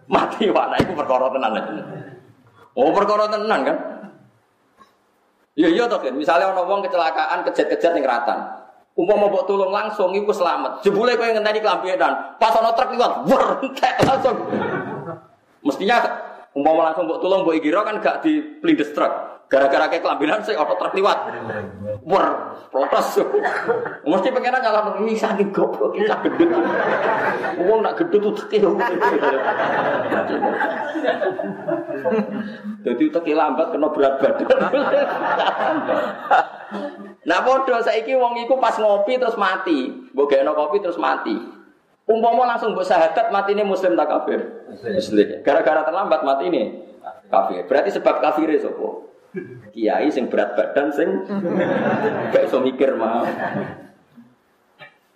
mati 0.06 0.46
wana 0.54 0.78
iku 0.78 0.94
perkara 0.94 1.26
tenan. 1.34 1.54
Oh 2.78 2.94
perkara 2.94 3.26
tenan 3.26 3.62
kan? 3.66 3.78
Iya 5.58 5.70
iya 5.74 5.84
toh 5.90 5.98
kan. 5.98 6.14
Misalnya 6.14 6.54
orang 6.54 6.70
wong 6.70 6.82
kecelakaan 6.86 7.42
kejet-kejet 7.50 7.98
ning 7.98 8.06
ratan. 8.06 8.62
Umpama 8.94 9.26
mau 9.26 9.42
tolong 9.50 9.74
langsung 9.74 10.14
iku 10.14 10.30
selamat. 10.30 10.86
Jebule 10.86 11.18
kowe 11.18 11.26
ngenteni 11.26 11.66
kelampian 11.66 12.38
pas 12.38 12.54
ana 12.54 12.78
truk 12.78 12.94
liwat, 12.94 13.26
wer 13.26 13.44
langsung. 14.06 14.38
Mestinya 15.66 15.98
umpama 16.54 16.94
langsung 16.94 17.10
mbok 17.10 17.26
tolong 17.26 17.42
mbok 17.42 17.58
ikira 17.58 17.82
kan 17.82 17.98
gak 17.98 18.22
di 18.22 18.62
plindes 18.62 18.94
truk. 18.94 19.33
Gara-gara 19.54 19.86
kayak 19.86 20.02
kelambinan 20.02 20.42
saya 20.42 20.66
otot 20.66 20.82
truk 20.82 20.98
liwat. 20.98 21.30
Wer, 22.10 22.26
protes. 22.74 23.22
Mesti 24.02 24.34
pengen 24.34 24.58
nyala 24.58 24.98
ini 24.98 25.14
saking 25.14 25.54
goblok 25.54 25.94
kita 25.94 26.26
gendut. 26.26 26.50
Wong 27.62 27.86
nak 27.86 27.94
gendut 28.02 28.34
tuh 28.34 28.34
tekil. 28.34 28.74
Jadi 32.82 33.06
tekil 33.14 33.38
lambat 33.38 33.70
kena 33.70 33.94
berat 33.94 34.18
badan. 34.26 34.50
Nah 37.30 37.40
bodoh 37.46 37.78
saiki 37.86 38.18
wong 38.18 38.42
iku 38.42 38.58
pas 38.58 38.74
ngopi 38.82 39.22
terus 39.22 39.38
mati. 39.38 39.94
Mbok 40.18 40.34
kopi 40.34 40.82
terus 40.82 40.98
mati. 40.98 41.38
Umpama 42.10 42.50
langsung 42.50 42.74
mbok 42.74 42.90
syahadat 42.90 43.30
mati 43.30 43.54
ini 43.54 43.62
muslim 43.62 43.94
tak 43.94 44.10
kafir? 44.10 44.66
Muslim. 44.82 45.46
Gara-gara 45.46 45.86
terlambat 45.86 46.26
mati 46.26 46.50
ini 46.50 46.90
kafir. 47.30 47.70
Berarti 47.70 47.94
sebab 47.94 48.18
kafir 48.18 48.50
sapa? 48.58 49.13
Kiai 49.74 50.08
sing 50.14 50.30
berat 50.30 50.54
badan 50.54 50.94
sing 50.94 51.10
gak 52.30 52.44
iso 52.46 52.62
mikir 52.62 52.94
mah. 52.94 53.26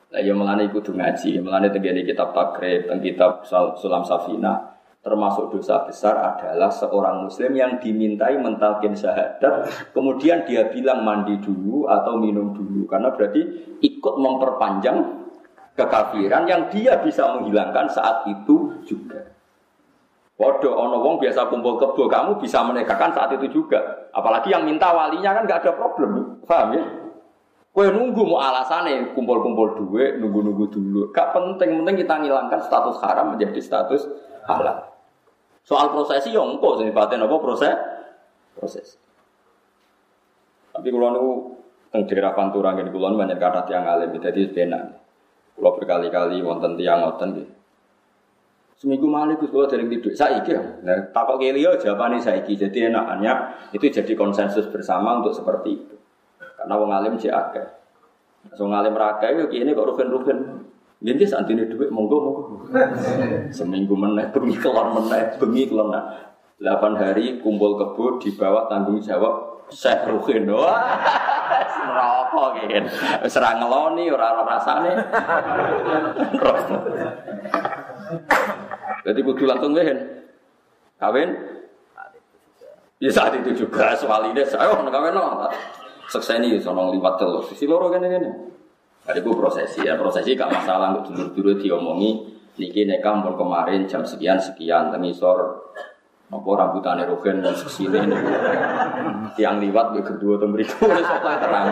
Lah 0.08 0.22
ya 0.24 0.34
melane 0.34 0.72
kudu 0.72 0.96
ngaji, 0.96 1.44
melane 1.44 1.70
tenggene 1.70 2.02
kitab 2.02 2.34
takrib, 2.34 2.88
teng 2.90 3.04
kitab 3.04 3.46
Sulam 3.78 4.02
Safina 4.08 4.78
termasuk 5.08 5.56
dosa 5.56 5.88
besar 5.88 6.20
adalah 6.20 6.68
seorang 6.68 7.24
muslim 7.24 7.56
yang 7.56 7.80
dimintai 7.80 8.36
mentalkin 8.44 8.92
syahadat 8.92 9.72
kemudian 9.96 10.44
dia 10.44 10.68
bilang 10.68 11.08
mandi 11.08 11.40
dulu 11.40 11.88
atau 11.88 12.20
minum 12.20 12.52
dulu 12.52 12.84
karena 12.92 13.16
berarti 13.16 13.40
ikut 13.80 14.16
memperpanjang 14.20 14.98
kekafiran 15.80 16.44
yang 16.50 16.68
dia 16.68 17.00
bisa 17.00 17.24
menghilangkan 17.38 17.88
saat 17.88 18.28
itu 18.28 18.84
juga. 18.84 19.37
Waduh, 20.38 20.70
ono 20.70 21.02
wong 21.02 21.18
biasa 21.18 21.50
kumpul 21.50 21.82
kebo, 21.82 22.06
kamu 22.06 22.38
bisa 22.38 22.62
menegakkan 22.62 23.10
saat 23.10 23.34
itu 23.34 23.50
juga. 23.50 24.06
Apalagi 24.14 24.54
yang 24.54 24.70
minta 24.70 24.94
walinya 24.94 25.34
kan 25.34 25.50
nggak 25.50 25.66
ada 25.66 25.74
problem, 25.74 26.38
paham 26.46 26.78
ya? 26.78 26.84
Kue 27.74 27.90
nunggu 27.90 28.22
mau 28.26 28.42
alasannya 28.42 29.18
kumpul-kumpul 29.18 29.78
duit, 29.82 30.18
nunggu-nunggu 30.22 30.66
dulu. 30.70 31.02
Gak 31.14 31.30
penting, 31.30 31.82
penting 31.82 32.06
kita 32.06 32.22
ngilangkan 32.22 32.62
status 32.66 32.98
haram 33.06 33.34
menjadi 33.34 33.62
status 33.62 34.02
halal. 34.50 34.82
Soal 35.62 35.94
prosesi 35.94 36.34
yang 36.34 36.58
engkau 36.58 36.78
paten 36.94 37.22
apa 37.22 37.36
proses 37.38 37.78
proses. 38.58 38.98
Tapi 40.74 40.90
kalau 40.90 41.10
nunggu 41.18 41.34
teng 41.90 42.06
daerah 42.06 42.38
Pantura 42.38 42.78
gini 42.78 42.94
kulon 42.94 43.18
banyak 43.18 43.42
kata 43.42 43.66
tiang 43.66 43.90
alim, 43.90 44.14
jadi 44.22 44.42
benar. 44.54 45.02
Kalau 45.58 45.74
berkali-kali 45.74 46.46
wonten 46.46 46.78
tiang 46.78 47.02
ngoten 47.02 47.30
gitu. 47.42 47.57
Seminggu 48.78 49.10
malih 49.10 49.42
Gus 49.42 49.50
kula 49.50 49.66
dereng 49.66 49.90
tidur. 49.90 50.14
Saiki 50.14 50.54
ya. 50.54 50.62
Nah, 50.86 51.10
takok 51.10 51.42
keliyo 51.42 51.82
jawabane 51.82 52.22
saiki. 52.22 52.54
Jadi 52.54 52.94
enakannya 52.94 53.34
itu 53.74 53.90
jadi 53.90 54.14
konsensus 54.14 54.70
bersama 54.70 55.18
untuk 55.18 55.34
seperti 55.34 55.82
itu. 55.82 55.96
Karena 56.38 56.78
wong 56.78 56.94
alim 56.94 57.18
cek 57.18 57.34
akeh. 57.34 57.66
Wong 58.62 58.72
alim 58.78 58.94
ra 58.94 59.18
akeh 59.18 59.34
yo 59.34 59.50
kene 59.50 59.74
kok 59.74 59.82
rugen-rugen. 59.82 60.62
Jadi 61.02 61.26
santine 61.26 61.66
dhuwit 61.66 61.90
monggo 61.90 62.18
monggo. 62.22 62.44
Seminggu 63.50 63.98
meneh 63.98 64.30
bengi 64.30 64.58
kelon 64.62 64.94
meneh, 64.94 65.42
bengi 65.42 65.66
kelon. 65.66 65.94
8 66.58 66.98
hari 66.98 67.38
kumpul 67.38 67.78
kebo 67.78 68.18
di 68.18 68.34
bawah 68.34 68.66
tanggung 68.66 68.98
jawab 68.98 69.62
Syekh 69.70 70.10
Ruhin. 70.10 70.50
Wah, 70.50 71.02
rokok 71.86 72.66
kan. 72.66 72.86
Wis 73.22 73.38
ora 73.38 73.62
ngeloni, 73.62 74.10
ora 74.10 74.38
ora 74.38 74.58
rasane. 74.58 74.94
Jadi 79.08 79.20
kudu 79.24 79.48
langsung 79.48 79.72
wehen. 79.72 79.96
Kawin? 81.00 81.32
Ya 83.00 83.14
saat 83.14 83.40
itu 83.40 83.64
juga 83.64 83.96
soal 83.96 84.36
ini 84.36 84.44
saya 84.44 84.68
oh 84.76 84.84
kawin 84.84 85.16
no. 85.16 85.48
Sekseni 86.12 86.52
ya 86.52 86.60
sono 86.60 86.92
liwat 86.92 87.16
terus. 87.16 87.48
Sisi 87.56 87.64
loro 87.64 87.88
kan 87.88 88.04
ini. 88.04 88.28
Ada 89.08 89.24
gue 89.24 89.36
prosesi 89.40 89.88
ya 89.88 89.96
prosesi 89.96 90.36
gak 90.36 90.52
masalah 90.52 91.00
untuk 91.00 91.16
dulu-dulu 91.16 91.52
diomongi. 91.64 92.12
Niki 92.60 92.84
nekam 92.84 93.24
pun 93.24 93.40
kemarin 93.40 93.88
jam 93.88 94.04
sekian 94.04 94.42
sekian 94.42 94.92
tengisor 94.92 95.72
apa 96.28 96.44
rambutannya 96.44 97.08
rogen 97.08 97.40
dan 97.40 97.56
ini 97.56 98.20
yang 99.40 99.64
liwat 99.64 99.96
gue 99.96 100.04
kedua 100.04 100.36
tuh 100.36 100.52
berikut 100.52 100.76
ini 100.76 101.00
soalnya 101.08 101.40
terang 101.40 101.66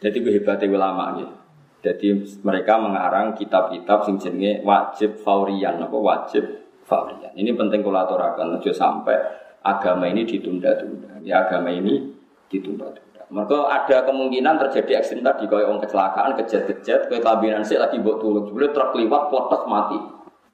jadi 0.00 0.16
gue 0.16 0.32
hebatnya 0.32 0.72
ulama 0.72 1.20
gitu 1.20 1.41
jadi 1.82 2.08
mereka 2.46 2.78
mengarang 2.78 3.34
kitab-kitab 3.34 4.06
sing 4.06 4.16
jenenge 4.22 4.62
wajib 4.62 5.18
faurian 5.20 5.82
apa 5.82 5.98
wajib 5.98 6.46
faurian 6.86 7.34
ini 7.34 7.50
penting 7.58 7.82
kalau 7.82 8.06
aturakan 8.06 8.62
aja 8.62 8.70
sampai 8.70 9.42
agama 9.62 10.10
ini 10.10 10.26
ditunda-tunda. 10.26 11.22
Ya 11.22 11.46
agama 11.46 11.70
ini 11.70 12.10
ditunda-tunda. 12.50 13.22
Mereka 13.32 13.58
ada 13.64 14.04
kemungkinan 14.04 14.60
terjadi 14.68 15.00
ekstrim 15.00 15.24
tadi 15.24 15.48
kayak 15.48 15.64
orang 15.64 15.80
kecelakaan 15.80 16.36
kejet-kejet 16.36 17.08
kayak 17.08 17.22
kabinan 17.24 17.64
sih 17.64 17.80
lagi 17.80 17.96
buat 18.02 18.20
tulung. 18.20 18.44
Sebenarnya 18.44 18.74
truk 18.76 18.92
liwat 18.98 19.22
potos 19.32 19.62
mati. 19.64 19.98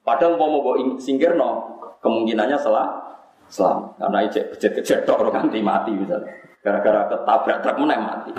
Padahal 0.05 0.39
mau 0.39 0.47
mau 0.63 0.73
singgir 0.95 1.35
no, 1.35 1.75
kemungkinannya 1.99 2.55
salah 2.55 2.87
selam 3.49 3.91
karena 3.99 4.17
ijek 4.29 4.55
kejet-kejet 4.55 5.09
orang 5.11 5.43
ganti 5.43 5.59
mati 5.59 5.91
misalnya. 5.91 6.31
Gara-gara 6.63 7.11
ketabrak 7.11 7.57
truk 7.65 7.75
mana 7.83 7.99
mati. 7.99 8.31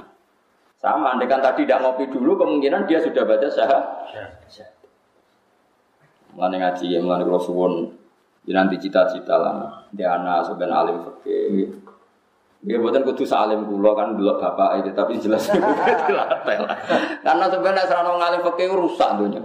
Sama, 0.80 1.12
andai 1.12 1.28
kan 1.28 1.44
tadi 1.44 1.68
tidak 1.68 1.84
ngopi 1.84 2.08
dulu, 2.08 2.40
kemungkinan 2.40 2.88
dia 2.88 3.04
sudah 3.04 3.28
baca 3.28 3.44
syahadat. 3.52 3.84
Mulai 6.32 6.56
ngaji, 6.56 6.86
mulai 7.04 7.20
kalau 7.20 7.36
suwon, 7.36 7.72
nanti 8.48 8.80
cita-cita 8.80 9.36
lah. 9.36 9.84
Dia 9.92 10.16
anak 10.16 10.48
sebenarnya 10.48 10.80
alim 10.80 10.96
fakir. 11.04 11.68
Dia 12.60 12.76
buatan 12.76 13.04
kudu 13.04 13.24
salim 13.24 13.64
kulo 13.68 13.92
kan 13.92 14.16
belok 14.16 14.40
bapak 14.40 14.84
itu, 14.84 14.92
tapi 14.96 15.20
jelas 15.20 15.48
dilatih 15.52 16.16
lah. 16.64 16.76
Karena 17.24 17.44
sebenarnya 17.52 17.84
serana 17.84 18.16
ngalim 18.16 18.40
fakir 18.40 18.72
rusak 18.72 19.20
dunia. 19.20 19.40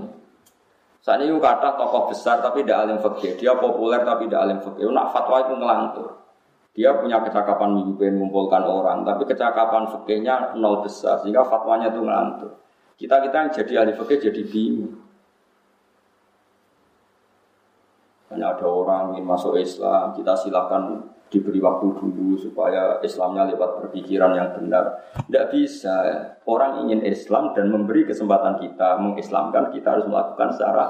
Saat 1.03 1.21
ini 1.21 1.35
kata 1.37 1.77
tokoh 1.77 2.09
besar 2.15 2.39
tapi 2.39 2.63
tidak 2.63 2.87
alim 2.87 2.97
fakir. 3.03 3.35
Dia 3.35 3.59
populer 3.59 4.07
tapi 4.07 4.31
tidak 4.31 4.41
alim 4.47 4.59
fakir. 4.63 4.87
Nak 4.87 5.11
fatwa 5.11 5.37
itu 5.43 5.53
ngelantur. 5.59 6.07
Dia 6.75 6.91
punya 6.99 7.23
kecakapan 7.23 7.71
mimpin 7.71 8.19
mengumpulkan 8.19 8.59
orang, 8.67 9.07
tapi 9.07 9.23
kecakapan 9.23 9.87
fakirnya 9.87 10.51
nol 10.59 10.83
besar 10.83 11.23
sehingga 11.23 11.47
fatwanya 11.47 11.87
itu 11.87 12.03
ngelantur. 12.03 12.51
Kita 12.99 13.23
kita 13.23 13.35
yang 13.47 13.51
jadi 13.55 13.73
ahli 13.79 13.93
fakir 13.95 14.19
jadi 14.19 14.43
bingung. 14.43 14.99
Hanya 18.27 18.59
ada 18.59 18.67
orang 18.67 19.15
ingin 19.15 19.23
masuk 19.23 19.55
Islam, 19.55 20.11
kita 20.19 20.35
silakan 20.35 21.15
diberi 21.31 21.63
waktu 21.63 21.95
dulu 21.95 22.35
supaya 22.35 22.99
Islamnya 22.99 23.55
lewat 23.55 23.79
berpikiran 23.79 24.35
yang 24.35 24.51
benar. 24.59 25.15
Tidak 25.15 25.45
bisa. 25.55 25.95
Orang 26.43 26.83
ingin 26.83 27.07
Islam 27.07 27.55
dan 27.55 27.71
memberi 27.71 28.03
kesempatan 28.03 28.59
kita 28.59 28.99
mengislamkan, 28.99 29.71
kita 29.71 29.95
harus 29.95 30.07
melakukan 30.11 30.51
secara 30.51 30.83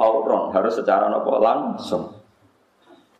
fauron, 0.00 0.48
harus 0.56 0.80
secara 0.80 1.12
nopo 1.12 1.36
langsung. 1.36 2.15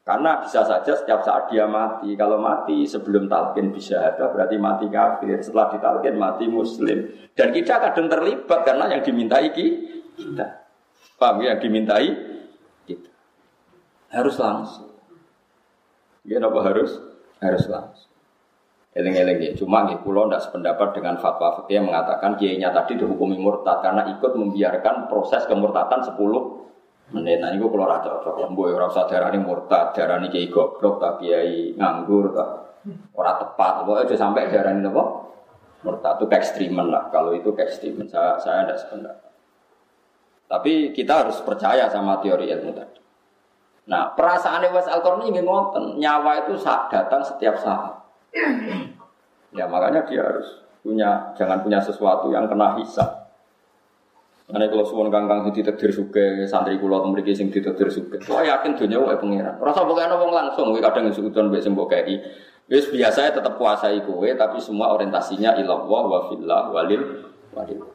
Karena 0.06 0.38
bisa 0.38 0.62
saja 0.62 0.94
setiap 0.94 1.26
saat 1.26 1.50
dia 1.50 1.66
mati. 1.66 2.14
Kalau 2.14 2.38
mati 2.38 2.86
sebelum 2.86 3.26
talqin 3.26 3.74
bisa 3.74 3.98
ada 4.14 4.30
berarti 4.30 4.54
mati 4.54 4.86
kafir. 4.86 5.34
Setelah 5.42 5.74
ditalqin 5.74 6.14
mati 6.14 6.46
muslim. 6.46 7.10
Dan 7.34 7.50
kita 7.50 7.82
kadang 7.82 8.06
terlibat 8.06 8.62
karena 8.62 8.86
yang 8.86 9.02
dimintai 9.02 9.50
kita. 9.50 10.62
Paham 11.18 11.42
ya? 11.42 11.58
Yang 11.58 11.60
dimintai 11.66 12.08
kita. 12.86 13.10
Harus 14.14 14.38
langsung. 14.38 14.94
Ya 16.22 16.38
apa 16.38 16.60
harus? 16.62 17.02
Harus 17.42 17.66
langsung. 17.66 18.14
Eleng-eleng 18.94 19.42
ya. 19.42 19.52
Cuma 19.58 19.90
nih 19.90 19.98
pulau 20.06 20.30
tidak 20.30 20.46
sependapat 20.46 20.94
dengan 20.94 21.18
fatwa 21.18 21.58
fikih 21.58 21.82
yang 21.82 21.90
mengatakan 21.90 22.38
kiainya 22.38 22.70
tadi 22.70 22.94
dihukumi 22.94 23.42
murtad 23.42 23.82
karena 23.82 24.06
ikut 24.14 24.32
membiarkan 24.38 25.10
proses 25.10 25.42
kemurtatan 25.50 26.06
10 26.06 26.14
menit. 27.16 27.40
Ini 27.40 27.56
gue 27.56 27.70
kalau 27.72 27.88
raja 27.88 28.08
cocok 28.20 28.52
orang 28.52 28.90
usah 28.92 29.08
darah 29.08 29.32
ini 29.32 29.40
murtad, 29.40 29.96
darah 29.96 30.20
ini 30.20 30.28
kiai 30.28 30.52
goblok, 30.52 31.00
tak 31.00 31.24
kiai 31.24 31.72
nganggur, 31.72 32.36
tak 32.36 32.48
orang 33.16 33.36
tepat. 33.40 33.72
Pokoknya 33.82 34.04
aja 34.04 34.16
sampai 34.20 34.52
darah 34.52 34.72
ini 34.76 34.84
apa? 34.84 35.04
Murtad 35.82 36.14
itu 36.20 36.26
ekstrimen 36.28 36.86
lah. 36.92 37.08
Kalau 37.08 37.32
itu 37.32 37.50
ekstrimen, 37.56 38.06
saya 38.06 38.36
saya 38.36 38.68
tidak 38.68 38.78
sependapat. 38.84 39.32
Tapi 40.46 40.94
kita 40.94 41.26
harus 41.26 41.42
percaya 41.42 41.90
sama 41.90 42.22
teori 42.22 42.46
ilmu 42.46 42.70
tadi. 42.70 43.00
Nah, 43.86 44.14
perasaan 44.14 44.66
Wes 44.74 44.90
al 44.90 45.02
ingin 45.22 45.46
ngoten, 45.46 45.98
nyawa 45.98 46.46
itu 46.46 46.58
saat 46.58 46.90
datang 46.90 47.22
setiap 47.22 47.54
saat. 47.58 47.94
Ya 49.54 49.64
makanya 49.70 50.02
dia 50.06 50.26
harus 50.26 50.66
punya, 50.82 51.34
jangan 51.38 51.62
punya 51.62 51.78
sesuatu 51.78 52.30
yang 52.34 52.50
kena 52.50 52.78
hisap. 52.78 53.25
Karena 54.46 54.70
kalau 54.70 54.86
suwon 54.86 55.10
kangkang 55.10 55.42
di 55.50 55.58
takdir 55.58 55.90
suge, 55.90 56.46
santri 56.46 56.78
kulo 56.78 57.02
memiliki 57.02 57.34
sing 57.34 57.50
di 57.50 57.58
takdir 57.58 57.90
suge. 57.90 58.22
Wah 58.30 58.46
yakin 58.46 58.78
dunia 58.78 59.02
wae 59.02 59.18
pengiran. 59.18 59.58
Rasa 59.58 59.82
bukan 59.82 60.06
wong 60.06 60.30
langsung, 60.30 60.70
we 60.70 60.78
kadang 60.78 61.10
suudon 61.10 61.50
mbek 61.50 61.66
sembuh 61.66 61.86
kayak 61.90 62.06
Wis 62.66 62.90
biasa 62.90 63.30
tetap 63.30 63.62
kuasai 63.62 64.02
kowe, 64.02 64.26
tapi 64.26 64.58
semua 64.58 64.90
orientasinya 64.90 65.54
ilallah 65.54 66.02
wa 66.06 66.20
fillah 66.30 66.62
walil 66.74 67.02
walil. 67.54 67.90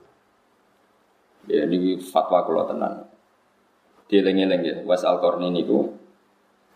Ya 1.48 1.68
ini 1.68 2.00
fatwa 2.00 2.44
kulo 2.44 2.64
tenan. 2.68 3.08
Dieling-eling 4.12 4.62
ya, 4.64 4.76
Was 4.84 5.08
Al-Qarni 5.08 5.56
niku 5.56 5.88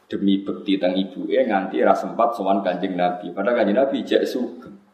demi 0.07 0.39
bekti 0.39 0.79
ibu 0.79 1.27
eh 1.27 1.43
nganti 1.43 1.83
rasa 1.83 2.07
sempat 2.11 2.35
kanjeng 2.63 2.95
Nabi. 2.95 3.35
Padahal 3.35 3.59
kanjeng 3.59 3.75
Nabi 3.75 4.07
jek 4.07 4.23
sugeng. 4.23 4.84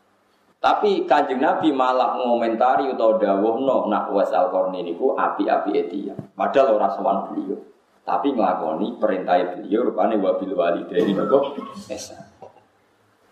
Tapi 0.62 1.10
kanjeng 1.10 1.42
Nabi 1.42 1.74
malah 1.74 2.22
ngomentari 2.22 2.86
atau 2.94 3.18
dawuh 3.18 3.66
no 3.66 3.90
nak 3.90 4.14
Was 4.14 4.30
Al-Qarni 4.30 4.86
niku 4.86 5.18
api-api 5.18 5.74
etia. 5.74 6.14
Padahal 6.38 6.78
ora 6.78 6.86
sowan 6.94 7.34
beliau. 7.34 7.58
Tapi 8.06 8.38
ngelakoni 8.38 9.02
perintah 9.02 9.42
beliau 9.58 9.90
rupane 9.90 10.22
wabil 10.22 10.54
walidaini 10.54 11.18
nopo 11.18 11.58
esa. 11.90 12.30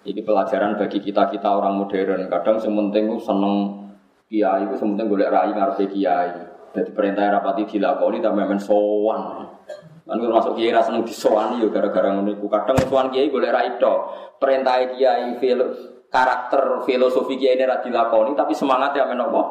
Ini 0.09 0.25
pelajaran 0.25 0.73
bagi 0.81 0.97
kita-kita 1.05 1.53
orang 1.53 1.77
modern. 1.77 2.25
Kadang 2.33 2.57
sementing 2.57 3.21
seneng 3.21 3.77
kiai 4.25 4.65
itu 4.65 4.81
sementing 4.81 5.05
golek 5.05 5.29
rai 5.29 5.53
ngarepe 5.53 5.85
kiai. 5.85 6.33
Jadi 6.73 6.89
perintah 6.97 7.29
rapati 7.29 7.69
dilakoni 7.69 8.25
tapi 8.25 8.41
memang 8.41 8.57
sowan. 8.57 9.45
Kan 10.09 10.17
masuk 10.17 10.57
kiai 10.57 10.73
rasa 10.73 10.89
seneng 10.89 11.05
disowani 11.05 11.61
yo 11.61 11.69
gara-gara 11.69 12.09
ngono 12.09 12.33
iku. 12.33 12.49
Kadang 12.49 12.81
sowan 12.89 13.13
kiai 13.13 13.29
boleh 13.29 13.53
ra 13.53 13.61
itu. 13.69 13.93
Perintah 14.41 14.81
kiai 14.97 15.37
filo, 15.37 15.98
karakter 16.09 16.83
filosofi 16.83 17.37
kiai 17.37 17.55
ini 17.55 17.65
ra 17.69 17.79
dilakoni 17.79 18.33
tapi 18.33 18.53
semangatnya 18.57 19.05
men 19.07 19.21
apa? 19.21 19.41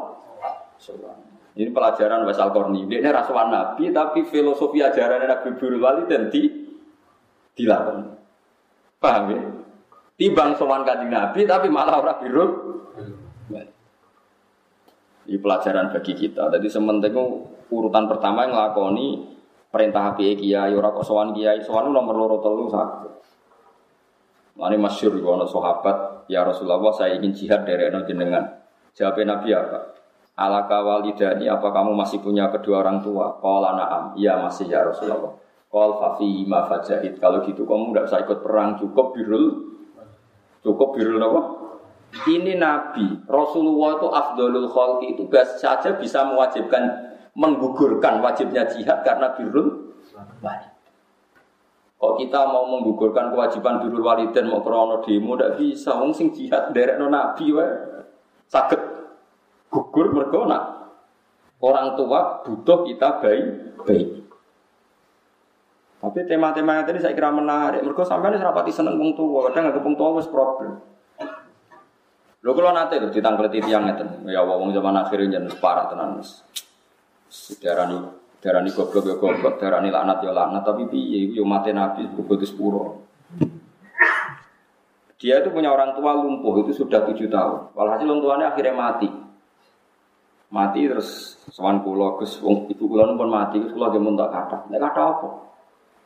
Sowan. 0.79 1.19
Ini 1.59 1.75
pelajaran 1.75 2.23
Wasal 2.23 2.55
Korni. 2.55 2.87
Dia 2.87 3.03
ini 3.03 3.11
rasuan 3.11 3.51
Nabi 3.51 3.91
tapi 3.91 4.23
filosofi 4.27 4.79
ajaran 4.79 5.27
Nabi 5.27 5.59
Birul 5.59 5.83
Wali 5.83 6.07
dan 6.07 6.31
di 6.31 6.47
dilakoni. 7.59 8.07
Paham 8.99 9.25
ya? 9.31 9.43
Tibang 10.19 10.59
sowan 10.59 10.83
kanjeng 10.83 11.15
Nabi 11.15 11.47
tapi 11.47 11.71
malah 11.71 12.03
orang 12.03 12.19
birul 12.23 12.51
ini 15.29 15.37
pelajaran 15.37 15.93
bagi 15.93 16.17
kita. 16.17 16.49
Jadi 16.49 16.67
sementing 16.73 17.13
urutan 17.69 18.09
pertama 18.09 18.49
yang 18.49 18.57
ngelakoni 18.57 19.29
perintah 19.69 20.17
HPI 20.17 20.41
kiai, 20.41 20.73
ora 20.73 20.89
kok 20.89 21.05
sowan 21.05 21.37
kiai, 21.37 21.61
sowan 21.61 21.93
nomor 21.93 22.17
loro 22.17 22.41
telu 22.41 22.65
sakit. 22.73 23.13
Mane 24.59 24.75
masyhur 24.75 25.15
ono 25.23 25.47
sahabat, 25.47 26.27
ya 26.27 26.43
Rasulullah 26.43 26.91
saya 26.91 27.15
ingin 27.15 27.31
jihad 27.31 27.63
dari 27.63 27.87
eno 27.87 28.03
jenengan. 28.03 28.43
Jawab 28.99 29.23
Nabi 29.23 29.55
apa? 29.55 29.95
Alaka 30.35 30.83
walidani 30.83 31.47
apa 31.47 31.71
kamu 31.71 31.95
masih 31.95 32.19
punya 32.19 32.51
kedua 32.51 32.83
orang 32.83 32.99
tua? 32.99 33.39
Qala 33.39 33.79
na'am. 33.79 34.05
Iya 34.19 34.43
masih 34.43 34.67
ya 34.67 34.83
Rasulullah. 34.83 35.39
Qal 35.71 35.91
fafi 35.99 36.43
ma 36.47 36.67
fajahid. 36.67 37.23
Kalau 37.23 37.47
gitu 37.47 37.63
kamu 37.63 37.95
tidak 37.95 38.05
usah 38.11 38.21
ikut 38.27 38.39
perang, 38.43 38.75
cukup 38.79 39.15
birul 39.15 39.47
cukup 40.63 40.99
birul 40.99 41.23
apa? 41.23 41.41
Ini 42.25 42.57
Nabi, 42.57 43.29
Rasulullah 43.29 44.01
itu 44.01 44.09
afdolul 44.09 44.69
khalqi 44.73 45.13
itu 45.13 45.29
saja 45.61 45.93
bisa 46.01 46.25
mewajibkan 46.25 47.15
menggugurkan 47.37 48.25
wajibnya 48.25 48.65
jihad 48.67 49.05
karena 49.05 49.37
birrul 49.37 49.95
walid. 50.43 50.68
Kok 51.99 52.15
kita 52.15 52.47
mau 52.47 52.71
menggugurkan 52.71 53.35
kewajiban 53.35 53.83
birrul 53.83 54.07
dan 54.31 54.47
mau 54.47 54.63
krono 54.63 55.03
demo 55.03 55.35
tidak 55.35 55.59
bisa. 55.59 55.99
Wong 55.99 56.15
sing 56.15 56.31
jihad 56.31 56.71
derek 56.71 56.95
no 56.95 57.11
nabi 57.11 57.51
wae 57.51 57.67
sakit 58.47 58.81
gugur 59.67 60.15
mergo 60.15 60.47
orang 61.59 61.99
tua 61.99 62.47
butuh 62.47 62.87
kita 62.87 63.19
baik 63.19 63.47
baik. 63.83 64.09
Tapi 65.99 66.19
tema-tema 66.31 66.79
yang 66.79 66.87
tadi 66.87 67.03
saya 67.03 67.11
kira 67.19 67.35
menarik. 67.35 67.83
Mereka 67.83 68.07
sampai 68.07 68.31
ini 68.31 68.39
serapati 68.39 68.71
seneng 68.71 68.95
wong 69.03 69.19
tua, 69.19 69.51
kadang 69.51 69.75
nggak 69.75 69.83
wong 69.83 69.99
tua 69.99 70.15
wis 70.15 70.31
problem. 70.31 70.79
Lho 72.39 72.51
kalau 72.55 72.71
nanti 72.71 73.03
tuh 73.03 73.11
ditangkleti 73.11 73.59
tiang 73.67 73.91
itu, 73.91 74.07
ya 74.31 74.47
wong 74.47 74.71
zaman 74.71 74.95
akhirnya 74.95 75.43
jadi 75.43 75.59
parah 75.59 75.91
tenan 75.91 76.23
mas. 76.23 76.47
Darani 77.59 78.18
darani 78.39 78.71
goblok 78.71 79.05
ya 79.07 79.15
goblok, 79.19 79.59
darani 79.59 79.91
laknat 79.91 80.23
ya 80.23 80.31
laknat, 80.31 80.63
tapi 80.63 80.87
piye 80.87 81.35
yo 81.35 81.43
mati 81.43 81.75
nabi 81.75 82.07
bebut 82.07 82.43
sepuro. 82.47 83.03
Dia 85.19 85.43
itu 85.43 85.51
punya 85.51 85.75
orang 85.75 85.99
tua 85.99 86.15
lumpuh 86.15 86.63
itu 86.63 86.79
sudah 86.79 87.03
tujuh 87.11 87.27
tahun. 87.27 87.75
Walhasil 87.75 88.07
orang 88.07 88.23
tuanya 88.23 88.47
akhirnya 88.55 88.75
mati. 88.79 89.11
Mati 90.49 90.87
terus 90.87 91.35
sewan 91.51 91.83
pulau, 91.83 92.15
gus 92.23 92.39
ibu 92.39 92.85
pulau 92.87 93.19
pun 93.19 93.27
mati, 93.27 93.59
gus 93.59 93.75
pulau 93.75 93.91
dia 93.91 93.99
muntah 93.99 94.31
kata. 94.31 94.71
Nek 94.71 94.79
kata 94.79 95.01
apa? 95.03 95.29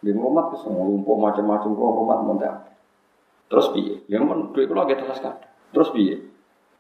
Dia 0.01 0.17
ngomat 0.17 0.57
gus 0.57 0.65
lumpuh 0.65 1.21
macam-macam 1.21 1.71
kok 1.77 1.93
ngomat 1.93 2.19
muntah. 2.25 2.55
Terus 3.53 3.69
piye? 3.77 4.01
Dia 4.09 4.17
ngomong 4.17 4.57
duit 4.57 4.65
pulau 4.65 4.89
gitu 4.89 5.05
kata. 5.05 5.45
Terus 5.77 5.93
piye? 5.93 6.17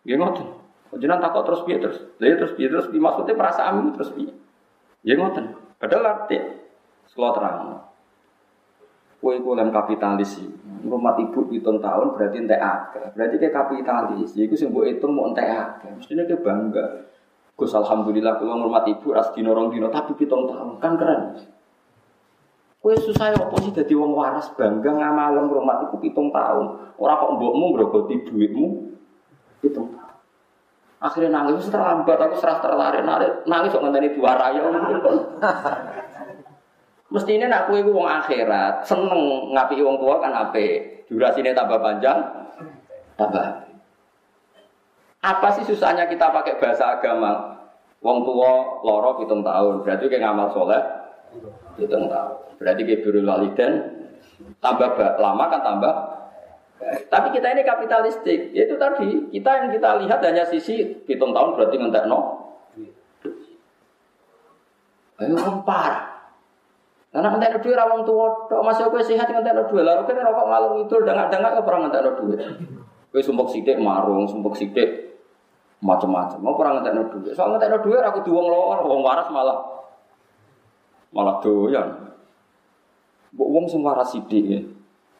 Nggih 0.08 0.16
ngoten. 0.16 0.48
Jenengan 0.96 1.20
takut 1.28 1.44
terus 1.44 1.60
piye 1.68 1.76
terus? 1.76 2.00
Iya, 2.16 2.40
terus 2.40 2.52
piye 2.56 2.68
terus 2.72 2.88
maksudnya 2.88 3.36
perasaan 3.36 3.92
terus 3.92 4.08
piye? 4.16 4.32
Nggih 5.02 5.16
ngoten. 5.18 5.46
Padahal 5.82 6.04
arti 6.14 6.38
sekolah 7.10 7.32
terang. 7.34 7.58
Kue 9.22 9.38
iku 9.38 9.54
lem 9.54 9.70
kapitalis 9.70 10.38
sih. 10.38 10.46
Rumah 10.82 11.14
ibu 11.14 11.46
hitung 11.50 11.78
tahun 11.78 12.18
berarti 12.18 12.42
entek 12.42 12.58
akeh. 12.58 13.06
Berarti 13.14 13.34
kayak 13.38 13.54
kapitalis. 13.54 14.34
Iku 14.34 14.54
sing 14.58 14.74
mbok 14.74 14.86
hitung 14.86 15.14
mau 15.14 15.30
entek 15.30 15.46
akeh. 15.46 15.90
Mestinya 15.94 16.26
kayak 16.26 16.42
bangga. 16.42 16.86
Gus 17.54 17.70
alhamdulillah 17.70 18.42
kalau 18.42 18.58
ngurmat 18.58 18.82
ibu 18.90 19.14
ras 19.14 19.30
dino 19.30 19.54
rong 19.54 19.70
dino 19.70 19.86
tapi 19.94 20.18
hitung 20.18 20.50
tahun 20.50 20.82
kan 20.82 20.98
keren. 20.98 21.38
Kue 22.82 22.98
susah 22.98 23.30
ya 23.30 23.38
apa 23.38 23.54
sih 23.62 23.70
jadi 23.70 23.94
wong 23.94 24.10
waras 24.10 24.50
bangga 24.58 24.90
ngamalem 24.90 25.46
rumah 25.46 25.86
ibu 25.86 26.02
hitung 26.02 26.34
tahun. 26.34 26.98
Orang 26.98 27.16
kok 27.22 27.32
mbokmu 27.38 27.66
ngrogoti 27.78 28.26
duitmu 28.26 28.66
itu. 29.62 29.82
Akhirnya 31.02 31.42
nangis 31.42 31.66
terlambat, 31.66 32.14
aku 32.14 32.38
serah 32.38 32.62
tertarik 32.62 33.02
nangis, 33.02 33.30
nangis 33.50 33.74
kok 33.74 33.82
ngenteni 33.82 34.14
dua 34.14 34.38
raya. 34.38 34.62
Mestinya 37.12 37.46
nak 37.50 37.66
kue 37.68 37.82
wong 37.82 38.06
akhirat, 38.06 38.86
seneng 38.86 39.50
ngapi 39.50 39.82
wong 39.82 39.98
tua 39.98 40.22
kan 40.22 40.30
ape. 40.30 41.02
Durasinya 41.10 41.52
tambah 41.52 41.82
panjang, 41.82 42.18
tambah. 43.18 43.46
Apa 45.20 45.48
sih 45.58 45.66
susahnya 45.66 46.06
kita 46.06 46.30
pakai 46.30 46.56
bahasa 46.56 46.96
agama? 46.96 47.60
Wong 48.00 48.22
tua 48.22 48.80
loro 48.86 49.18
hitung 49.20 49.42
tahun, 49.42 49.82
berarti 49.82 50.06
kayak 50.06 50.22
ngamal 50.22 50.54
soleh 50.54 50.82
hitung 51.76 52.06
tahun. 52.06 52.34
Berarti 52.62 52.80
kayak 52.86 53.00
biru 53.02 53.20
waliden 53.26 53.72
tambah 54.62 54.94
lama 55.18 55.44
kan 55.50 55.60
tambah 55.66 55.94
tapi 57.08 57.28
kita 57.34 57.46
ini 57.54 57.62
kapitalistik. 57.62 58.50
Itu 58.52 58.74
tadi 58.76 59.30
kita 59.30 59.50
yang 59.62 59.68
kita 59.70 59.88
lihat 60.04 60.18
hanya 60.24 60.44
sisi 60.48 61.04
hitung 61.06 61.30
tahun 61.30 61.54
berarti 61.54 61.76
ngentek 61.78 62.04
no. 62.10 62.20
Ayo 65.22 65.36
parah. 65.62 66.12
Karena 67.12 67.28
ngentek 67.28 67.50
no 67.52 67.58
duit 67.60 67.76
rawang 67.76 68.02
tua, 68.08 68.48
dok 68.48 68.62
masih 68.64 68.88
aku 68.88 68.96
sehat 69.04 69.28
ngentek 69.28 69.52
no 69.52 69.62
duit. 69.68 69.84
Lalu 69.84 70.02
kan 70.08 70.16
rokok 70.24 70.46
ngalung 70.48 70.74
itu 70.88 70.94
dengar 71.04 71.28
ke 71.30 71.62
perang 71.62 71.80
ngentek 71.86 72.02
no 72.02 72.10
duit. 72.18 72.40
Kue 73.12 73.20
sumpuk 73.20 73.52
sidik 73.52 73.76
marung, 73.76 74.24
sumpuk 74.24 74.56
sidik 74.56 75.20
macam-macam. 75.84 76.38
Mau 76.40 76.56
perang 76.56 76.80
ngentek 76.80 76.94
no 76.96 77.02
duit. 77.12 77.32
Soal 77.36 77.54
ngentek 77.54 77.70
no 77.70 77.78
duit 77.84 78.00
aku 78.00 78.24
diwong 78.24 78.46
lor, 78.48 78.78
wong 78.88 79.00
waras 79.04 79.28
malah 79.28 79.58
malah 81.12 81.38
doyan. 81.44 82.16
Buk 83.32 83.48
wong 83.48 83.64
sing 83.68 83.84
waras 83.84 84.12
sidik 84.12 84.44
ya. 84.44 84.60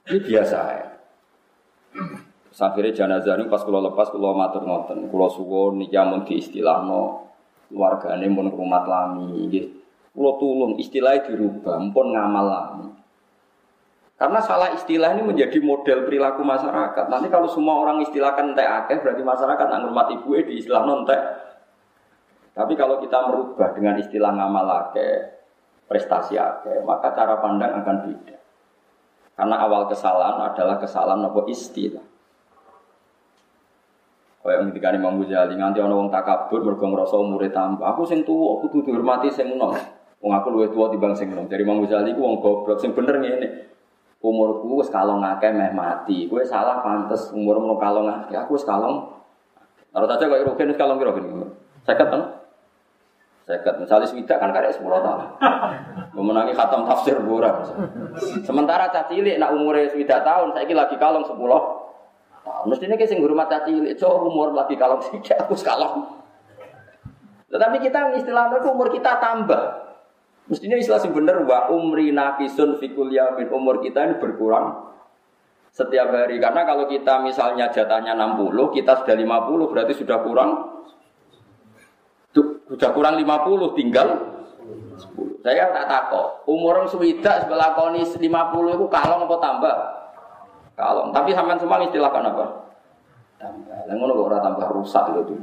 Ini 0.08 0.18
biasa 0.24 0.58
ya. 0.72 0.91
Akhirnya 2.53 2.93
jenazah 2.93 3.40
ini 3.40 3.49
pas 3.49 3.64
kulo 3.64 3.80
lepas 3.80 4.12
kulo 4.12 4.36
matur 4.36 4.62
ngoten, 4.62 5.09
kulo 5.09 5.26
suwon 5.32 5.80
niki 5.80 5.97
amun 5.97 6.28
di 6.28 6.36
istilah 6.36 6.84
no 6.84 7.32
keluargane 7.72 8.28
mun 8.28 8.53
rumah 8.53 8.84
lami, 8.84 9.49
gitu. 9.49 9.72
Kulo 10.12 10.36
tulung 10.36 10.72
istilahnya 10.76 11.24
dirubah, 11.24 11.80
pun 11.97 12.12
ngamal 12.12 12.45
lami. 12.45 12.88
Karena 14.20 14.38
salah 14.45 14.76
istilah 14.76 15.16
ini 15.16 15.24
menjadi 15.24 15.59
model 15.64 16.05
perilaku 16.05 16.45
masyarakat. 16.45 17.11
Nanti 17.11 17.26
kalau 17.32 17.49
semua 17.49 17.80
orang 17.80 18.05
istilahkan 18.05 18.53
entek 18.53 18.68
akeh, 18.68 19.01
berarti 19.03 19.22
masyarakat 19.24 19.64
nggak 19.66 19.80
ngurmat 19.82 20.07
ibu 20.14 20.30
di 20.47 20.55
istilah 20.61 20.84
nontek. 20.84 21.20
Tapi 22.53 22.76
kalau 22.76 23.01
kita 23.01 23.18
merubah 23.26 23.72
dengan 23.72 23.97
istilah 23.97 24.30
ngamal 24.36 24.68
akeh, 24.68 25.14
prestasi 25.88 26.36
akeh, 26.36 26.84
maka 26.84 27.16
cara 27.16 27.40
pandang 27.40 27.72
akan 27.82 27.97
beda. 28.05 28.36
Karena 29.33 29.57
awal 29.64 29.89
kesalahan 29.89 30.39
adalah 30.53 30.76
kesalahan 30.76 31.24
apa 31.24 31.41
istilah. 31.49 32.05
Kaya 34.43 34.59
ketika 34.68 34.91
Imam 34.91 35.22
Ghazali 35.22 35.55
nganti 35.55 35.78
ana 35.78 35.95
wong 35.95 36.11
takabur 36.11 36.66
mergo 36.66 36.83
ngrasa 36.83 37.14
umure 37.14 37.55
tambah. 37.55 37.87
Aku 37.87 38.03
sing 38.03 38.26
tuwa 38.26 38.59
kudu 38.59 38.83
dihormati 38.83 39.30
sing 39.30 39.55
enom. 39.55 39.70
Wong 40.18 40.33
aku 40.35 40.51
luwih 40.51 40.68
tuwa 40.74 40.91
timbang 40.91 41.14
sing 41.14 41.30
enom. 41.30 41.47
Dari 41.47 41.62
Imam 41.62 41.78
Ghazali 41.87 42.11
ku 42.11 42.26
wong 42.26 42.43
goblok 42.43 42.83
sing 42.83 42.91
bener 42.91 43.22
ngene. 43.22 43.70
Umurku 44.18 44.83
wis 44.83 44.91
kalong 44.91 45.22
akeh 45.22 45.55
meh 45.55 45.70
mati. 45.70 46.26
Kowe 46.26 46.43
salah 46.43 46.83
pantes 46.83 47.30
umurmu 47.30 47.78
kalong 47.78 48.11
akeh. 48.11 48.35
Aku 48.35 48.59
wis 48.59 48.66
kalong. 48.66 49.14
Taruh 49.95 50.09
saja 50.11 50.26
kok 50.26 50.43
Rugen 50.43 50.68
wis 50.74 50.78
kalong? 50.78 50.99
50 50.99 51.87
kan? 51.87 52.22
Seket, 53.43 53.74
misalnya 53.82 54.07
swidak 54.07 54.38
kan 54.38 54.55
karek 54.55 54.70
sepuluh 54.70 55.03
tahun. 55.03 55.26
Memenangi 56.16 56.55
khatam 56.55 56.86
tafsir 56.86 57.18
buram. 57.18 57.66
Sementara 58.47 58.86
cacilik 58.95 59.34
nak 59.34 59.51
umurnya 59.51 59.90
swidak 59.90 60.22
tahun, 60.22 60.55
saya 60.55 60.70
lagi 60.70 60.95
kalong 60.95 61.26
sepuluh 61.26 61.59
tahun. 62.43 62.70
Mestinya 62.70 62.95
kayak 62.95 63.11
sing 63.11 63.18
hormat 63.18 63.51
cacilik, 63.51 63.99
coba 63.99 64.18
umur 64.30 64.49
lagi 64.55 64.78
kalong 64.78 65.03
swidak, 65.03 65.43
aku 65.43 65.59
sekalong. 65.59 66.22
Tetapi 67.51 67.76
kita 67.82 68.14
istilahnya 68.22 68.62
umur 68.62 68.95
kita 68.95 69.18
tambah. 69.18 69.62
Mestinya 70.47 70.78
istilah 70.78 71.03
sing 71.03 71.11
bener 71.11 71.43
wa 71.43 71.70
umri 71.70 72.14
nakisun 72.14 72.78
fikul 72.78 73.11
yamin 73.11 73.51
umur 73.51 73.82
kita 73.82 74.07
ini 74.07 74.14
berkurang 74.22 74.90
setiap 75.70 76.14
hari. 76.14 76.38
Karena 76.38 76.62
kalau 76.62 76.86
kita 76.86 77.22
misalnya 77.22 77.70
jatahnya 77.70 78.14
60, 78.14 78.76
kita 78.76 79.03
sudah 79.03 79.14
50 79.18 79.70
berarti 79.70 79.95
sudah 79.99 80.18
kurang 80.22 80.51
sudah 82.72 82.88
kurang 82.96 83.20
50 83.20 83.76
tinggal 83.76 84.08
10. 84.96 85.44
Saya 85.44 85.68
tak 85.76 85.84
takut. 85.92 86.40
Umur 86.48 86.80
orang 86.80 86.88
sewidak 86.88 87.44
sebelah 87.44 87.76
konis 87.76 88.16
50 88.16 88.24
itu 88.80 88.86
kalong 88.88 89.28
apa 89.28 89.36
tambah? 89.36 89.76
Kalong. 90.72 91.12
Tapi 91.12 91.36
sampai 91.36 91.60
semua 91.60 91.84
istilahkan 91.84 92.32
apa? 92.32 92.44
Tambah. 93.36 93.78
Lah 93.84 93.92
ngono 93.92 94.12
kok 94.16 94.26
ora 94.32 94.38
tambah 94.40 94.66
rusak 94.72 95.04
lho 95.12 95.20
itu. 95.28 95.36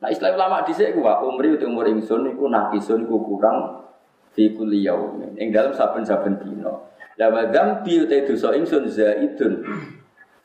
Nah 0.00 0.08
istilah 0.08 0.32
ulama 0.40 0.64
dhisik 0.64 0.96
ku 0.96 1.04
umri 1.04 1.52
itu 1.52 1.68
umur 1.68 1.84
ingsun 1.84 2.32
iku 2.32 2.48
nakisun 2.48 3.04
iku 3.04 3.16
kurang 3.20 3.84
fi 4.32 4.56
kulli 4.56 4.88
yaumin. 4.88 5.36
Ing 5.36 5.52
dalam 5.52 5.76
saben-saben 5.76 6.40
dina. 6.40 6.72
Lah 7.20 7.28
wa 7.28 7.44
dzambi 7.48 8.08
te 8.08 8.24
dosa 8.24 8.56
ingsun 8.56 8.88
zaidun 8.88 9.64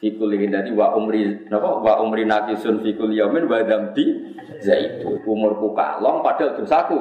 fikul 0.02 0.34
dari 0.34 0.74
wa 0.74 0.98
umri 0.98 1.46
napa? 1.48 1.78
Wa 1.80 2.02
umri 2.02 2.26
nakisun 2.26 2.82
fikul 2.82 3.14
yamin 3.14 3.46
wa 3.46 3.62
dambi 3.62 4.36
zaitu. 4.60 5.22
Umurku 5.24 5.78
kalong 5.78 6.26
padahal 6.26 6.58
dosaku. 6.58 7.00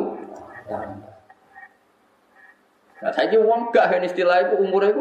Nah, 3.00 3.08
saya 3.16 3.40
uang 3.40 3.72
gak 3.72 3.96
ini 3.96 4.12
istilah 4.12 4.44
itu 4.44 4.60
umur 4.60 4.84
itu 4.84 5.00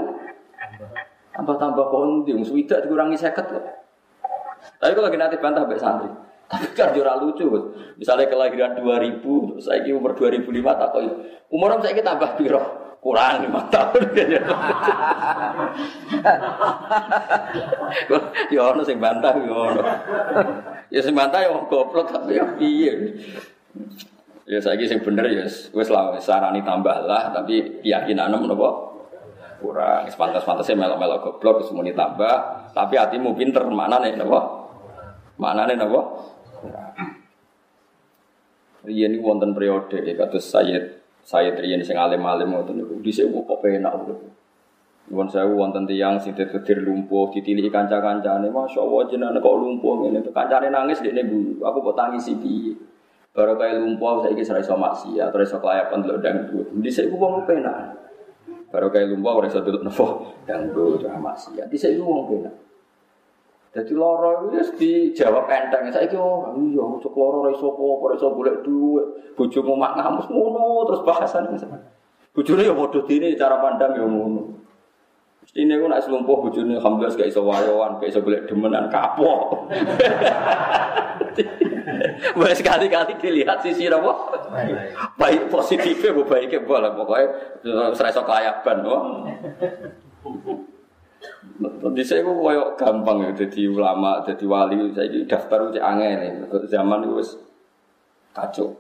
tambah 1.36 1.60
tambah 1.60 1.92
kondi, 1.92 2.32
sudah 2.48 2.80
dikurangi 2.80 3.20
seket 3.20 3.44
kok. 3.52 3.64
Tapi 4.80 4.92
kalau 4.96 5.08
lagi 5.12 5.20
nanti 5.20 5.36
bantah 5.36 5.68
mbak 5.68 5.80
santri, 5.80 6.08
tapi 6.52 6.68
kan 6.76 6.96
jurah 6.96 7.20
lucu, 7.20 7.48
misalnya 8.00 8.32
kelahiran 8.32 8.80
2000, 8.80 9.20
terus 9.20 9.68
saya 9.68 9.92
umur 9.92 10.16
2005 10.16 10.48
tak 10.64 10.90
tahu, 10.96 11.08
umur 11.52 11.76
saya 11.84 12.00
tambah 12.00 12.40
biro 12.40 12.79
kurang 13.00 13.48
lima 13.48 13.64
tahun. 13.72 14.04
ya 18.52 18.62
ono 18.76 18.82
sing 18.84 19.00
bantah 19.00 19.34
ya 19.40 19.56
ono. 19.56 19.82
Ya 20.92 21.00
sing 21.04 21.16
bantah 21.16 21.40
ya 21.44 21.56
goblok 21.68 22.12
tapi 22.12 22.36
ya 22.36 22.46
piye. 22.60 22.94
Ya 24.50 24.60
saiki 24.60 24.90
sing 24.90 25.00
bener 25.00 25.26
ya 25.32 25.46
wis 25.48 25.90
lah 25.90 26.18
sarani 26.20 26.60
tambah 26.66 27.08
lah 27.08 27.32
tapi 27.32 27.80
keyakinan 27.86 28.36
menapa 28.36 28.90
kurang 29.60 30.08
pantas-pantasnya 30.08 30.76
melok-melok 30.80 31.20
goblok 31.22 31.68
semuanya 31.68 31.94
tambah 31.94 32.36
tapi 32.72 32.96
hatimu 32.96 33.36
pinter 33.36 33.68
mana 33.68 34.00
nih 34.00 34.16
napa 34.16 34.40
nih 35.40 35.76
napa 35.76 36.02
Riyen 38.80 39.20
iki 39.20 39.24
wonten 39.24 39.52
periode 39.52 40.00
kados 40.16 40.56
Sayyid 40.56 41.04
Sayyid 41.24 41.60
Riyen 41.60 41.82
sing 41.86 42.00
alim-alim 42.00 42.52
ngoten 42.52 42.80
niku. 42.80 43.00
Dhisik 43.04 43.30
kok 43.30 43.60
penak 43.62 43.94
urip. 43.96 44.20
Nuwun 45.10 45.26
sewu 45.26 45.58
wonten 45.58 45.90
tiyang 45.90 46.22
sing 46.22 46.38
ditedir 46.38 46.86
lumpuh, 46.86 47.34
ditiliki 47.34 47.74
kanca-kancane, 47.74 48.54
Masya 48.54 48.80
Allah 48.86 49.02
jenengan 49.10 49.42
kok 49.42 49.58
lumpuh 49.58 50.06
ngene. 50.06 50.22
Kancane 50.30 50.70
nangis 50.70 51.02
dekne 51.02 51.26
guru, 51.26 51.66
aku 51.66 51.78
kok 51.82 51.98
tangisi 51.98 52.38
piye. 52.38 52.78
Baru 53.34 53.58
kayak 53.58 53.82
lumpuh 53.82 54.22
saiki 54.26 54.46
ora 54.46 54.62
iso 54.62 54.76
maksiat, 54.78 55.30
ora 55.34 55.44
iso 55.46 55.58
kelayapan 55.58 55.98
delok 56.06 56.20
dangdut. 56.22 56.68
Dhisik 56.78 57.10
ku 57.10 57.18
wong 57.18 57.46
penak. 57.50 57.98
Baru 58.70 58.94
kayak 58.94 59.10
lumpuh 59.10 59.34
ora 59.34 59.48
iso 59.50 59.66
delok 59.66 59.82
nopo 59.82 60.06
dangdut, 60.46 61.02
ora 61.02 61.18
maksiat. 61.18 61.66
Dhisik 61.74 61.98
ku 61.98 62.06
wong 62.06 62.30
penak. 62.30 62.69
Jadi 63.70 63.94
loro 63.94 64.50
itu 64.50 64.58
ya 64.58 64.66
dijawab 64.66 65.46
enteng. 65.46 65.94
Saya 65.94 66.10
kira 66.10 66.26
oh 66.26 66.58
iya, 66.58 66.82
cok 66.82 67.14
loro 67.14 67.46
raiso 67.46 67.70
apa, 67.70 68.18
raiso 68.18 68.34
boleh 68.34 68.66
duit, 68.66 69.06
bujumu 69.38 69.78
mak 69.78 69.94
ngamus 69.94 70.26
ngono 70.34 70.90
terus 70.90 71.06
bahasan 71.06 71.54
Bujune 72.30 72.62
ya 72.62 72.74
bodoh 72.74 73.06
ini 73.10 73.38
cara 73.38 73.62
pandang 73.62 73.94
ya 73.94 74.06
ngono. 74.06 74.60
Ini 75.50 75.82
aku 75.82 75.90
nak 75.90 76.06
selumpuh 76.06 76.46
bujune 76.46 76.78
alhamdulillah 76.78 77.18
gak 77.18 77.26
iso 77.26 77.42
wayoan, 77.42 77.98
gak 77.98 78.14
iso 78.14 78.22
golek 78.22 78.46
demenan 78.46 78.86
kapok. 78.94 79.66
Boleh 82.38 82.54
sekali-kali 82.54 83.18
dilihat 83.18 83.66
sisi 83.66 83.90
apa? 83.90 84.14
Baik 85.18 85.50
positifnya, 85.50 86.14
baiknya 86.22 86.62
boleh 86.62 86.94
pokoknya 86.94 87.26
serasa 87.96 88.22
kelayaban, 88.22 88.86
di 91.92 92.04
saya 92.04 92.24
kok 92.24 92.32
koyok 92.32 92.70
gampang 92.80 93.28
ya, 93.28 93.32
jadi 93.36 93.68
ulama, 93.68 94.24
jadi 94.24 94.46
wali, 94.48 94.88
saya 94.96 95.12
ini 95.12 95.28
daftar 95.28 95.68
uji 95.68 95.80
angin 95.80 96.16
nih, 96.16 96.32
zaman 96.72 97.04
itu 97.04 97.20
wes 97.20 97.30
kacau. 98.32 98.80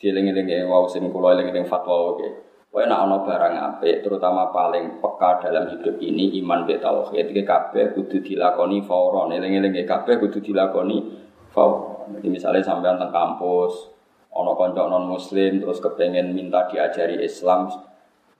Dieling-eling 0.00 0.48
ya, 0.48 0.66
wow, 0.66 0.88
sini 0.88 1.12
kulo 1.12 1.30
eling-eling 1.30 1.68
fatwa 1.68 2.16
oke. 2.16 2.28
Kowe 2.72 2.88
nak 2.88 3.04
ono 3.04 3.20
barang 3.20 3.54
apik, 3.54 4.00
terutama 4.00 4.48
paling 4.48 4.96
peka 4.96 5.44
dalam 5.44 5.68
hidup 5.68 6.00
ini 6.00 6.40
iman 6.40 6.64
be 6.64 6.80
tauhid 6.80 7.28
iki 7.30 7.44
kabeh 7.44 7.92
kudu 7.92 8.24
dilakoni 8.24 8.80
fauron. 8.80 9.28
Eling-eling 9.28 9.76
kabeh 9.84 10.16
kudu 10.16 10.40
dilakoni 10.40 11.04
fauron. 11.52 12.16
Jadi 12.16 12.32
misalnya 12.32 12.64
sampean 12.64 12.96
teng 12.96 13.12
kampus, 13.12 13.92
ono 14.32 14.56
konco 14.56 14.88
non 14.88 15.04
muslim 15.04 15.60
terus 15.60 15.84
kepengen 15.84 16.32
minta 16.32 16.64
diajari 16.64 17.20
Islam, 17.20 17.68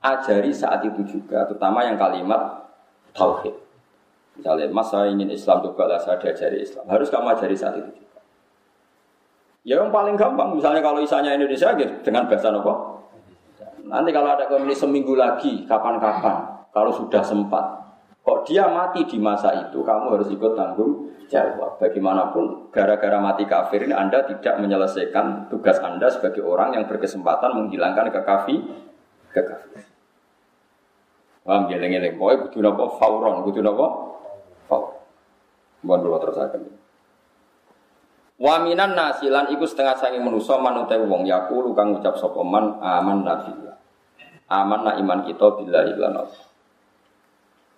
ajari 0.01 0.51
saat 0.51 0.81
itu 0.89 1.05
juga, 1.05 1.45
terutama 1.45 1.85
yang 1.85 2.01
kalimat 2.01 2.72
tauhid. 3.17 3.55
Misalnya, 4.37 4.67
mas 4.73 4.89
saya 4.89 5.13
ingin 5.13 5.29
Islam 5.29 5.61
juga 5.61 5.85
lah 5.85 6.01
saya 6.01 6.17
diajari 6.17 6.65
Islam. 6.65 6.89
Harus 6.89 7.13
kamu 7.13 7.37
ajari 7.37 7.53
saat 7.53 7.77
itu 7.77 7.91
juga. 7.93 8.21
Ya 9.63 9.79
yang 9.79 9.95
paling 9.95 10.19
gampang, 10.19 10.59
misalnya 10.59 10.83
kalau 10.83 10.99
isanya 10.99 11.39
Indonesia 11.39 11.71
gitu, 11.79 11.95
dengan 12.03 12.27
bahasa 12.27 12.51
apa? 12.51 12.75
Nanti 13.87 14.11
kalau 14.11 14.35
ada 14.35 14.49
komunis 14.51 14.81
seminggu 14.81 15.15
lagi, 15.15 15.63
kapan-kapan, 15.69 16.67
kalau 16.75 16.91
sudah 16.91 17.23
sempat. 17.23 17.63
Kok 18.23 18.47
dia 18.47 18.67
mati 18.71 19.07
di 19.07 19.19
masa 19.19 19.55
itu, 19.55 19.83
kamu 19.83 20.19
harus 20.19 20.31
ikut 20.31 20.55
tanggung 20.55 21.11
jawab. 21.31 21.79
Bagaimanapun, 21.79 22.71
gara-gara 22.75 23.19
mati 23.19 23.47
kafir 23.47 23.87
ini 23.87 23.95
Anda 23.95 24.27
tidak 24.27 24.59
menyelesaikan 24.63 25.51
tugas 25.51 25.79
Anda 25.83 26.11
sebagai 26.11 26.43
orang 26.43 26.79
yang 26.79 26.85
berkesempatan 26.87 27.55
menghilangkan 27.55 28.11
kekafir. 28.15 28.63
kekafir. 29.31 29.92
Paham 31.43 31.67
ya 31.67 31.77
lengi-lengi. 31.83 32.15
Pokoknya 32.15 32.39
kudu 32.47 32.59
napa 32.63 32.85
fauron, 33.03 33.43
kudu 33.43 33.61
napa 33.67 33.87
faur. 34.71 35.03
Mohon 35.83 36.01
kula 36.07 36.19
terusaken. 36.23 36.63
Wa 38.43 38.63
minan 38.63 38.95
nasilan 38.95 39.51
iku 39.55 39.67
setengah 39.67 39.99
sangi 39.99 40.19
manusa 40.23 40.59
manute 40.59 40.99
wong 40.99 41.27
yaqulu 41.27 41.75
kang 41.75 41.95
ngucap 41.95 42.19
sapa 42.19 42.43
man 42.43 42.79
aman 42.79 43.27
nabillah. 43.27 43.77
Aman 44.51 44.81
na 44.87 44.93
iman 44.99 45.23
kita 45.27 45.47
billahi 45.59 45.95
lan 45.99 46.23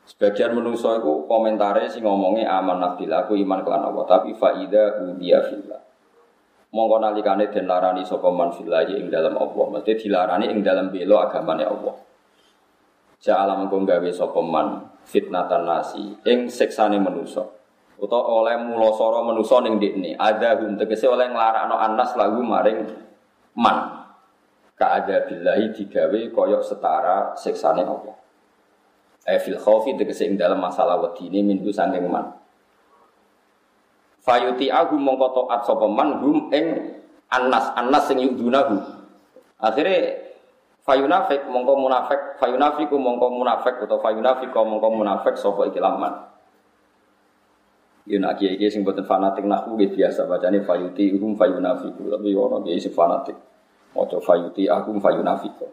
Sebagian 0.05 0.53
manusa 0.53 1.01
iku 1.01 1.25
komentare 1.25 1.89
sing 1.89 2.05
ngomongnya 2.05 2.49
aman 2.61 2.81
nabillah 2.81 3.25
aku 3.25 3.41
iman 3.41 3.65
kelan 3.65 3.89
Allah, 3.89 4.05
tapi 4.05 4.37
faida 4.37 5.01
udia 5.01 5.41
fillah. 5.49 5.81
Mongko 6.75 6.97
nalikane 7.01 7.49
den 7.49 7.65
larani 7.65 8.05
sapa 8.05 8.29
man 8.29 8.53
ing 8.53 9.09
dalam 9.09 9.41
Allah, 9.41 9.65
mesti 9.73 9.93
dilarani 9.97 10.53
ing 10.53 10.61
dalam 10.61 10.93
belo 10.93 11.17
agamane 11.25 11.65
Allah. 11.65 12.04
Ja'ala 13.25 13.57
mengko 13.57 13.89
gawe 13.89 14.11
sapa 14.13 14.37
man 14.45 14.85
fitnatan 15.09 15.65
nasi 15.65 16.13
ing 16.29 16.53
siksane 16.53 17.01
manusa. 17.01 17.41
Utawa 17.97 18.45
oleh 18.45 18.61
mulosoro 18.61 19.25
manusa 19.25 19.65
ning 19.65 19.81
dikne, 19.81 20.13
ada 20.21 20.61
hum 20.61 20.77
tegese 20.77 21.09
oleh 21.09 21.33
nglarakno 21.33 21.73
anas 21.73 22.13
lagu 22.21 22.45
maring 22.45 22.85
man. 23.57 24.05
Ka 24.77 25.01
ada 25.01 25.25
billahi 25.25 25.73
digawe 25.73 26.21
koyok 26.37 26.61
setara 26.61 27.33
siksane 27.33 27.81
Allah. 27.89 28.17
Eh 29.25 29.41
fil 29.41 29.57
khaufi 29.57 29.97
tegese 29.97 30.29
ing 30.29 30.37
dalam 30.37 30.61
masalah 30.61 31.01
wedine 31.01 31.41
minggu 31.41 31.73
sanging 31.73 32.05
man. 32.05 32.29
Fayuti 34.21 34.69
agu 34.69 35.01
mongko 35.01 35.49
taat 35.49 35.65
sapa 35.65 35.89
man 35.89 36.21
hum 36.21 36.53
ing 36.53 37.01
anas 37.33 37.73
anas 37.73 38.05
sing 38.05 38.21
yudunahu. 38.21 38.85
Akhirnya 39.65 40.24
Fayunafik 40.85 41.49
mongko 41.49 41.81
munafik, 41.81 42.37
fayunafiku 42.37 43.01
mongko 43.01 43.33
munafik 43.33 43.81
atau 43.89 43.97
fayunafiko 44.05 44.61
mongko 44.69 44.89
munafik 44.93 45.33
sapa 45.41 45.73
iki 45.73 45.81
laman. 45.81 46.13
Ya 48.05 48.21
nak 48.21 48.37
kiai 48.37 48.61
kiai 48.61 48.69
sing 48.69 48.85
boten 48.85 49.09
fanatik 49.09 49.49
naku 49.49 49.81
nggih 49.81 49.97
biasa 49.97 50.29
bacane 50.29 50.61
fayuti 50.61 51.17
hum 51.17 51.41
fayunafiku 51.41 52.13
tapi 52.13 52.37
ono 52.37 52.61
kiai 52.61 52.77
sing 52.77 52.93
fanatik. 52.93 53.33
Maca 53.97 54.21
fayuti 54.21 54.69
aku 54.69 55.01
fayunafiko. 55.01 55.73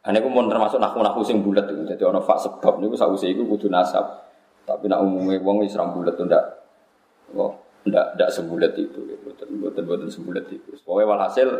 Ane 0.00 0.24
ku 0.24 0.32
mun 0.32 0.48
termasuk 0.48 0.80
naku 0.80 1.04
naku 1.04 1.20
sing 1.20 1.44
bulat 1.44 1.68
itu. 1.68 1.84
Jadi 1.84 2.00
ono 2.08 2.24
fak 2.24 2.40
sebab 2.40 2.80
niku 2.80 2.96
sakwise 2.96 3.28
iku 3.28 3.44
kudu 3.44 3.68
nasab. 3.68 4.32
Tapi 4.64 4.88
nak 4.88 5.04
umumnya 5.04 5.36
wong 5.44 5.60
wis 5.60 5.76
bulat 5.76 6.16
ndak. 6.16 6.44
Oh, 7.36 7.52
ndak 7.84 8.16
ndak 8.16 8.32
sebulat 8.32 8.72
itu. 8.80 8.96
Boten 9.20 9.60
boten 9.60 9.84
boten 9.84 10.08
sebulat 10.08 10.48
itu. 10.48 10.72
Pokoke 10.88 11.04
walhasil 11.04 11.52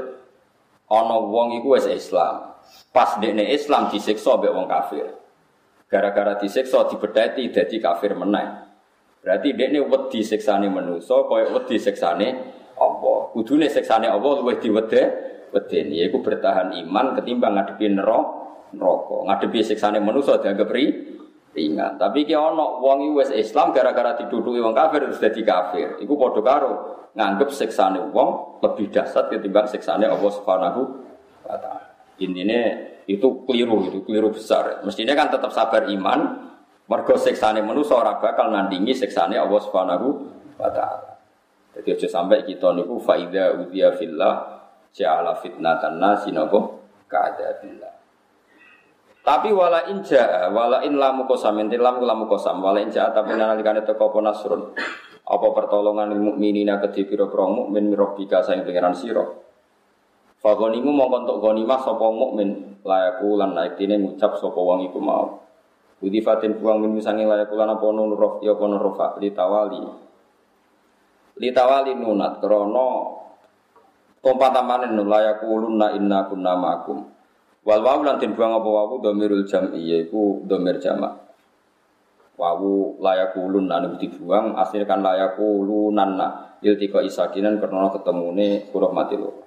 ana 0.87 1.17
wong 1.19 1.59
iku 1.63 1.75
wis 1.75 1.87
Islam. 1.91 2.55
Pas 2.91 3.19
dekne 3.19 3.47
Islam 3.53 3.91
disiksa 3.91 4.39
mbek 4.39 4.53
wong 4.55 4.67
kafir. 4.67 5.07
Gara-gara 5.87 6.35
disiksa 6.39 6.87
dibedheti 6.91 7.51
dadi 7.55 7.77
kafir 7.79 8.19
meneh. 8.19 8.67
Berarti 9.23 9.55
dekne 9.55 9.87
wedi 9.87 10.23
siksane 10.23 10.71
manusa 10.71 11.27
kaya 11.27 11.51
wedi 11.51 11.79
siksane 11.79 12.29
Allah. 12.79 13.19
Kudune 13.35 13.67
siksane 13.71 14.07
Allah 14.07 14.33
luwih 14.39 14.59
diwede 14.59 15.03
wedeni 15.51 16.03
iku 16.07 16.23
bertahan 16.23 16.75
iman 16.75 17.15
ketimbang 17.19 17.55
ngadepi 17.59 17.87
neraka. 17.91 19.17
Ngadepi 19.27 19.61
siksane 19.63 19.99
manusa 20.03 20.39
dianggap 20.43 20.71
ri 20.71 21.17
ringan. 21.55 21.97
Tapi 21.97 22.29
ki 22.29 22.35
ana 22.35 22.83
wong 22.83 23.17
wis 23.17 23.31
Islam 23.33 23.71
gara-gara 23.73 24.15
diduduki 24.19 24.63
wong 24.63 24.75
kafir 24.75 25.07
terus 25.07 25.23
dadi 25.23 25.43
kafir. 25.43 25.99
Iku 26.03 26.15
padha 26.19 26.41
karo 26.43 26.73
nganggep 27.17 27.49
siksane 27.49 28.13
wong 28.13 28.61
lebih 28.61 28.93
dahsyat 28.93 29.33
ketimbang 29.33 29.65
siksane 29.65 30.05
Allah 30.05 30.31
Subhanahu 30.31 30.81
wa 31.49 31.57
taala. 31.57 31.89
Intinya 32.21 32.61
itu 33.09 33.45
keliru, 33.49 33.89
itu 33.89 34.05
keliru 34.05 34.37
besar. 34.37 34.85
Mestinya 34.85 35.17
kan 35.17 35.33
tetap 35.33 35.49
sabar 35.51 35.89
iman, 35.89 36.21
mergo 36.85 37.17
siksane 37.17 37.65
manusa 37.65 37.97
ora 37.97 38.21
bakal 38.21 38.53
nandingi 38.53 38.93
siksane 38.93 39.41
Allah 39.41 39.61
Subhanahu 39.65 40.07
wa 40.61 40.69
taala. 40.69 41.17
Jadi 41.77 41.89
aja 41.93 42.09
sampai 42.09 42.45
kita 42.45 42.73
niku 42.73 42.97
faida 43.01 43.53
udia 43.53 43.93
fillah 43.97 44.65
ja'ala 44.97 45.37
fitnatan 45.41 46.01
nasi 46.01 46.33
napa 46.33 46.57
ka'adabillah. 47.05 47.93
Tapi 49.21 49.51
wala 49.51 49.85
inja, 49.91 50.49
wala 50.55 50.87
in 50.87 50.97
lamu 50.97 51.27
kosam, 51.27 51.59
inti 51.59 51.77
lamu 51.77 52.01
wala 52.07 52.79
inja 52.81 53.11
tapi 53.13 53.37
nalikane 53.37 53.85
teko 53.85 54.09
apa. 54.09 54.73
Apa 55.27 55.51
pertolongan 55.51 56.15
mukminina 56.15 56.79
kedhi 56.79 57.03
pira-pira 57.03 57.51
mukmin 57.51 57.91
mirobika 57.91 58.47
saing 58.47 58.63
pangeran 58.63 58.95
sira. 58.95 59.27
Fagonimu 60.39 60.95
mau 60.95 61.11
kontok 61.11 61.43
gonimah 61.43 61.83
sapa 61.83 62.07
mukmin 62.15 62.79
layaku 62.87 63.35
lan 63.35 63.59
naikine 63.59 63.99
ngucap 63.99 64.39
sapa 64.39 64.55
wong 64.55 64.87
iku 64.87 65.03
mau. 65.03 65.43
Budi 65.99 66.23
fatin 66.23 66.55
buang 66.63 66.79
min 66.79 66.95
misangi 66.95 67.27
layaku 67.27 67.59
lan 67.59 67.75
apa 67.75 67.87
nun 67.91 68.15
rof 68.15 68.39
ya 68.47 68.55
kono 68.55 68.79
rofa 68.79 69.19
litawali. 69.19 69.83
Litawali 71.43 71.99
nunat 71.99 72.39
krana 72.39 72.91
tompat 74.23 74.51
tamanen 74.55 74.95
layaku 74.95 75.51
lunna 75.59 75.91
inna 75.99 76.31
kunna 76.31 76.55
ma'akum. 76.55 77.03
Wal 77.67 77.83
wawu 77.83 78.07
lan 78.07 78.23
buang 78.23 78.53
apa 78.63 78.69
wawu 78.71 79.03
dhamirul 79.03 79.43
jam'i 79.43 79.91
yaiku 79.91 80.47
dhamir 80.47 80.79
jamak. 80.79 81.26
Wawu 82.37 83.01
layakulun 83.01 83.65
anu 83.65 83.97
dibuang 83.97 84.61
asli 84.61 84.85
kan 84.85 85.01
layakulunan 85.01 86.21
iltika 86.61 87.01
isakinan 87.01 87.57
karena 87.57 87.89
ketemune 87.89 88.69
huruf 88.77 88.93
mati 88.93 89.17
lo. 89.17 89.47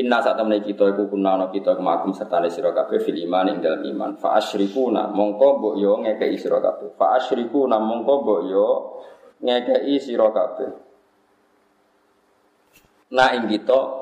Inna 0.00 0.22
saat 0.24 0.40
temen 0.40 0.64
kita 0.64 0.96
iku 0.96 1.12
kunana 1.12 1.52
kita 1.52 1.76
kemakum 1.76 2.16
serta 2.16 2.40
sira 2.48 2.72
kabeh 2.72 3.02
fil 3.04 3.20
iman 3.26 3.52
ing 3.52 3.56
dalam 3.60 3.84
iman. 3.84 4.16
Fa 4.16 4.40
asyrikuna 4.40 5.12
mongko 5.12 5.60
mbok 5.60 5.74
yo 5.76 6.00
ngekeki 6.00 6.38
sira 6.40 6.62
kabeh. 6.62 6.94
Fa 6.96 7.20
asyrikuna 7.20 7.76
mongko 7.76 8.14
mbok 8.24 8.40
yo 8.48 8.68
ngekeki 9.44 9.96
sira 10.00 10.30
na 13.10 13.34
ing 13.34 13.50
kita 13.50 13.99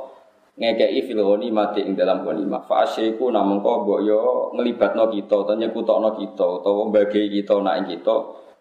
ngekei 0.59 1.01
fil 1.07 1.23
mati 1.55 1.87
ing 1.87 1.95
dalam 1.95 2.27
ghanimah. 2.27 2.67
Fa 2.67 2.83
asyriku 2.83 3.31
namung 3.31 3.63
kok 3.63 3.87
mbok 3.87 4.01
yo 4.03 4.23
nglibatno 4.59 5.07
kita 5.07 5.47
utawa 5.47 5.55
nyekutokno 5.55 6.11
kita 6.19 6.45
utawa 6.59 6.91
bagai 6.91 7.31
kita 7.31 7.55
nak 7.63 7.75
ing 7.79 7.87
kita 7.95 8.15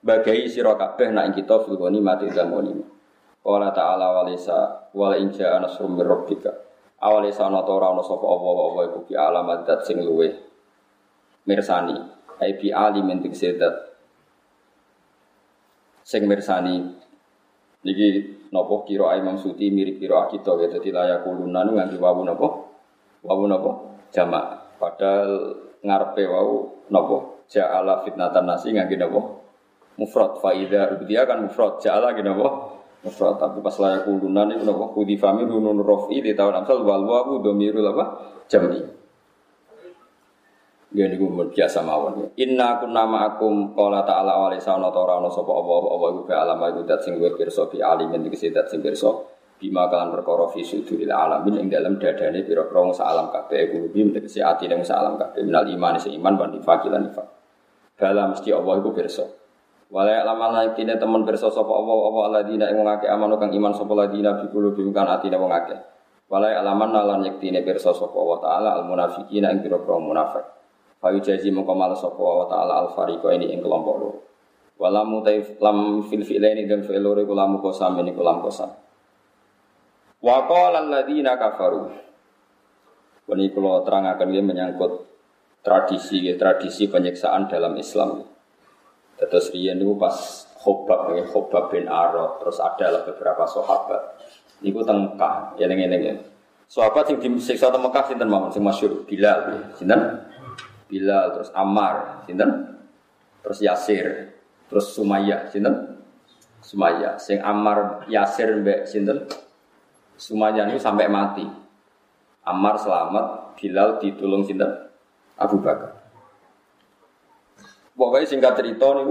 bagai 0.05 0.45
sira 0.45 0.77
kabeh 0.77 1.09
nak 1.09 1.33
ing 1.33 1.35
kita 1.41 1.57
fil 1.65 1.81
mati 1.81 2.29
ing 2.29 2.33
dalam 2.37 2.53
ghanimah. 2.53 2.89
Qala 3.41 3.71
ta'ala 3.73 4.07
walisa 4.21 4.91
wal 4.93 5.17
inja 5.17 5.57
anasrum 5.57 5.97
mir 5.97 6.05
rabbika. 6.05 6.51
Awale 6.99 7.31
sana 7.33 7.61
ta 7.63 7.71
ora 7.73 7.93
ana 7.93 8.03
sapa 8.03 8.25
apa-apa 8.25 8.79
iku 8.89 8.99
bi 9.07 9.13
alamat 9.13 9.63
dat 9.63 9.85
sing 9.85 10.01
luwe 10.01 10.27
mirsani. 11.47 11.97
Ai 12.37 12.59
bi 12.59 12.69
alimin 12.73 13.23
tik 13.23 13.33
sedat 13.33 13.73
sing 16.03 16.27
mirsani. 16.27 16.93
Niki 17.87 18.36
napa 18.51 18.75
kira 18.87 19.15
Imam 19.19 19.35
Suti 19.35 19.69
mirip 19.69 20.01
kira 20.01 20.25
kita 20.31 20.55
ya 20.57 20.67
dadi 20.71 20.89
layak 20.91 21.23
kuluna 21.27 21.63
nu 21.67 21.77
nganti 21.77 21.95
wawu 21.99 22.21
napa 22.25 22.47
wawu 23.23 23.43
napa 23.45 23.71
jamak. 24.11 24.77
Padahal 24.77 25.31
ngarepe 25.83 26.23
wau 26.29 26.83
napa 26.89 27.45
ja'ala 27.47 28.03
fitnatan 28.03 28.43
nasi 28.47 28.73
ngangge 28.73 28.97
napa 28.97 29.19
mufrad. 29.99 30.41
Faida 30.41 30.97
dia 31.05 31.23
kan 31.29 31.45
mufrad. 31.45 31.79
Ja'ala 31.79 32.17
gini 32.17 32.31
napa 32.31 32.77
mufrad. 33.05 33.37
Tapi 33.37 33.61
pas 33.61 33.75
layak 33.77 34.09
kuluna 34.09 34.49
niku 34.49 34.63
napa 34.65 34.85
kudi 34.95 35.15
fami 35.19 35.45
runun 35.45 35.83
rofi 35.83 36.23
di 36.23 36.33
tahun 36.33 36.63
amsal 36.63 36.81
wal 36.81 37.05
wawu 37.05 37.45
domirul 37.45 37.85
apa? 37.93 38.05
Jam'i 38.47 38.96
Ya 40.95 41.03
niku 41.11 41.27
biasa 41.51 41.83
mawon. 41.83 42.31
Inna 42.39 42.79
kunna 42.79 43.03
ma'akum 43.03 43.75
qala 43.75 44.07
ta'ala 44.07 44.39
wa 44.39 44.47
laysa 44.47 44.79
ana 44.79 44.87
ta 44.87 45.03
ora 45.03 45.19
ana 45.19 45.27
sapa 45.27 45.51
Allah 45.51 45.83
Allah 45.83 46.09
iku 46.15 46.31
alam 46.31 46.59
iku 46.63 46.81
dat 46.87 47.03
sing 47.03 47.19
luwih 47.19 47.35
pirsa 47.35 47.67
bi 47.67 47.83
alimin 47.83 48.23
iki 48.23 48.47
dat 48.55 48.71
sing 48.71 48.79
pirsa 48.79 49.11
bima 49.59 49.91
kalan 49.91 50.15
perkara 50.15 50.47
fi 50.47 50.63
suduril 50.63 51.11
alamin 51.11 51.59
ing 51.59 51.67
dalam 51.67 51.99
dadane 51.99 52.39
pira-pira 52.39 52.87
sak 52.95 53.03
alam 53.03 53.27
kabeh 53.35 53.67
kulubi 53.67 54.15
tegese 54.15 54.39
atine 54.39 54.79
sak 54.79 54.95
alam 54.95 55.19
kabeh 55.19 55.43
minal 55.43 55.67
iman 55.67 55.99
se 55.99 56.07
iman 56.15 56.33
wan 56.39 56.55
nifaq 56.55 56.87
lan 56.87 57.11
nifaq. 57.11 57.27
Bala 57.99 58.31
mesti 58.31 58.49
Allah 58.55 58.73
iku 58.79 58.89
pirsa. 58.95 59.25
Wala 59.91 60.23
lama 60.23 60.63
laikine 60.63 60.95
temen 60.95 61.27
pirsa 61.27 61.51
sapa 61.51 61.67
Allah 61.67 61.97
Allah 61.99 62.23
alladzina 62.31 62.65
ing 62.71 62.79
wong 62.79 62.87
amanu 62.87 63.35
kang 63.35 63.51
iman 63.51 63.75
sapa 63.75 63.91
ladina 63.91 64.39
bi 64.39 64.47
kulubi 64.55 64.87
kan 64.95 65.11
atine 65.11 65.35
wong 65.35 65.51
akeh. 65.51 65.79
Wala 66.31 66.47
alaman 66.63 66.95
lan 66.95 67.27
yektine 67.27 67.59
pirsa 67.67 67.91
sapa 67.91 68.15
Allah 68.15 68.39
taala 68.39 68.69
al 68.79 68.83
munafiqina 68.87 69.51
ing 69.51 69.59
pira-pira 69.59 69.99
munafik. 69.99 70.47
Fayu 70.97 71.21
jazi 71.21 71.53
mongko 71.53 71.73
malas 71.77 72.01
sapa 72.01 72.17
wa 72.17 72.45
taala 72.49 72.73
al 72.85 72.89
fariqo 72.97 73.29
ini 73.29 73.53
ing 73.53 73.61
kelompok 73.61 73.95
loro. 74.01 74.11
Walamu 74.77 75.25
taif 75.25 75.57
lam 75.61 76.05
fil 76.05 76.25
fi'laini 76.25 76.69
dan 76.69 76.85
fi'il 76.85 77.01
loro 77.01 77.21
kosam 77.61 77.97
ini 78.01 78.13
kulam 78.13 78.41
kosam. 78.41 78.73
Wa 80.21 80.37
qala 80.49 80.85
alladziina 80.85 81.37
kafaru. 81.37 81.93
Ini 83.27 83.51
kalau 83.51 83.83
terangkan 83.83 84.31
dia 84.31 84.39
menyangkut 84.39 85.03
tradisi 85.59 86.23
ya, 86.23 86.39
tradisi 86.39 86.87
penyiksaan 86.87 87.51
dalam 87.51 87.75
Islam. 87.75 88.23
Terus 89.19 89.51
riyen 89.51 89.83
itu 89.83 89.97
pas 89.99 90.15
Khobab 90.61 91.11
ya, 91.17 91.27
Khobab 91.27 91.73
bin 91.73 91.91
Arad, 91.91 92.39
terus 92.39 92.61
ada 92.63 93.03
beberapa 93.03 93.43
sahabat. 93.43 94.23
Niku 94.63 94.81
teng 94.87 95.11
Mekah, 95.11 95.59
ya 95.59 95.67
ning 95.67 95.83
ngene. 95.83 96.23
Sahabat 96.71 97.11
yang 97.11 97.19
disiksa 97.19 97.67
teng 97.67 97.83
Mekah 97.83 98.03
sinten 98.07 98.31
mawon 98.31 98.47
sing 98.47 98.63
masyhur 98.63 99.03
Bilal, 99.03 99.73
sinten? 99.75 100.23
Bilal, 100.87 101.35
terus 101.35 101.51
Ammar, 101.51 102.23
sinten? 102.23 102.79
Terus 103.43 103.59
Yasir, 103.63 104.05
terus 104.71 104.95
Sumayyah, 104.95 105.51
sinten? 105.51 105.99
Sumayyah. 106.63 107.19
Sing 107.19 107.39
Ammar, 107.43 108.07
Yasir 108.07 108.55
mbek 108.59 108.87
sinten? 108.87 109.27
Sumayyah 110.15 110.71
itu 110.71 110.79
sampai 110.79 111.11
mati. 111.11 111.45
Ammar 112.47 112.79
selamat, 112.79 113.59
Bilal 113.59 113.99
ditulung 113.99 114.47
sinten? 114.47 114.71
Abu 115.37 115.59
Bakar. 115.61 115.93
Pokoknya 117.97 118.29
singkat 118.29 118.53
cerita 118.57 118.93
nih, 118.93 119.09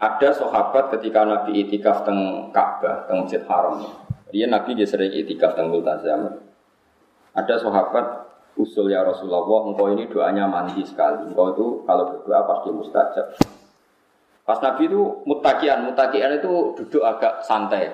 ada 0.00 0.28
sahabat 0.32 0.96
ketika 0.96 1.28
Nabi 1.28 1.60
itikaf 1.66 2.08
teng 2.08 2.48
Ka'bah, 2.56 3.04
teng 3.04 3.26
Masjid 3.26 3.44
Haram. 3.44 3.84
Dia 4.32 4.46
Nabi 4.48 4.78
dia 4.78 4.86
sering 4.86 5.12
itikaf 5.12 5.52
teng 5.52 5.68
Multazam. 5.68 6.40
Ada 7.36 7.60
sahabat 7.60 8.29
usul 8.58 8.90
ya 8.90 9.06
Rasulullah, 9.06 9.42
engkau 9.70 9.90
ini 9.92 10.10
doanya 10.10 10.46
mandi 10.50 10.82
sekali. 10.82 11.30
Engkau 11.30 11.54
itu 11.54 11.66
kalau 11.86 12.04
berdoa 12.10 12.40
pasti 12.46 12.68
mustajab. 12.74 13.26
Pas 14.46 14.58
Nabi 14.58 14.90
itu 14.90 15.00
mutakian, 15.28 15.86
mutakian 15.86 16.40
itu 16.40 16.74
duduk 16.74 17.02
agak 17.06 17.46
santai. 17.46 17.86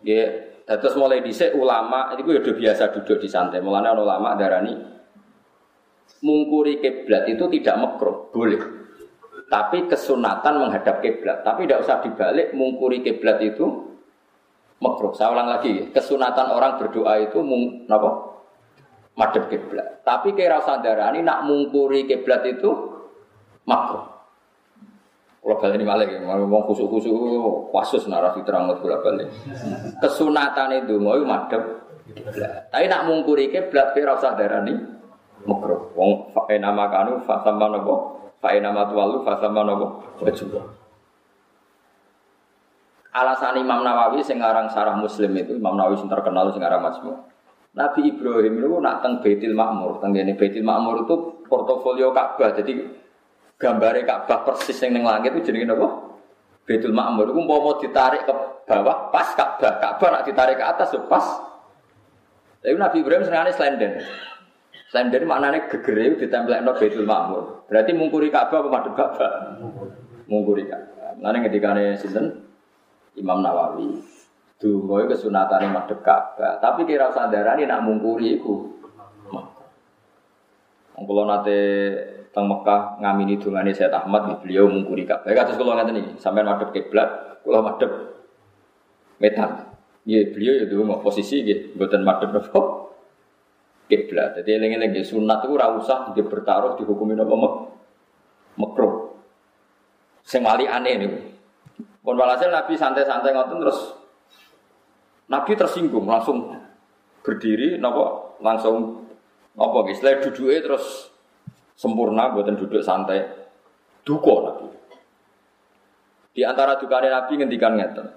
Ya, 0.00 0.24
terus 0.64 0.96
mulai 0.96 1.20
dhisik 1.20 1.52
ulama 1.52 2.16
itu 2.16 2.24
udah 2.24 2.56
biasa 2.56 2.88
duduk 2.96 3.20
di 3.20 3.28
santai. 3.28 3.60
Mulanya 3.60 3.92
ulama 3.92 4.32
darani 4.40 5.00
mungkuri 6.20 6.80
kiblat 6.80 7.28
itu 7.28 7.44
tidak 7.58 7.76
makruh, 7.80 8.28
boleh. 8.32 8.60
Tapi 9.50 9.90
kesunatan 9.90 10.62
menghadap 10.62 11.02
kiblat. 11.02 11.42
Tapi 11.42 11.66
tidak 11.66 11.82
usah 11.82 11.98
dibalik 12.04 12.54
mungkuri 12.54 13.02
kiblat 13.02 13.42
itu 13.42 13.66
makruh. 14.78 15.10
Saya 15.12 15.34
ulang 15.34 15.50
lagi, 15.50 15.90
kesunatan 15.90 16.54
orang 16.54 16.78
berdoa 16.78 17.18
itu 17.18 17.42
mung, 17.42 17.84
apa? 17.90 18.29
Madhep 19.18 19.50
kiblat. 19.50 20.02
Tapi 20.06 20.34
kira 20.34 20.62
sadarani 20.62 21.24
nak 21.24 21.46
mungkuri 21.46 22.06
kiblat 22.06 22.46
itu 22.46 22.70
makruh. 23.66 24.06
Kalau 25.40 25.56
balik 25.56 25.80
ini 25.80 25.88
malah, 25.88 26.04
ngomong 26.04 26.68
kusuk-kusuk, 26.68 27.72
wasus 27.72 28.04
narasi 28.04 28.44
terang 28.44 28.68
bola 28.76 29.00
balik. 29.00 29.32
Kesunatan 29.98 30.84
itu 30.84 31.00
mau 31.00 31.16
madhep 31.24 31.62
kiblat. 32.12 32.68
Tapi 32.70 32.84
nak 32.86 33.08
mungkuri 33.08 33.48
kiblat 33.48 33.96
kira 33.96 34.20
sadarani 34.20 34.76
makruh. 35.48 35.96
Wong 35.96 36.30
fae 36.36 36.60
nama 36.60 36.92
kanu 36.92 37.24
fasama 37.24 37.72
nopo, 37.72 37.94
fae 38.38 38.60
nama 38.60 38.84
tualu 38.88 39.24
fasama 39.24 39.64
nopo, 39.64 40.04
wajib. 40.20 40.52
Alasan 43.10 43.58
Imam 43.58 43.82
Nawawi 43.82 44.22
sing 44.22 44.38
aran 44.38 44.70
Sarah 44.70 44.94
Muslim 44.94 45.34
itu 45.34 45.58
Imam 45.58 45.74
Nawawi 45.74 45.98
sing 45.98 46.06
terkenal 46.06 46.46
sing 46.54 46.62
aran 46.62 46.78
Majmu. 46.78 47.29
Nabi 47.70 48.10
Ibrahim 48.10 48.58
itu 48.58 48.76
nak 48.82 48.98
teng 48.98 49.22
Baitul 49.22 49.54
Makmur, 49.54 50.02
teng 50.02 50.10
ini 50.10 50.34
Baitul 50.34 50.66
Makmur 50.66 51.06
itu 51.06 51.14
portofolio 51.46 52.10
Ka'bah. 52.10 52.50
Jadi 52.58 52.82
gambarnya 53.54 54.02
Ka'bah 54.02 54.42
persis 54.42 54.74
yang 54.82 54.98
neng 54.98 55.06
langit 55.06 55.38
itu 55.38 55.54
jadi 55.54 55.70
apa? 55.70 55.88
Baitul 56.66 56.90
Makmur 56.90 57.30
itu 57.30 57.40
mau 57.46 57.78
ditarik 57.78 58.26
ke 58.26 58.34
bawah 58.66 59.14
pas 59.14 59.28
Ka'bah, 59.38 59.78
Ka'bah 59.78 60.08
nak 60.18 60.26
ditarik 60.26 60.58
ke 60.58 60.64
atas 60.66 60.90
itu 60.90 61.06
pas. 61.06 61.22
Tapi 62.60 62.74
Nabi 62.74 63.06
Ibrahim 63.06 63.22
senengane 63.22 63.54
slenden. 63.54 64.02
Slenden 64.90 65.22
maknanya 65.30 65.70
gegere 65.70 66.18
ditempelno 66.18 66.74
Baitul 66.74 67.06
Makmur. 67.06 67.70
Berarti 67.70 67.94
mungkuri 67.94 68.34
Ka'bah 68.34 68.66
apa 68.66 68.68
madhep 68.68 68.94
Ka'bah? 68.98 69.30
Mungkuri 70.26 70.66
Ka'bah. 70.66 71.14
Nane 71.22 71.46
ketikane 71.46 71.94
sinten? 71.94 72.50
Imam 73.14 73.42
Nawawi. 73.42 74.19
Dungo 74.60 75.00
itu 75.00 75.16
kesunatan 75.16 75.64
yang 75.64 75.72
madep 75.72 76.04
Ka'bah. 76.04 76.60
Tapi 76.60 76.84
kira 76.84 77.08
ini 77.56 77.64
nak 77.64 77.80
mungkuri 77.80 78.36
itu. 78.36 78.76
Kalau 81.00 81.24
nate 81.24 81.60
teng 82.28 82.44
Mekah 82.44 83.00
ngamini 83.00 83.40
dungane 83.40 83.72
saya 83.72 83.88
Ahmad 83.96 84.44
beliau 84.44 84.68
mungkuri 84.68 85.08
Ka'bah. 85.08 85.32
Kados 85.32 85.56
kula 85.56 85.80
ngaten 85.80 85.96
iki, 86.04 86.12
sampean 86.20 86.44
madep 86.44 86.76
kiblat, 86.76 87.40
kula 87.40 87.64
madep 87.64 87.88
metal. 89.16 89.72
Iya 90.04 90.28
beliau 90.28 90.60
ya 90.60 90.64
dulu 90.68 91.00
posisi 91.00 91.40
gitu, 91.40 91.80
buatan 91.80 92.04
madep 92.04 92.28
apa? 92.36 92.60
Kiblat. 93.88 94.44
Jadi 94.44 94.60
eling-eling 94.60 94.92
sunat 95.00 95.48
itu 95.48 95.56
ora 95.56 95.72
dia 96.12 96.24
bertaruh 96.28 96.76
dihukumi 96.76 97.16
apa 97.16 97.32
mek 97.32 97.54
makruh. 98.60 99.16
Aneh 100.36 100.94
nih. 101.00 101.10
Pun 102.04 102.16
walhasil 102.16 102.52
Nabi 102.52 102.76
santai-santai 102.76 103.32
ngoten 103.32 103.60
terus 103.60 103.99
Nabi 105.30 105.54
tersinggung 105.54 106.10
langsung 106.10 106.58
berdiri, 107.22 107.78
nopo 107.78 108.34
langsung 108.42 109.06
nopo 109.54 109.86
guys, 109.86 110.02
setelah 110.02 110.18
duduknya 110.26 110.58
terus 110.58 111.14
sempurna, 111.78 112.34
buatan 112.34 112.58
duduk 112.58 112.82
santai, 112.82 113.22
duko 114.02 114.34
Nabi. 114.50 114.66
Di 116.34 116.42
antara 116.42 116.74
dukane 116.78 117.06
Nabi 117.06 117.32
ngendikan 117.38 117.78
ngeten, 117.78 118.10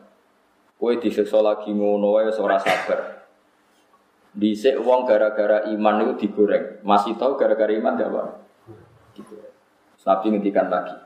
kue 0.77 0.97
disiksa 0.97 1.37
lagi 1.41 1.69
ngono 1.69 2.17
wae 2.17 2.33
ora 2.33 2.57
sabar. 2.57 2.99
Dhisik 4.33 4.81
wong 4.81 5.05
gara-gara 5.05 5.69
iman 5.69 6.09
itu 6.09 6.25
digoreng. 6.25 6.81
Masih 6.81 7.13
tahu 7.21 7.37
gara-gara 7.37 7.69
iman 7.69 7.93
gak 7.93 8.09
Pak? 8.09 8.27
Digoreng. 9.13 9.53
Nabi 10.01 10.25
ngendikan 10.33 10.67
lagi. 10.73 10.97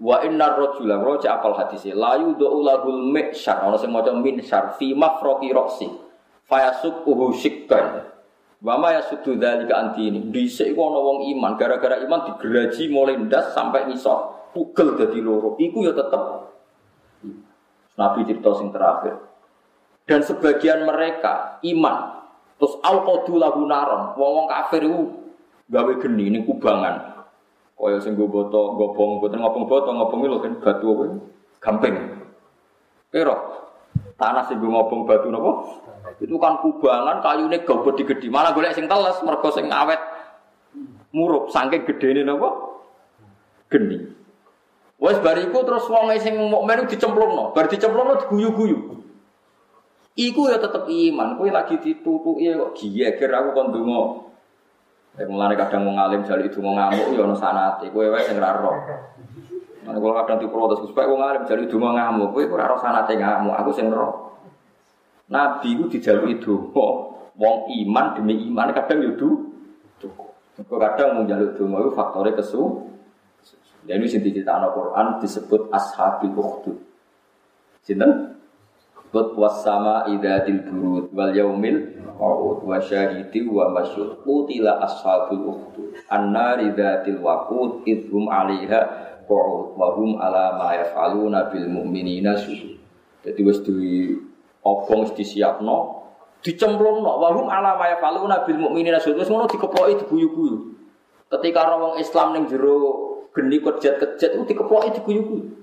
Wa 0.00 0.24
inna 0.24 0.56
rojula 0.56 0.96
roja 1.04 1.36
apal 1.36 1.54
hadisnya 1.60 1.92
layu 1.92 2.32
do'ulahul 2.40 3.12
mi'syar 3.12 3.68
Ada 3.68 3.84
yang 3.84 3.92
mau 3.92 4.04
min 4.16 4.40
syar 4.40 4.72
fi 4.80 4.96
mafroki 4.96 5.52
roksi 5.52 5.92
fayasuk 6.48 7.04
uhu 7.04 7.36
syikkan 7.36 8.08
Wama 8.60 8.92
ya 8.92 9.00
sudu 9.08 9.40
dari 9.40 9.64
ke 9.64 9.72
anti 9.72 10.08
ini 10.08 10.32
Disik 10.32 10.76
ono 10.76 11.00
wong 11.00 11.18
iman 11.32 11.56
Gara-gara 11.56 12.00
iman 12.04 12.28
digeraji 12.28 12.92
mulai 12.92 13.16
ndas 13.16 13.56
sampai 13.56 13.88
nisor 13.88 14.52
Pugel 14.52 15.00
jadi 15.00 15.20
loro 15.20 15.56
Iku 15.56 15.80
ya 15.84 15.96
tetep 15.96 16.50
Nabi 18.00 18.24
cerita 18.24 18.56
sing 18.56 18.72
terakhir. 18.72 19.20
Dan 20.08 20.24
sebagian 20.24 20.88
mereka 20.88 21.60
iman. 21.60 22.24
Terus 22.56 22.80
alqadu 22.80 23.36
lahu 23.36 23.68
naron. 23.68 24.16
Wong-wong 24.16 24.48
kafir 24.48 24.88
itu 24.88 25.00
gawe 25.68 25.92
geni 26.00 26.32
ini 26.32 26.38
kubangan. 26.48 27.09
Kaya 27.80 27.96
sing 27.96 28.12
go 28.12 28.28
boto 28.28 28.76
gobong 28.76 29.24
boten 29.24 29.40
ngopong 29.40 29.64
boto 29.64 29.88
ngopong 29.88 30.20
lho 30.28 30.44
kan 30.44 30.52
batu 30.60 30.84
apa? 30.92 31.04
Gamping. 31.64 31.96
Kira 33.08 33.36
tanah 34.20 34.44
sing 34.44 34.60
ngopong 34.60 35.08
batu 35.08 35.32
napa? 35.32 35.80
Itu 36.20 36.36
kan 36.36 36.60
kubangan 36.60 37.24
kayune 37.24 37.64
digedi. 37.96 38.28
Malah 38.28 38.52
golek 38.52 38.76
sing 38.76 38.84
teles 38.84 39.16
mergo 39.24 39.48
sing 39.48 39.72
awet 39.72 39.96
murup 41.16 41.48
saking 41.48 41.88
gedene 41.88 42.28
napa? 42.28 42.52
Geni. 43.72 43.96
Wes 45.00 45.16
bariku 45.24 45.64
terus 45.64 45.88
wong 45.88 46.12
sing 46.20 46.36
mukmin 46.36 46.84
dicemplungno, 46.84 47.56
bar 47.56 47.64
dicemplungno 47.72 48.20
diguyu-guyu. 48.20 49.00
Iku 50.20 50.52
ya 50.52 50.60
tetep 50.60 50.84
iman, 50.84 51.40
kowe 51.40 51.48
lagi 51.48 51.80
ditutuki 51.80 52.52
kok 52.52 52.76
giyeger 52.76 53.32
aku 53.32 53.56
kon 53.56 53.72
donga 53.72 54.29
Ya 55.18 55.26
mulane 55.26 55.58
kadang 55.58 55.86
mau 55.86 55.94
ngalim 55.98 56.22
jali 56.22 56.46
itu 56.46 56.62
mau 56.62 56.74
ngamuk 56.78 57.12
ya 57.14 57.26
ono 57.26 57.34
sanate, 57.34 57.90
kowe 57.90 58.06
wae 58.06 58.22
sing 58.22 58.38
ora 58.38 58.56
roh. 58.56 58.76
Mana 59.82 59.98
kalau 59.98 60.14
kadang 60.22 60.38
diprotes, 60.38 60.86
supaya 60.86 61.10
wong 61.10 61.18
ngalim 61.18 61.42
jali 61.50 61.62
itu 61.66 61.76
mau 61.76 61.92
ngamuk, 61.92 62.30
kowe 62.30 62.42
ora 62.46 62.70
roh 62.70 62.78
sanate 62.78 63.18
ngamuk, 63.18 63.54
aku 63.58 63.70
sing 63.74 63.90
roh. 63.90 64.38
Nabi 65.30 65.78
itu 65.78 65.84
dijaluk 65.98 66.26
itu, 66.30 66.54
wong 67.36 67.56
iman 67.70 68.06
demi 68.18 68.48
iman 68.50 68.70
kadang 68.74 69.02
yudu 69.02 69.50
cukup. 69.98 70.34
Kadang 70.66 71.20
mau 71.20 71.24
jaluk 71.26 71.54
itu 71.54 71.64
mau 71.66 71.86
faktornya 71.90 72.38
kesu. 72.38 72.86
Dan 73.80 74.04
ini 74.04 74.12
sing 74.12 74.20
diceritakan 74.20 74.76
Quran 74.76 75.06
disebut 75.24 75.72
ashabil 75.72 76.36
ukhdud. 76.36 76.76
Sinten? 77.80 78.39
Disebut 79.10 79.42
wasama 79.42 80.06
idatil 80.06 80.70
burud 80.70 81.10
wal 81.10 81.34
yaumil 81.34 81.98
ma'ud 82.14 82.62
wa 82.62 82.78
syahidi 82.78 83.42
wa 83.42 83.66
masyud 83.74 84.22
Utila 84.22 84.78
ashabul 84.86 85.50
ukhdud 85.50 85.98
Anna 86.06 86.54
ridhatil 86.54 87.18
waqud 87.18 87.82
idhum 87.90 88.30
alaiha 88.30 88.78
qu'ud 89.26 89.74
Wa 89.74 89.98
hum 89.98 90.14
ala 90.14 90.54
ma 90.54 91.42
bil 91.50 91.66
mu'minina 91.66 92.38
sujud 92.38 92.78
Jadi 93.26 93.40
wis 93.42 93.58
di 93.66 94.14
obong 94.62 95.10
disiapno 95.18 96.06
dicemplungno. 96.46 97.10
Wa 97.18 97.34
hum 97.34 97.50
ala 97.50 97.74
ma 97.82 97.90
yaf'aluna 97.90 98.46
bil 98.46 98.62
mu'minina 98.62 99.02
sujud 99.02 99.18
Wis 99.18 99.26
ngono 99.26 99.50
dikepoki 99.50 100.06
diguyu-guyu. 100.06 100.70
Ketika 101.26 101.66
orang 101.66 101.98
Islam 101.98 102.38
ning 102.38 102.46
jero 102.46 102.78
geni 103.34 103.58
kejat-kejat 103.58 104.38
itu 104.38 104.54
dikepoki 104.54 104.94
diguyu-guyu 105.02 105.59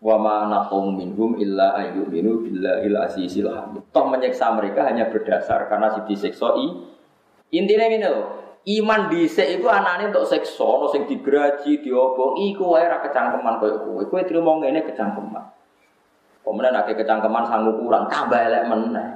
wa 0.00 0.16
ma 0.16 0.36
naqum 0.48 0.96
minhum 0.96 1.36
illa 1.36 1.76
ayyuminu 1.76 2.40
billahil 2.40 2.96
azizil 3.04 3.52
hamid. 3.52 3.84
Toh 3.92 4.08
menyiksa 4.08 4.48
mereka 4.56 4.88
hanya 4.88 5.12
berdasar 5.12 5.68
karena 5.68 5.92
si 5.92 6.00
disiksa 6.08 6.56
i. 6.56 6.66
Intinya 7.52 7.86
ini 7.90 8.06
loh, 8.08 8.26
iman 8.64 9.12
dhisik 9.12 9.60
iku 9.60 9.68
anane 9.68 10.08
untuk 10.08 10.24
siksa, 10.24 10.64
ono 10.64 10.88
sing 10.88 11.04
digraji, 11.04 11.84
diobong, 11.84 12.40
iku 12.48 12.78
wae 12.78 12.86
ra 12.88 13.04
kecangkeman 13.04 13.60
koyo 13.60 13.76
kowe. 13.84 14.02
Kowe 14.08 14.22
trimo 14.24 14.62
ngene 14.62 14.86
kecangkeman. 14.88 15.44
Kemudian 16.40 16.72
akeh 16.72 16.96
kecangkeman 16.96 17.44
sanggup 17.44 17.76
kurang, 17.76 18.08
tambah 18.08 18.40
elek 18.40 18.64
meneh. 18.72 19.08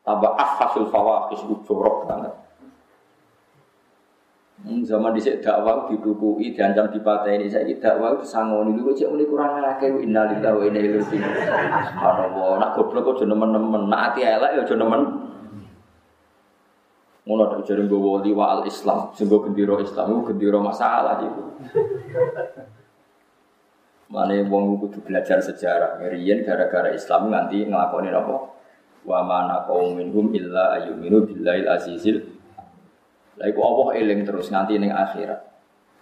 Tambah 0.00 0.32
afhasul 0.32 0.88
fawahis 0.88 1.44
jorok 1.68 2.08
banget. 2.08 2.32
Hmm, 4.60 4.84
zaman 4.84 5.16
dhisik 5.16 5.40
dakwah 5.40 5.88
didukui 5.88 6.52
diancam 6.52 6.92
dipateni 6.92 7.48
saiki 7.48 7.80
dakwah 7.80 8.20
disangoni 8.20 8.76
niku 8.76 8.92
cek 8.92 9.08
muni 9.08 9.24
kurang 9.24 9.56
akeh 9.56 9.88
innalillahi 9.88 10.52
wa 10.52 10.64
inna 10.68 10.78
ilaihi 10.84 11.00
raji'un. 11.00 11.32
Subhanallah, 11.88 12.50
nak 12.60 12.70
goblok 12.76 13.16
aja 13.16 13.24
nemen-nemen, 13.24 13.88
nak 13.88 14.12
ati 14.12 14.20
elek 14.20 14.52
ya 14.52 14.60
aja 14.60 14.74
nemen. 14.76 15.02
Ngono 17.24 17.42
tak 17.48 17.72
jare 17.72 17.88
nggo 17.88 17.96
wali 18.04 18.36
wa 18.36 18.60
al 18.60 18.62
Islam, 18.68 19.08
sing 19.16 19.32
gendera 19.32 19.80
Islam 19.80 20.28
iku 20.28 20.60
masalah 20.60 21.24
iku. 21.24 21.42
Mane 24.12 24.44
wong 24.44 24.76
kudu 24.76 25.00
belajar 25.06 25.40
sejarah. 25.40 26.04
Riyen 26.04 26.44
gara-gara 26.44 26.92
Islam 26.92 27.32
nganti 27.32 27.64
nglakoni 27.64 28.12
apa? 28.12 28.36
Wa 29.08 29.24
mana 29.24 29.64
qaum 29.64 29.96
minhum 29.96 30.34
illa 30.36 30.76
ayyuminu 30.76 31.24
billahil 31.24 31.64
azizil 31.70 32.29
lah 33.40 33.48
iku 33.48 33.60
Allah 33.64 33.88
eling 33.96 34.28
terus 34.28 34.52
nganti 34.52 34.76
ning 34.76 34.92
akhirat. 34.92 35.40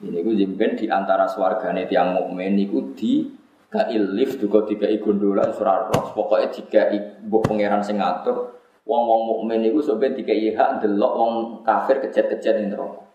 Ini 0.03 0.26
ku 0.26 0.34
jemben 0.34 0.74
di 0.74 0.91
antara 0.91 1.30
swargane 1.30 1.86
tiang 1.86 2.14
mukmin 2.14 2.59
niku 2.59 2.99
di 2.99 3.30
kail 3.70 4.05
lift 4.11 4.43
juga 4.43 4.66
tiga 4.66 4.91
gondola 4.99 5.55
surah 5.55 5.93
roh 5.93 6.16
pokoknya 6.16 6.49
tiga 6.51 6.82
ibu 6.89 7.39
pangeran 7.45 7.84
sing 7.84 8.01
ngatur 8.01 8.59
wong 8.89 9.03
wong 9.05 9.22
mukmin 9.28 9.61
niku 9.61 9.84
sampai 9.84 10.16
tiga 10.16 10.32
hak 10.32 10.80
delok 10.82 11.12
wong 11.14 11.32
kafir 11.62 12.03
kejat-kejat 12.03 12.59
ning 12.59 12.74
neraka. 12.74 13.07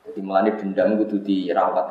Jadi 0.00 0.20
melani 0.24 0.50
dendam 0.56 0.96
kudu 0.96 1.22
dirawat. 1.22 1.86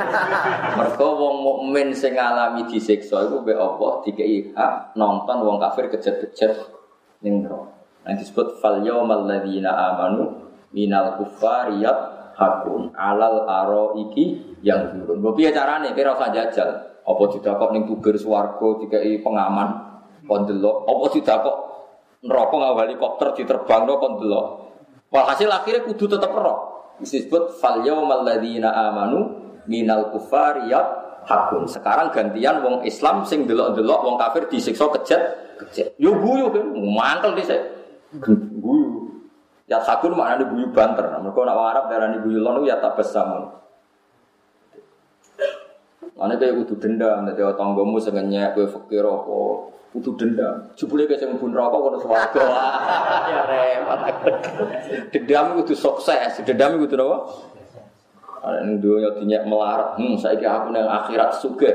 Mereka 0.80 1.06
wong 1.06 1.36
mukmin 1.40 1.94
sing 1.94 2.18
ngalami 2.18 2.68
disiksa 2.68 3.24
iku 3.30 3.46
be 3.46 3.56
Allah 3.56 4.02
tiga 4.04 4.24
hak 4.60 4.72
nonton 4.98 5.36
wong 5.40 5.56
kafir 5.56 5.88
kejat-kejat 5.88 6.52
ning 7.24 7.46
neraka. 7.46 7.72
Nah 8.04 8.12
disebut 8.12 8.60
fal 8.60 8.84
yaumal 8.84 9.24
ladzina 9.24 9.72
amanu 9.72 10.44
minal 10.74 11.22
kufariyat 11.22 11.98
hakun 12.34 12.90
alal 12.98 13.46
aro 13.46 13.84
iki 13.94 14.58
yang 14.66 14.90
turun. 14.90 15.22
Gue 15.22 15.32
piye 15.38 15.50
carane? 15.54 15.94
Kira 15.94 16.18
usah 16.18 16.34
jajal. 16.34 16.68
Apa 17.04 17.22
didakok 17.30 17.70
ning 17.70 17.84
tubir 17.86 18.18
swarga 18.18 18.82
dikai 18.82 19.22
pengaman 19.22 19.68
kon 20.26 20.44
delok. 20.50 20.84
Apa 20.90 21.04
didakok 21.14 21.56
neraka 22.26 22.54
nggawa 22.58 22.80
helikopter 22.84 23.28
diterbangno 23.38 23.94
kon 24.02 24.12
delok. 24.18 24.46
Walhasil 25.14 25.46
akhirnya 25.46 25.86
kudu 25.86 26.10
tetep 26.10 26.32
roh. 26.34 26.90
Disebut 26.98 27.58
fal 27.62 27.86
yaumal 27.86 28.26
ladzina 28.26 28.74
amanu 28.90 29.30
minal 29.70 30.10
kufariyat 30.10 31.04
hakun. 31.28 31.70
Sekarang 31.70 32.10
gantian 32.10 32.64
wong 32.64 32.82
Islam 32.82 33.22
sing 33.22 33.46
delok-delok 33.46 34.00
wong 34.02 34.16
kafir 34.18 34.50
disiksa 34.50 34.90
kejat 34.90 35.22
kejat. 35.60 35.94
Yo 36.00 36.18
guyu 36.18 36.50
kan, 36.50 36.66
mantel 36.74 37.36
dhisik. 37.38 37.60
Guyu. 38.58 39.03
Ya 39.64 39.80
sakun 39.80 40.12
maknanya 40.12 40.44
guyu 40.52 40.68
banter. 40.76 41.08
Mereka 41.08 41.40
nak 41.40 41.56
Arab 41.56 41.84
darah 41.88 42.08
guyu 42.20 42.44
lonu 42.44 42.68
ya 42.68 42.76
tak 42.84 43.00
besamun. 43.00 43.48
Mana 46.14 46.38
kayak 46.38 46.62
kudu 46.62 46.78
dendam, 46.78 47.26
nanti 47.26 47.42
tanggomu 47.42 47.98
sengenyak, 47.98 48.54
kue 48.54 48.70
fakir 48.70 49.02
apa, 49.02 49.38
kudu 49.90 50.14
dendam. 50.14 50.70
Jebule 50.78 51.10
kayak 51.10 51.26
bun 51.42 51.50
rokok 51.50 51.80
kono 51.90 51.98
swarga. 51.98 52.44
Ya 53.34 53.42
repot. 53.50 54.00
Dendam 55.10 55.58
kudu 55.58 55.74
sukses, 55.74 56.38
dendam 56.46 56.78
kudu 56.78 56.94
apa? 57.02 57.18
Ada 58.44 58.60
yang 58.60 58.76
dunia 58.78 59.10
dinyak 59.16 59.42
melarat, 59.48 59.96
hmm, 59.96 60.20
saya 60.20 60.36
kira 60.36 60.60
aku 60.62 60.68
nang 60.70 60.86
akhirat 60.86 61.30
suge. 61.40 61.72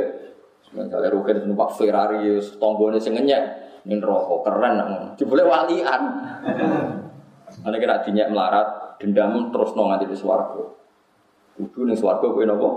Misalnya 0.70 1.10
rugen 1.10 1.50
numpak 1.50 1.74
Ferrari, 1.76 2.38
tonggone 2.62 3.02
sengenyak, 3.02 3.42
ini 3.90 3.98
rokok 3.98 4.46
keren, 4.46 4.78
jebule 5.18 5.44
walian. 5.44 6.02
Ana 7.66 7.76
kira 7.76 8.00
dinyak 8.04 8.32
melarat, 8.32 8.68
dendam 9.00 9.52
terus 9.52 9.76
nong 9.76 9.92
nganti 9.92 10.08
di 10.08 10.18
swarga. 10.18 10.64
Kudu 11.60 11.88
ning 11.88 11.98
swarga 12.00 12.24
kowe 12.24 12.44
napa? 12.48 12.70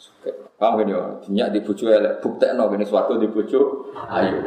Suka. 0.00 0.30
Paham 0.56 0.80
kan 0.80 0.88
ya? 0.88 1.00
Dinyak 1.22 1.48
di 1.54 1.58
bojo 1.60 1.84
elek, 1.86 2.24
buktekno 2.24 2.72
kene 2.72 2.84
swarga 2.88 3.14
di 3.20 3.28
bojo 3.28 3.60
ayo. 3.94 4.38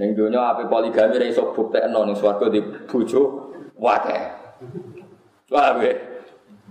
Ning 0.00 0.18
donya 0.18 0.54
ape 0.54 0.66
poligami 0.66 1.20
ra 1.20 1.26
iso 1.28 1.52
buktekno 1.52 2.08
ning 2.08 2.16
swarga 2.16 2.48
di 2.48 2.60
bojo 2.88 3.52
wate. 3.76 4.18
Paham 5.46 5.84
ya? 5.84 5.92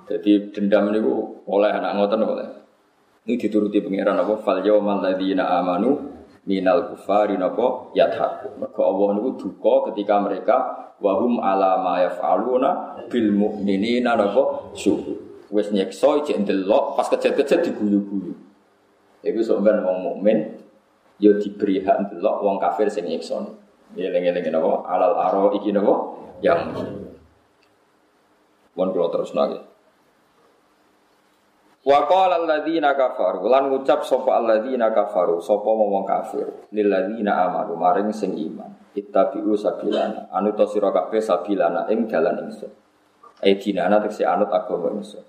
Jadi 0.06 0.54
dendam 0.54 0.90
niku 0.94 1.46
oleh 1.50 1.72
anak 1.72 1.92
ngoten 1.98 2.22
oleh. 2.26 2.48
Ini 3.26 3.42
dituruti 3.42 3.82
pangeran 3.82 4.22
apa? 4.22 4.38
Fal 4.46 4.62
yawmal 4.62 5.02
ladzina 5.02 5.50
amanu 5.58 6.14
minal 6.46 6.94
kufari 6.94 7.36
napa 7.36 7.92
yadhaku. 7.98 8.62
Maka 8.62 8.82
Allah 8.82 9.08
niku 9.18 9.30
duka 9.38 9.92
ketika 9.92 10.22
mereka 10.22 10.56
wahum 11.02 11.42
ala 11.42 11.82
ma 11.82 12.02
yaf'aluna 12.06 13.02
bil 13.10 13.30
mu'minina 13.34 14.16
napa 14.16 14.74
syukur. 14.78 15.20
Wis 15.50 15.70
nyekso 15.70 16.26
cek 16.26 16.42
ndelok 16.46 16.98
pas 16.98 17.10
kejet-kejet 17.10 17.66
diguyu-guyu. 17.66 18.34
Iku 19.26 19.42
sampean 19.42 19.82
wong 19.82 19.98
mukmin 20.06 20.62
ya 21.18 21.34
diberi 21.42 21.82
hak 21.82 22.10
ndelok 22.10 22.36
wong 22.46 22.58
kafir 22.62 22.90
sing 22.90 23.10
nyekso. 23.10 23.58
Eling-eling 23.98 24.50
napa 24.54 24.86
alal 24.86 25.14
aro 25.18 25.44
iki 25.58 25.74
napa 25.74 25.94
yang 26.42 26.74
Mohon 28.76 28.92
kalau 28.92 29.10
terus 29.16 29.32
lagi. 29.32 29.60
Wa 31.86 32.10
qala 32.10 32.42
alladziina 32.42 32.98
kafaru 32.98 33.46
lan 33.46 33.70
ngucap 33.70 34.02
sapa 34.02 34.42
alladziina 34.42 34.90
kafaru 34.90 35.38
sapa 35.38 35.70
wong 35.70 36.02
kafir 36.02 36.66
lil 36.74 36.90
ladzina 36.90 37.46
amanu 37.46 37.78
maring 37.78 38.10
sing 38.10 38.34
iman 38.34 38.74
ittabi'u 38.98 39.54
sabilana 39.54 40.26
anut 40.34 40.58
sira 40.66 40.90
kabeh 40.90 41.22
sabilana 41.22 41.86
ing 41.94 42.10
dalan 42.10 42.50
ingsun 42.50 42.74
e 43.38 43.54
dinana 43.62 44.02
tegese 44.02 44.26
anut 44.26 44.50
agama 44.50 44.98
ingsun 44.98 45.22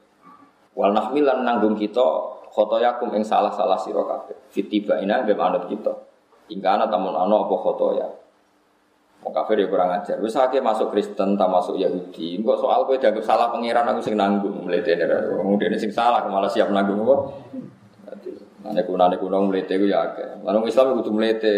wal 0.73 0.97
nahmil 0.97 1.29
lan 1.29 1.45
nanggung 1.45 1.77
kita 1.77 2.37
khotoyakum 2.57 3.13
ing 3.13 3.21
salah-salah 3.21 3.77
sira 3.77 4.01
kabeh. 4.01 4.49
Fitiba 4.49 4.97
ina 4.97 5.21
nggih 5.21 5.37
anut 5.37 5.69
kita. 5.69 5.93
Ingkana 6.49 6.89
tamun 6.89 7.13
ana 7.13 7.45
apa 7.45 7.55
khotoya. 7.61 8.09
Mau 9.27 9.35
kafir 9.35 9.59
ya 9.59 9.67
kurang 9.67 9.91
ajar. 9.91 10.23
Wis 10.23 10.39
akeh 10.39 10.63
masuk 10.63 10.95
Kristen, 10.95 11.35
tak 11.35 11.51
masuk 11.51 11.75
Yahudi. 11.83 12.39
Kok 12.47 12.63
soal 12.63 12.87
kowe 12.87 12.95
dianggap 12.95 13.27
salah 13.27 13.51
pangeran 13.51 13.83
aku 13.91 13.99
sing 13.99 14.15
nanggung 14.15 14.63
mletene. 14.63 15.03
Wong 15.43 15.59
dene 15.59 15.75
sing 15.75 15.91
salah 15.91 16.23
malah 16.31 16.47
siap 16.47 16.71
nanggung 16.71 17.03
kok. 17.03 17.21
Ane 18.71 18.87
kuna 18.87 19.11
ane 19.11 19.19
kuna 19.19 19.43
mlete 19.43 19.83
ku 19.83 19.91
ya 19.91 20.15
akeh. 20.15 20.47
Lan 20.47 20.63
Islam 20.63 21.03
kudu 21.03 21.11
mlete 21.11 21.55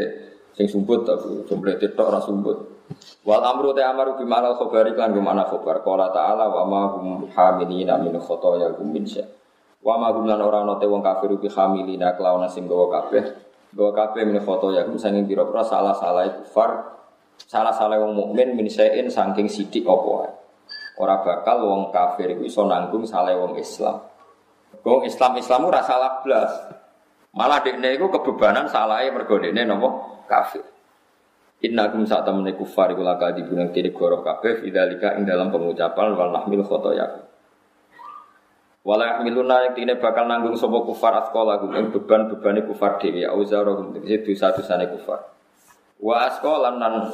sing 0.56 0.64
sumbut 0.64 1.04
tapi 1.04 1.44
mlete 1.44 1.92
tok 1.92 2.08
ora 2.08 2.24
sumbut. 2.24 2.56
Wal 3.28 3.44
amru 3.44 3.76
ta 3.76 3.92
amaru 3.92 4.16
bi 4.16 4.24
ma'al 4.24 4.56
khabari 4.56 4.96
kan 4.96 5.12
bi 5.12 5.20
khabar. 5.20 5.84
Qala 5.84 6.08
ta'ala 6.08 6.48
wa 6.48 6.64
ma 6.64 6.82
hum 6.96 7.28
hamilina 7.36 8.00
min 8.00 8.16
khotoya 8.16 8.80
hum 8.80 8.96
min 8.96 9.04
syai. 9.04 9.28
Wa 9.84 10.00
ma 10.00 10.08
hum 10.16 10.24
lan 10.24 10.40
ora 10.40 10.64
ana 10.64 10.80
te 10.80 10.88
wong 10.88 11.04
kafir 11.04 11.36
bi 11.36 11.52
hamilina 11.52 12.16
kelawan 12.16 12.48
sing 12.48 12.64
gawa 12.64 12.88
kabeh. 12.88 13.28
Gawa 13.76 13.92
kabeh 13.92 14.24
min 14.24 14.40
khotoya 14.40 14.88
hum 14.88 14.96
sanging 14.96 15.28
pira-pira 15.28 15.60
salah-salah 15.60 16.32
kufar 16.40 16.96
Salah-salah 17.46 18.02
wong 18.02 18.18
mukmin 18.18 18.58
min 18.58 18.66
saking 18.66 19.46
sidik 19.46 19.86
wae. 19.86 20.30
Ora 20.98 21.22
bakal 21.22 21.62
wong 21.62 21.94
kafir 21.94 22.34
iku 22.34 22.42
iso 22.42 22.66
nanggung 22.66 23.06
salah 23.06 23.36
wong 23.38 23.54
Islam. 23.60 24.02
Wong 24.82 25.06
Islam 25.06 25.38
Islam 25.38 25.70
ora 25.70 25.80
salah 25.86 26.18
blas. 26.26 26.50
Malah 27.36 27.62
dekne 27.62 27.94
iku 27.94 28.10
kebebanan 28.10 28.66
salahe 28.66 29.14
mergo 29.14 29.38
dekne 29.38 29.62
napa 29.62 29.88
kafir. 30.26 30.66
Inna 31.62 31.90
kum 31.90 32.06
saat 32.06 32.26
temen 32.26 32.46
kufar 32.54 32.94
iku 32.94 33.02
laka 33.02 33.34
dibunuh 33.34 33.70
kiri 33.74 33.90
goroh 33.90 34.22
kabeh 34.22 34.62
Fidalika 34.62 35.18
ing 35.18 35.26
dalam 35.26 35.50
pengucapan 35.50 36.14
wal 36.14 36.30
nahmil 36.30 36.62
khotoyakum 36.62 37.28
yahmiluna 38.96 39.68
yang 39.68 39.74
tine 39.76 39.94
bakal 40.00 40.24
nanggung 40.24 40.56
sopo 40.56 40.88
kufar 40.88 41.12
askola 41.20 41.60
ing 41.76 41.92
beban 41.92 42.32
bebani 42.32 42.64
kufar 42.64 42.96
dewi 42.96 43.26
Auzarahum 43.28 43.92
itu 44.00 44.32
satu 44.32 44.64
sana 44.64 44.88
kufar 44.88 45.28
Wa 45.98 46.30
askolan 46.30 46.78
nan 46.78 47.10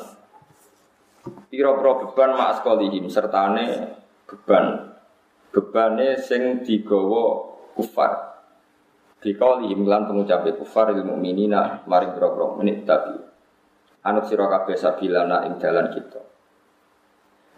piro-piro 1.49 1.93
beban 2.05 2.37
ma 2.37 2.53
askolihim 2.53 3.09
sertane 3.09 3.97
beban 4.28 4.93
bebane 5.49 6.20
sing 6.20 6.61
digawa 6.61 7.49
kufar 7.72 8.37
Dikaulihim 9.24 9.89
lan 9.89 10.05
pengucape 10.05 10.53
kufar 10.61 10.93
ilmu 10.93 11.16
minina 11.16 11.80
maring 11.89 12.12
piro-piro 12.12 12.61
menit 12.61 12.85
tapi 12.85 13.16
anut 14.05 14.28
sira 14.28 14.53
kabeh 14.53 14.76
sabilana 14.76 15.49
ing 15.49 15.57
dalan 15.57 15.89
kita 15.89 16.20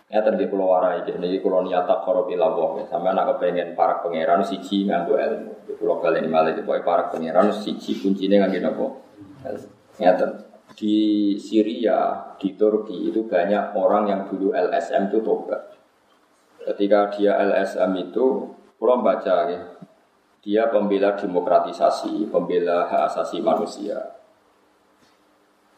Ya 0.07 0.23
tadi 0.23 0.47
pulau 0.47 0.71
warai, 0.71 1.03
jadi 1.03 1.43
pulau 1.43 1.67
niata 1.67 1.99
korup 2.07 2.31
ilawah. 2.31 2.79
Sama 2.87 3.11
anak 3.11 3.27
kepengen 3.37 3.75
para 3.75 3.99
pangeran 3.99 4.39
siji 4.47 4.87
nganggo 4.87 5.19
ilmu. 5.19 5.67
Di 5.67 5.75
pulau 5.75 5.99
kalian 5.99 6.31
malah 6.31 6.55
itu 6.55 6.63
para 6.63 7.11
pangeran 7.11 7.51
siji 7.51 7.99
kuncinya 7.99 8.47
nganggo 8.47 8.59
nopo. 8.63 8.87
Ya 9.99 10.15
di 10.77 11.33
Syria, 11.41 12.31
di 12.37 12.53
Turki 12.53 13.09
itu 13.09 13.25
banyak 13.25 13.73
orang 13.73 14.13
yang 14.13 14.21
dulu 14.29 14.53
LSM 14.53 15.09
itu 15.09 15.25
tobat. 15.25 15.73
Ketika 16.61 17.09
dia 17.17 17.33
LSM 17.41 17.97
itu, 17.97 18.53
pulau 18.77 19.01
baca 19.01 19.49
ya, 19.49 19.61
dia 20.45 20.69
pembela 20.69 21.17
demokratisasi, 21.17 22.29
pembela 22.29 22.85
hak 22.87 23.03
asasi 23.09 23.41
manusia. 23.41 24.21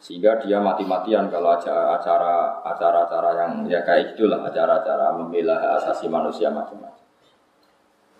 Sehingga 0.03 0.43
dia 0.43 0.59
mati-matian 0.59 1.31
kalau 1.31 1.55
acara 1.55 2.59
acara-acara 2.63 3.29
yang 3.39 3.51
ya 3.71 3.83
kayak 3.87 4.15
itulah 4.15 4.43
acara-acara 4.43 5.15
membela 5.15 5.55
hak 5.55 5.71
asasi 5.79 6.11
manusia 6.11 6.51
macam-macam. 6.51 6.99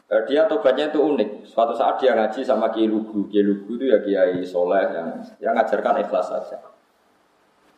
Eh, 0.10 0.24
dia 0.26 0.50
tobatnya 0.50 0.90
itu 0.90 0.98
unik. 0.98 1.46
Suatu 1.46 1.78
saat 1.78 2.02
dia 2.02 2.18
ngaji 2.18 2.42
sama 2.42 2.74
Kiai 2.74 2.90
Lugu. 2.90 3.30
Kiai 3.30 3.46
Lugu 3.46 3.78
itu 3.78 3.86
ya 3.94 4.02
Kiai 4.02 4.42
Soleh 4.42 4.90
yang 4.90 5.22
yang 5.38 5.54
ngajarkan 5.54 6.02
ikhlas 6.02 6.34
saja. 6.34 6.58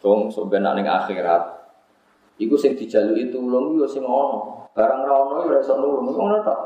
Dong 0.02 0.34
sebenarnya 0.34 0.82
ning 0.82 0.88
akhirat. 0.90 1.44
Iku 2.42 2.58
sing 2.58 2.74
itu 2.74 3.38
ulung 3.38 3.78
yo 3.78 3.86
sing 3.86 4.02
ono. 4.02 4.66
Barang 4.74 5.06
ra 5.06 5.14
ono 5.14 5.46
yo 5.46 5.62
iso 5.62 5.78
nulung. 5.78 6.10
Ngono 6.10 6.42
tok. 6.42 6.60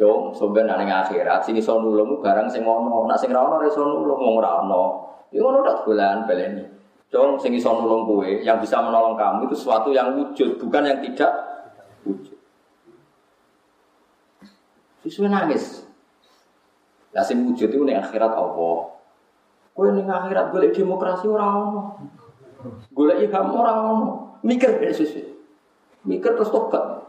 Dong 0.00 0.32
sebenarnya 0.32 0.80
ning 0.80 0.90
akhirat 0.90 1.44
sing 1.44 1.60
iso 1.60 1.76
nulung 1.76 2.24
barang 2.24 2.48
sing 2.48 2.64
ono. 2.64 3.04
Nek 3.04 3.20
sing 3.20 3.28
ra 3.28 3.44
ono 3.44 3.60
iso 3.60 3.84
nulung 3.84 4.16
wong 4.16 4.34
ora 4.40 4.64
ono. 4.64 4.82
Iku 5.28 5.44
ngono 5.44 5.60
tok 5.60 5.92
dolan 5.92 6.24
baleni. 6.24 6.64
Dong 7.12 7.36
sing 7.36 7.52
iso 7.52 7.76
nulung 7.76 8.08
yang 8.40 8.56
bisa 8.56 8.80
menolong 8.80 9.20
kamu 9.20 9.46
itu 9.46 9.54
sesuatu 9.54 9.92
yang 9.92 10.16
wujud, 10.16 10.56
bukan 10.56 10.88
yang 10.88 10.98
tidak 11.04 11.32
wujud. 12.08 12.34
Sesuai 15.04 15.28
nangis. 15.28 15.86
Lah 17.12 17.22
sing 17.22 17.44
wujud 17.44 17.68
itu 17.68 17.84
ning 17.84 18.00
akhirat 18.00 18.32
apa? 18.32 18.68
Kowe 19.76 19.88
ning 19.92 20.08
akhirat 20.08 20.56
golek 20.56 20.72
demokrasi 20.72 21.28
ora 21.28 21.52
ono. 21.52 21.82
Golek 22.92 23.26
ilham 23.26 23.46
ora 23.54 23.72
ono. 23.82 24.38
Mikir 24.46 24.78
dari 24.78 24.94
sesuai. 24.94 25.26
Mikir 26.06 26.38
terus 26.38 26.52
tobat. 26.54 27.02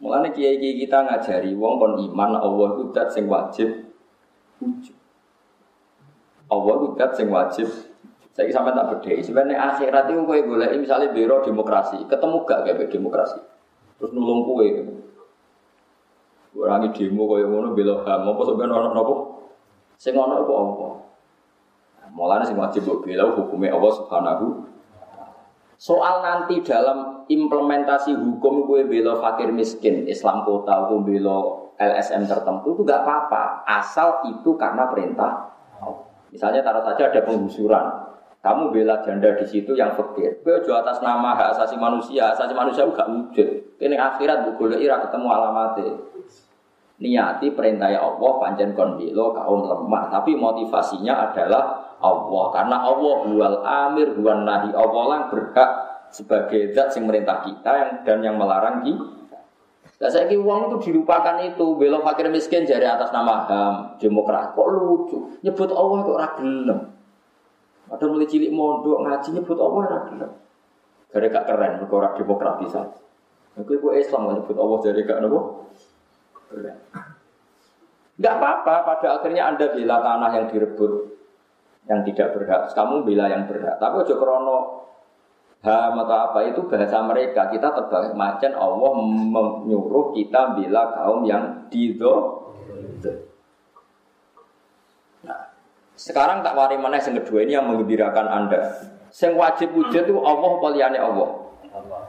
Mulane 0.00 0.32
kiai-kiai 0.36 0.84
kita 0.84 1.06
ngajari 1.06 1.56
wong 1.56 1.80
kon 1.80 1.92
iman 1.96 2.36
Allah 2.36 2.76
itu 2.76 2.84
dat 2.92 3.08
sing 3.08 3.24
wajib 3.24 3.88
wujud. 4.60 4.96
Allah 6.50 6.72
itu 6.76 6.88
dat 6.98 7.10
sing 7.16 7.28
wajib 7.32 7.68
saya 8.34 8.50
sampai 8.50 8.74
tak 8.74 8.90
beda. 8.90 9.14
Sebenarnya 9.22 9.56
akhirat 9.70 10.10
itu 10.10 10.26
kue 10.26 10.42
golek 10.42 10.74
misalnya 10.74 11.14
biro 11.14 11.38
demokrasi, 11.46 12.02
ketemu 12.10 12.42
gak 12.42 12.66
kayak 12.66 12.90
demokrasi, 12.90 13.38
terus 13.96 14.10
nulung 14.10 14.42
kue. 14.42 14.68
Kurangi 16.50 16.90
demo 16.94 17.30
kaya 17.30 17.46
ngono 17.50 17.74
bela 17.74 18.02
HAM 18.02 18.30
apa 18.30 18.42
sampeyan 18.46 18.74
ono 18.74 18.88
napa? 18.90 19.14
Sing 19.98 20.14
ono 20.18 20.42
iku 20.42 20.52
apa? 20.54 20.88
Mulane 22.12 22.44
sing 22.44 22.58
wajib 22.60 22.84
mbok 22.84 23.06
bela 23.06 23.32
hukume 23.32 23.72
Allah 23.72 23.92
Subhanahu 23.96 24.46
Soal 25.74 26.22
nanti 26.22 26.62
dalam 26.62 27.26
implementasi 27.26 28.14
hukum 28.14 28.64
gue 28.64 28.86
bela 28.86 29.18
fakir 29.18 29.50
miskin, 29.50 30.06
Islam 30.06 30.46
kota, 30.46 30.86
gue 30.88 31.02
bela 31.02 31.66
LSM 31.76 32.30
tertentu 32.30 32.78
itu 32.78 32.82
gak 32.86 33.02
apa-apa, 33.02 33.66
asal 33.66 34.22
itu 34.30 34.54
karena 34.54 34.86
perintah. 34.86 35.50
Misalnya 36.30 36.62
taruh 36.62 36.80
saja 36.86 37.10
ada 37.10 37.20
penggusuran, 37.26 37.84
kamu 38.38 38.70
bela 38.70 39.02
janda 39.02 39.34
di 39.34 39.44
situ 39.50 39.74
yang 39.74 39.92
fakir. 39.98 40.40
Gue 40.46 40.62
jual 40.62 40.78
atas 40.78 41.02
nama 41.02 41.34
hak 41.34 41.58
asasi 41.58 41.74
manusia, 41.74 42.32
asasi 42.32 42.54
manusia 42.54 42.86
gak 42.88 43.10
wujud. 43.10 43.48
Ini 43.76 43.98
akhirat 43.98 44.54
boleh 44.54 44.78
ira 44.78 45.02
ketemu 45.02 45.26
alamatnya 45.26 45.90
niati 46.94 47.50
perintah 47.52 47.90
Allah 47.90 48.32
pancen 48.38 48.70
kon 48.72 48.94
kaum 48.96 49.60
lemah 49.66 50.04
tapi 50.14 50.38
motivasinya 50.38 51.30
adalah 51.30 51.83
Allah. 52.04 52.44
Karena 52.52 52.76
Allah 52.84 53.14
bual 53.24 53.56
amir 53.64 54.08
buan 54.20 54.44
nahi. 54.44 54.76
Allah 54.76 55.02
lah 55.08 55.20
berhak 55.32 55.70
sebagai 56.12 56.76
zat 56.76 56.92
yang 57.00 57.08
merintah 57.08 57.40
kita 57.40 57.70
yang 57.72 57.90
dan 58.04 58.18
yang 58.20 58.36
melarang 58.36 58.84
kita. 58.84 59.40
Nah, 59.98 60.10
saya 60.12 60.28
kira 60.28 60.44
uang 60.44 60.68
itu 60.68 60.92
dilupakan 60.92 61.40
itu. 61.40 61.64
Belok 61.80 62.04
fakir 62.04 62.28
miskin 62.28 62.68
jari 62.68 62.84
atas 62.84 63.08
nama 63.08 63.48
HAM. 63.48 63.74
Demokrat 63.96 64.52
kok 64.52 64.68
lucu? 64.68 65.40
Nyebut 65.40 65.72
Allah 65.72 65.96
kok 66.04 66.18
ragilem 66.20 66.80
ada 67.90 68.04
mulai 68.08 68.28
cilik 68.28 68.50
mondok 68.52 69.04
ngaji 69.04 69.28
nyebut 69.36 69.58
Allah 69.60 69.82
ragilem 69.86 70.32
gara 71.12 71.26
gak 71.30 71.46
keren 71.46 71.72
mereka 71.78 72.08
demokratisasi 72.18 73.00
Oke, 73.54 73.78
gue 73.78 73.92
Islam 74.02 74.34
nyebut 74.34 74.58
Allah 74.58 74.78
jadi 74.82 75.00
gak 75.06 75.18
nopo? 75.22 75.70
Enggak 78.18 78.34
apa-apa, 78.34 78.74
pada 78.82 79.08
akhirnya 79.14 79.46
Anda 79.46 79.70
bela 79.70 80.02
tanah 80.02 80.30
yang 80.34 80.46
direbut 80.50 81.13
yang 81.84 82.00
tidak 82.04 82.32
berhak, 82.32 82.72
kamu 82.72 83.04
bela 83.04 83.28
yang 83.28 83.44
berhak. 83.44 83.76
Tapi 83.76 83.94
ojo 84.04 84.14
krono 84.16 84.58
ham 85.64 85.96
atau 86.04 86.16
apa 86.30 86.38
itu 86.48 86.60
bahasa 86.68 87.00
mereka. 87.04 87.48
Kita 87.48 87.72
terbalik 87.72 88.12
macam 88.12 88.52
Allah 88.56 88.90
menyuruh 89.64 90.12
kita 90.12 90.56
bela 90.56 90.92
kaum 90.92 91.24
yang 91.24 91.68
dido. 91.72 92.44
Nah, 95.24 95.40
sekarang 95.96 96.44
tak 96.44 96.56
wari 96.56 96.76
mana 96.76 97.00
yang 97.00 97.16
kedua 97.24 97.44
ini 97.44 97.56
yang 97.56 97.68
mengembirakan 97.68 98.28
Anda. 98.28 98.60
Yang 99.08 99.34
wajib 99.40 99.68
wujud 99.72 100.04
itu 100.04 100.16
Allah 100.20 100.50
poliane 100.60 101.00
Allah. 101.00 101.30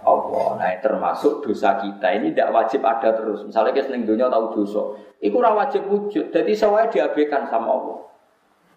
Allah. 0.05 0.47
Nah, 0.61 0.69
termasuk 0.83 1.41
dosa 1.41 1.81
kita 1.81 2.07
ini 2.13 2.35
tidak 2.35 2.53
wajib 2.53 2.85
ada 2.85 3.15
terus. 3.17 3.41
Misalnya 3.47 3.73
kita 3.73 3.89
seneng 3.89 4.05
dunia 4.05 4.29
tahu 4.29 4.61
dosa, 4.61 4.93
itu 5.17 5.33
ora 5.41 5.57
wajib 5.57 5.89
wujud. 5.89 6.29
Jadi 6.29 6.51
soalnya 6.53 6.91
diabaikan 6.91 7.49
sama 7.49 7.73
Allah. 7.73 7.97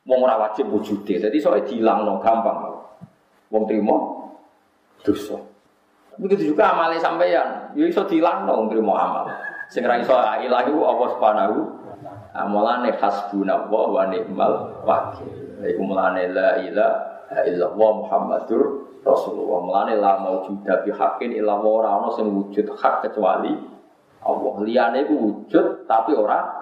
Mau 0.09 0.25
ora 0.25 0.41
wajib 0.41 0.73
wujud 0.73 1.05
Jadi 1.05 1.37
soalnya 1.37 1.69
hilang 1.69 2.09
no 2.09 2.17
gampang. 2.25 2.81
Wong 3.53 3.69
terima 3.69 3.97
dosa. 5.05 5.37
Begitu 6.19 6.53
juga 6.57 6.75
amalnya 6.75 6.99
sampeyan, 6.99 7.71
yo 7.79 7.87
iso 7.87 8.03
dilang 8.09 8.49
no 8.49 8.67
terima 8.67 8.97
amal. 8.97 9.25
Sing 9.71 9.87
ra 9.87 10.01
iso 10.01 10.17
ilahi 10.17 10.73
Allah 10.73 11.09
Subhanahu 11.15 11.57
amalane 12.35 12.91
hasbunallah 12.99 13.85
wa 13.93 14.03
ni'mal 14.11 14.55
wakil. 14.83 15.29
Iku 15.63 15.81
mulane 15.85 16.33
la 16.35 16.59
ilaha 16.59 17.41
illallah 17.47 17.91
Muhammadur 18.03 18.61
Rasulullah 19.07 19.59
melane 19.63 19.95
la 20.01 20.19
juga 20.43 20.83
bi 20.83 20.91
hakin 20.91 21.31
illa 21.39 21.55
ora 21.63 22.03
ana 22.03 22.11
sing 22.19 22.27
wujud 22.33 22.67
hak 22.75 23.07
kecuali 23.07 23.55
Allah. 24.27 24.55
Liyane 24.67 25.07
iku 25.07 25.15
wujud 25.15 25.87
tapi 25.87 26.19
ora 26.19 26.39
hak. 26.43 26.58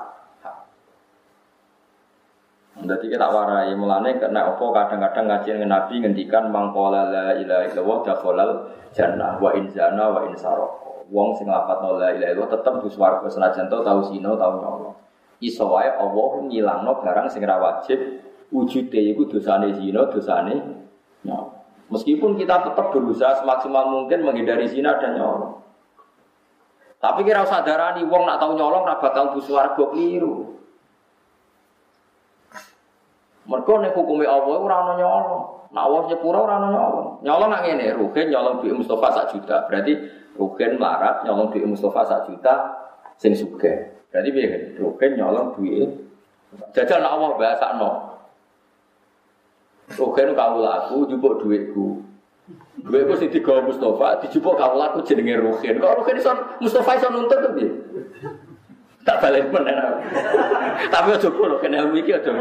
Jadi 2.77 3.09
kita 3.09 3.33
warai 3.33 3.73
mulane 3.73 4.21
kena 4.21 4.53
opo 4.53 4.69
kadang-kadang 4.69 5.33
ngaji 5.33 5.49
dengan 5.57 5.81
Nabi 5.81 5.97
ngendikan 5.97 6.53
mangkola 6.53 7.09
la 7.09 7.27
ilaha 7.33 7.73
illallah 7.73 7.99
dakhalal 8.05 8.51
jannah 8.93 9.41
wa 9.41 9.49
in 9.57 9.65
zana 9.73 10.13
wa 10.13 10.29
in 10.29 10.37
sarok. 10.37 11.09
Wong 11.09 11.33
sing 11.41 11.49
lafadzno 11.49 11.97
la 11.97 12.13
ilaha 12.13 12.37
illallah 12.37 12.53
tetep 12.53 12.75
di 12.85 12.89
swarga 12.93 13.27
senajan 13.33 13.73
tau 13.73 13.81
tau 13.81 14.05
sino 14.05 14.37
tau 14.37 14.61
nyolong. 14.61 14.97
Iso 15.41 15.65
wae 15.73 15.89
Allah 15.89 16.31
ngilangno 16.45 16.93
barang 17.01 17.33
sing 17.33 17.49
ra 17.49 17.57
wajib 17.57 17.97
wujude 18.53 19.01
iku 19.17 19.25
dosane 19.25 19.73
zina, 19.73 20.05
dosane 20.13 20.55
nyolong. 21.25 21.57
Meskipun 21.89 22.37
kita 22.37 22.61
tetap 22.61 22.93
berusaha 22.93 23.41
semaksimal 23.41 23.89
mungkin 23.89 24.21
menghindari 24.21 24.69
zina 24.69 25.01
dan 25.01 25.17
nyolong. 25.17 25.65
Tapi 27.01 27.23
kira 27.25 27.41
usah 27.47 27.63
darani 27.63 28.03
wong 28.05 28.27
nak 28.29 28.37
tau 28.37 28.53
nyolong 28.53 28.85
ra 28.85 29.01
bakal 29.01 29.33
bu 29.33 29.41
swarga 29.41 29.81
keliru. 29.81 30.59
Mergo 33.47 33.79
nek 33.79 33.95
hukume 33.95 34.27
Allah 34.27 34.59
ora 34.59 34.77
ana 34.83 34.93
nyolong. 34.99 35.45
Nak 35.71 35.83
Allah 35.87 36.01
nyepuro 36.11 36.39
ora 36.43 36.55
ana 36.59 36.69
nyolong. 36.75 37.09
Nyolong 37.23 37.51
nak 37.51 37.63
ngene, 37.63 37.87
Rugen 37.95 38.27
nyolong 38.31 38.55
duit 38.63 38.75
Mustafa 38.75 39.09
sak 39.15 39.27
juta. 39.35 39.67
Berarti 39.71 39.95
Rugen 40.35 40.79
marat 40.83 41.23
nyolong 41.23 41.55
duit 41.55 41.63
Mustafa 41.63 42.03
sak 42.07 42.21
juta 42.27 42.55
sing 43.23 43.39
sugih. 43.39 43.95
Berarti 44.11 44.29
piye? 44.35 44.75
Rugen 44.83 45.11
nyolong 45.15 45.55
duit. 45.55 45.91
Jajal 46.75 46.99
nak 47.03 47.13
Allah 47.15 47.31
bahasakno. 47.39 47.91
Rugen 49.95 50.35
kawula 50.35 50.71
aku 50.83 51.07
jupuk 51.07 51.39
duitku. 51.39 52.03
Duitku 52.83 53.15
sing 53.15 53.31
digawa 53.31 53.63
Mustafa 53.63 54.27
dijupuk 54.27 54.59
kawula 54.59 54.91
aku 54.91 55.07
jenenge 55.07 55.39
Rugen. 55.39 55.79
Kok 55.79 56.03
Rugen 56.03 56.19
iso 56.19 56.35
Mustafa 56.59 56.99
iso 56.99 57.09
nuntut 57.15 57.39
to 57.39 57.51
piye? 57.55 57.71
Tak 59.07 59.23
balik 59.23 59.55
meneh. 59.55 59.79
Tapi 60.91 61.15
aja 61.15 61.31
kulo 61.31 61.63
kena 61.63 61.87
ilmu 61.87 62.03
iki 62.03 62.11
aja. 62.11 62.35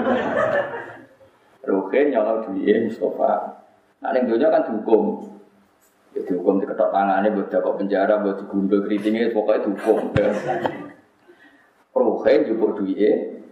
Ruhin 1.85 2.09
nyolong 2.09 2.41
duit 2.49 2.89
Mustafa. 2.89 3.61
Nah, 4.01 4.09
yang 4.17 4.25
dunia 4.25 4.49
kan 4.49 4.65
dihukum. 4.65 5.21
Ya 6.17 6.25
dihukum 6.25 6.57
di 6.57 6.65
ketok 6.65 6.89
tangannya, 6.89 7.29
buat 7.29 7.53
dapat 7.53 7.73
penjara, 7.77 8.17
buat 8.25 8.41
digundul 8.41 8.81
keritingnya, 8.89 9.29
pokoknya 9.29 9.69
dihukum. 9.69 9.97
Ya. 10.17 10.33
Ruhin 11.93 12.39
jupuk 12.49 12.81
duit. 12.81 13.45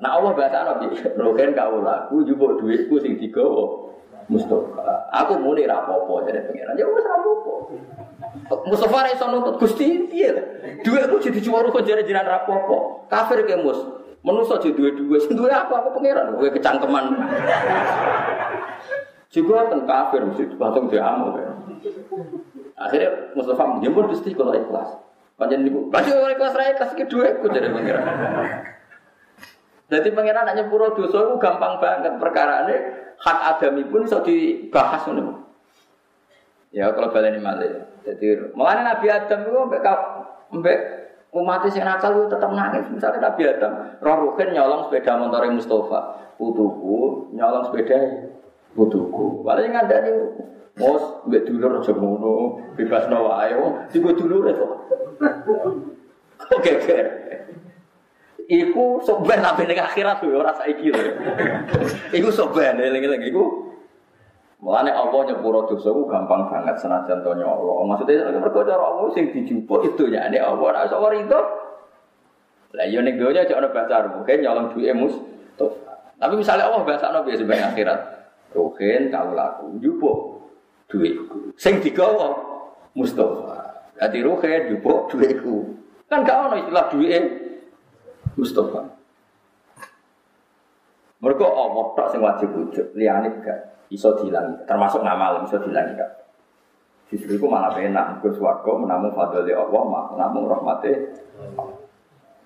Nah 0.00 0.16
Allah 0.16 0.32
bahasa 0.32 0.64
Nabi, 0.64 0.94
Ruhin 1.18 1.50
kau 1.52 1.82
laku 1.82 2.22
jupuk 2.22 2.62
duitku 2.62 3.02
sing 3.02 3.18
digawa. 3.18 3.90
Mustafa. 4.30 5.10
Aku 5.10 5.42
muni 5.42 5.66
rapopo 5.66 6.22
jadi 6.22 6.46
pengiran. 6.46 6.78
Ya 6.78 6.86
wis 6.86 7.02
rapopo. 7.02 7.74
Mustafa 8.70 9.02
ra 9.02 9.10
iso 9.10 9.26
nuntut 9.26 9.58
Gusti 9.58 10.06
piye? 10.06 10.30
Duitku 10.86 11.18
jadi 11.18 11.42
juara 11.42 11.66
kok 11.74 11.82
jare 11.82 12.06
jiran 12.06 12.22
rapopo. 12.22 13.04
Kafir 13.10 13.42
ke 13.42 13.58
Mus. 13.58 13.99
Menusa 14.20 14.60
jadi 14.60 14.76
dua-dua, 14.76 15.16
duwe 15.32 15.48
apa 15.48 15.74
aku 15.80 15.96
pangeran, 15.96 16.36
gue 16.36 16.52
kecangkeman. 16.52 17.04
Juga 19.32 19.72
kan 19.72 19.80
kafir 19.88 20.20
mesti 20.28 20.44
langsung 20.60 20.92
diamuk. 20.92 21.40
Akhirnya 22.76 23.32
Mustafa 23.32 23.64
menjemput 23.64 24.12
Gusti 24.12 24.36
kalau 24.36 24.52
ikhlas. 24.52 25.00
Panjang 25.40 25.64
ibu, 25.64 25.88
baca 25.88 26.04
ikhlas 26.04 26.52
raya 26.52 26.76
ikhlas 26.76 26.92
ke 26.92 27.08
dua 27.08 27.32
aku 27.40 27.48
jadi 27.48 27.72
pangeran. 27.72 28.04
Jadi 29.88 30.08
pangeran 30.12 30.46
hanya 30.52 30.68
pura 30.68 30.92
dosa 30.92 31.16
itu 31.24 31.34
gampang 31.40 31.80
banget 31.80 32.14
perkara 32.20 32.68
ini 32.68 32.76
hak 33.24 33.38
adami 33.56 33.82
pun 33.88 34.04
bisa 34.04 34.20
dibahas 34.20 35.08
nih. 35.08 35.24
Ya 36.76 36.92
kalau 36.92 37.08
balik 37.08 37.34
ini 37.34 37.40
malah. 37.40 37.88
Jadi 38.04 38.52
malah 38.52 38.84
Nabi 38.84 39.06
Adam 39.08 39.40
itu 39.48 39.60
mbak 40.60 40.99
umat 41.30 41.62
yang 41.70 41.86
nakal 41.86 42.10
itu 42.14 42.26
tetap 42.26 42.50
nangis. 42.50 42.86
Misalnya 42.90 43.30
Nabi 43.30 43.42
Adam, 43.46 43.72
roh 44.02 44.16
rukin 44.26 44.50
nyolong 44.50 44.90
sepeda 44.90 45.14
motor 45.14 45.46
Mustafa, 45.50 46.00
putuku 46.34 47.30
nyolong 47.34 47.70
sepeda 47.70 47.98
putuku. 48.74 49.46
Paling 49.46 49.72
ada 49.74 49.96
nih, 50.02 50.16
mos 50.78 51.22
mbak 51.26 51.46
dulur 51.46 51.78
jemono, 51.82 52.58
bebas 52.74 53.06
nawa 53.06 53.46
ayo, 53.46 53.86
juga 53.94 54.10
dulur 54.18 54.50
itu. 54.50 54.66
Oke, 56.50 56.70
oke. 56.82 56.98
Iku 58.50 58.98
soben 59.06 59.46
nabi 59.46 59.62
ning 59.70 59.78
akhirat 59.78 60.18
tuh 60.18 60.34
ora 60.34 60.50
saiki 60.50 60.90
lho. 60.90 61.14
Iku 62.10 62.34
soben 62.34 62.82
eling-eling 62.82 63.22
iku 63.30 63.69
Mulane 64.60 64.92
Allah 64.92 65.24
nyepuro 65.24 65.64
dosaku 65.64 66.04
gampang 66.04 66.52
banget 66.52 66.76
senajan 66.76 67.24
to 67.24 67.32
Allah. 67.32 67.74
Maksudnya 67.88 68.28
mergo 68.36 68.60
cara 68.60 68.84
Allah 68.84 69.08
sing 69.16 69.32
dijupuk 69.32 69.88
itu 69.88 70.12
ya 70.12 70.28
nek 70.28 70.44
Allah 70.44 70.60
ora 70.60 70.80
iso 70.84 71.00
itu. 71.16 71.40
Lah 72.76 72.86
yo 72.86 73.00
ning 73.00 73.16
donya 73.16 73.48
cek 73.48 73.56
ana 73.56 73.72
bahasa 73.72 74.04
mungkin 74.12 74.36
nyolong 74.44 74.68
duwe 74.76 74.92
mus. 74.92 75.16
Tapi 76.20 76.34
misalnya 76.36 76.68
Allah 76.68 76.84
bahasa 76.84 77.08
ana 77.08 77.24
biasa 77.24 77.40
sebagai 77.40 77.66
akhirat. 77.72 78.00
Rohen 78.52 79.08
kau 79.08 79.32
laku 79.32 79.66
jupuk 79.80 80.18
duitku. 80.92 81.56
Sing 81.56 81.80
digawa 81.80 82.36
Mustafa. 82.92 83.88
Dadi 83.96 84.20
rohen 84.20 84.76
jupuk 84.76 85.08
duitku. 85.08 85.72
Kan 86.12 86.20
gak 86.20 86.36
ono 86.36 86.60
istilah 86.60 86.84
duit 86.92 87.24
Mustafa. 88.36 88.92
Mereka 91.20 91.44
Allah 91.48 91.84
tak 91.96 92.06
sing 92.12 92.20
wajib 92.20 92.48
wujud, 92.52 92.86
liyane 92.96 93.28
gak 93.44 93.60
iso 93.90 94.14
dilangi, 94.22 94.64
termasuk 94.64 95.02
ngamal 95.02 95.42
iso 95.44 95.58
dilangi 95.58 95.94
kan. 95.98 96.10
Justru 97.10 97.34
itu 97.34 97.46
malah 97.50 97.74
enak, 97.74 98.22
Gus 98.22 98.38
Wargo 98.38 98.78
menamu 98.78 99.10
fadli 99.10 99.50
Allah, 99.50 100.14
menamu 100.14 100.46
rahmatnya. 100.46 101.10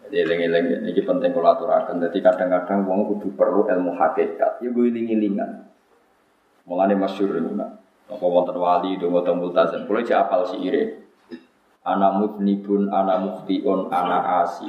Jadi 0.08 0.16
eling-eling 0.24 0.88
ini 0.88 1.00
penting 1.04 1.36
kalau 1.36 1.52
aturakan. 1.52 2.00
Jadi 2.00 2.24
kadang-kadang 2.24 2.88
wong 2.88 3.12
kudu 3.12 3.36
perlu 3.36 3.68
ilmu 3.68 3.92
hakikat. 3.92 4.60
Ya 4.64 4.68
gue 4.72 4.84
iling-ilingan. 4.88 5.68
Mulane 6.64 6.96
masyhur 6.96 7.40
ini. 7.40 7.60
Apa 8.04 8.24
wonten 8.24 8.56
wali 8.56 9.00
donga 9.00 9.24
teng 9.24 9.40
multazam. 9.40 9.84
Kulo 9.88 10.00
cek 10.04 10.16
apal 10.16 10.48
ire. 10.60 11.08
Ana 11.84 12.16
mudnibun, 12.20 12.88
ana 12.88 13.20
muftiun, 13.20 13.92
ana 13.92 14.44
asi. 14.44 14.68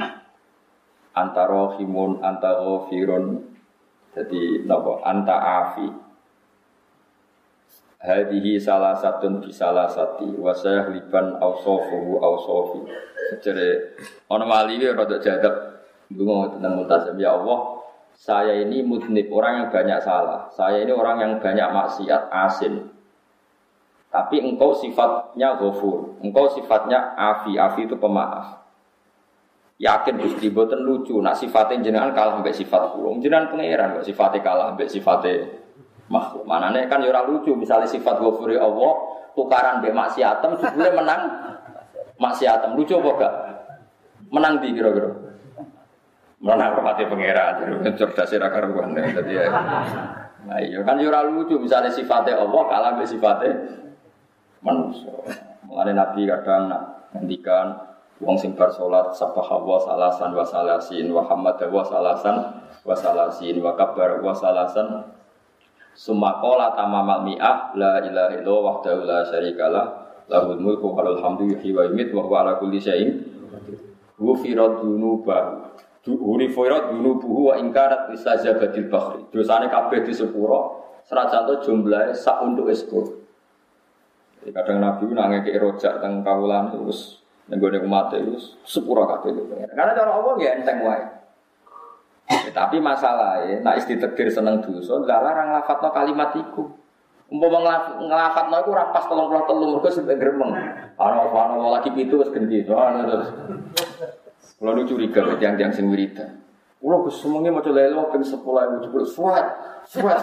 Antara 1.16 1.80
himun, 1.80 2.20
antara 2.24 2.84
firun. 2.92 3.44
Jadi 4.16 4.64
napa? 4.68 5.04
Anta 5.04 5.36
afi 5.36 5.88
hadihi 8.00 8.60
salah 8.60 8.96
satu 8.96 9.40
di 9.40 9.52
salah 9.52 9.88
sati 9.88 10.28
wasaya 10.36 10.90
liban 10.92 11.40
ausofuhu 11.40 12.20
ausofi 12.20 12.86
jadi 13.42 13.98
orang 14.30 14.48
mali 14.50 14.78
ini 14.78 14.94
rada 14.94 15.18
jadab 15.18 15.82
bingung 16.12 16.58
tentang 16.58 16.78
multazam. 16.78 17.18
Ya 17.18 17.34
Allah 17.34 17.82
saya 18.16 18.62
ini 18.62 18.86
mudnib 18.86 19.28
orang 19.34 19.66
yang 19.66 19.68
banyak 19.74 20.00
salah. 20.06 20.48
Saya 20.54 20.86
ini 20.86 20.94
orang 20.94 21.18
yang 21.20 21.32
banyak 21.42 21.68
maksiat 21.68 22.32
asin. 22.32 22.94
Tapi 24.14 24.40
engkau 24.40 24.72
sifatnya 24.72 25.60
ghafur. 25.60 26.16
Engkau 26.24 26.48
sifatnya 26.48 27.18
afi. 27.20 27.60
Afi 27.60 27.84
itu 27.84 28.00
pemaaf. 28.00 28.64
Yakin 29.76 30.16
Gusti 30.24 30.48
boten 30.56 30.88
lucu. 30.88 31.20
Nak 31.20 31.36
sifatnya 31.36 31.84
jenengan 31.84 32.16
kalah 32.16 32.40
mbek 32.40 32.56
sifat 32.56 32.96
kula 32.96 33.20
jenengan 33.20 33.52
pangeran 33.52 34.00
kok 34.00 34.08
sifatnya 34.08 34.40
kalah 34.40 34.72
mbek 34.72 34.88
sifatnya 34.88 35.65
makhluk. 36.10 36.46
Manane 36.46 36.86
kan 36.86 37.02
ya 37.02 37.22
lucu 37.26 37.54
misalnya 37.58 37.90
sifat 37.90 38.22
ghafuri 38.22 38.58
Allah 38.58 38.94
tukaran 39.34 39.82
mbek 39.82 39.94
maksiatem 39.94 40.58
sebelum 40.62 40.94
menang 41.02 41.22
maksiatem. 42.22 42.78
Lucu 42.78 42.98
apa 43.02 43.12
gak? 43.20 43.34
Menang 44.32 44.54
di 44.62 44.74
kira-kira. 44.74 45.12
Menang 46.42 46.78
pangeran. 46.78 47.54
Jadi 47.82 47.98
cerdas 47.98 48.32
ra 48.38 48.50
karuan. 48.54 48.94
Dadi 48.94 49.34
ya. 49.34 49.50
Nah, 50.46 50.62
iya 50.62 50.86
kan 50.86 51.02
ya 51.02 51.26
lucu 51.26 51.58
misalnya 51.58 51.90
sifatnya 51.90 52.38
Allah 52.38 52.62
kalah 52.70 52.90
mbek 52.98 53.10
sifatnya 53.10 53.52
manusia. 54.62 55.14
Mengenai 55.66 55.98
Nabi 55.98 56.30
kadang 56.30 56.70
nak 56.70 56.82
ngendikan 57.18 57.74
wong 58.22 58.38
sing 58.40 58.54
bar 58.54 58.70
salat 58.70 59.12
sabah 59.12 59.60
wa 59.60 59.82
salasan 59.82 60.32
wa 60.32 60.46
salasin 60.46 61.10
wa 61.12 61.26
hamad 61.26 61.60
wa 61.68 61.84
salasan 61.84 62.36
wa 62.86 62.96
salasin 62.96 63.58
wa 63.60 63.74
kabar 63.74 64.22
wa 64.22 64.32
salasan 64.32 65.04
Summa 65.96 66.44
qala 66.44 66.76
tamamal 66.76 67.24
mi'ah 67.24 67.72
la 67.80 68.04
ilaha 68.04 68.36
illallah 68.36 68.64
wahdahu 68.68 69.08
la 69.08 69.24
syarikalah 69.24 69.86
lahul 70.28 70.60
mulku 70.60 70.92
wa 70.92 71.08
lahul 71.08 71.24
hamdu 71.24 71.56
yuhyi 71.56 71.72
wa 71.72 71.88
yumiit 71.88 72.12
wa 72.12 72.28
huwa 72.28 72.38
ala 72.44 72.52
kulli 72.60 72.84
syai'in 72.84 73.24
dunubuhu 76.92 77.40
wa 77.50 77.54
ingkarat 77.56 78.12
istajabadil 78.12 78.92
bakhri. 78.92 79.24
Dosanya 79.32 79.72
kabeh 79.72 80.04
di 80.04 80.14
sepuro 80.14 80.84
Serat 81.06 81.30
to 81.30 81.62
jumlahnya 81.62 82.18
sak 82.18 82.42
untuk 82.42 82.66
esko 82.74 83.22
kadang 84.46 84.78
Nabi 84.78 85.10
nangis 85.10 85.42
ke 85.42 85.58
rojak 85.58 86.02
tentang 86.02 86.22
kawulan 86.22 86.70
terus 86.70 87.26
Nenggone 87.46 87.78
umat 87.86 88.10
itu 88.18 88.42
sepuro 88.66 89.06
kabeh. 89.06 89.30
Karena 89.70 89.94
cara 89.94 90.18
Allah 90.18 90.34
ya 90.42 90.58
enteng 90.58 90.82
wae 90.82 91.15
Ya, 92.26 92.50
tapi 92.50 92.82
masalahnya, 92.82 93.62
nak 93.62 93.78
isti 93.78 94.02
tegir 94.02 94.34
seneng 94.34 94.66
dosa, 94.66 94.98
lah 95.06 95.22
larang 95.22 95.62
no 95.62 95.90
kalimat 95.94 96.34
iku. 96.34 96.66
Umpama 97.30 97.62
no 97.62 98.56
iku 98.62 98.72
rapas 98.74 99.06
tolong 99.06 99.30
pulau 99.30 99.46
telur, 99.46 99.68
mereka 99.78 99.94
sudah 99.94 100.18
geremeng. 100.18 100.54
Ano 100.98 101.30
ano 101.30 101.70
lagi 101.70 101.94
pitu 101.94 102.18
wis 102.18 102.34
ganti, 102.34 102.66
ano 102.66 103.00
terus. 103.06 103.30
Kalau 104.58 104.72
lu 104.74 104.88
curiga 104.88 105.22
tiang-tiang 105.38 105.70
sing 105.70 105.86
wiridan. 105.92 106.42
Kulo 106.86 107.02
Gus 107.10 107.18
semuanya 107.18 107.50
mau 107.50 107.66
coba 107.66 107.82
lelo 107.82 108.14
sepuluh 108.22 108.62
ibu 108.62 108.76
jebul 108.86 109.06
sweat, 109.06 109.48
sweat. 109.90 110.22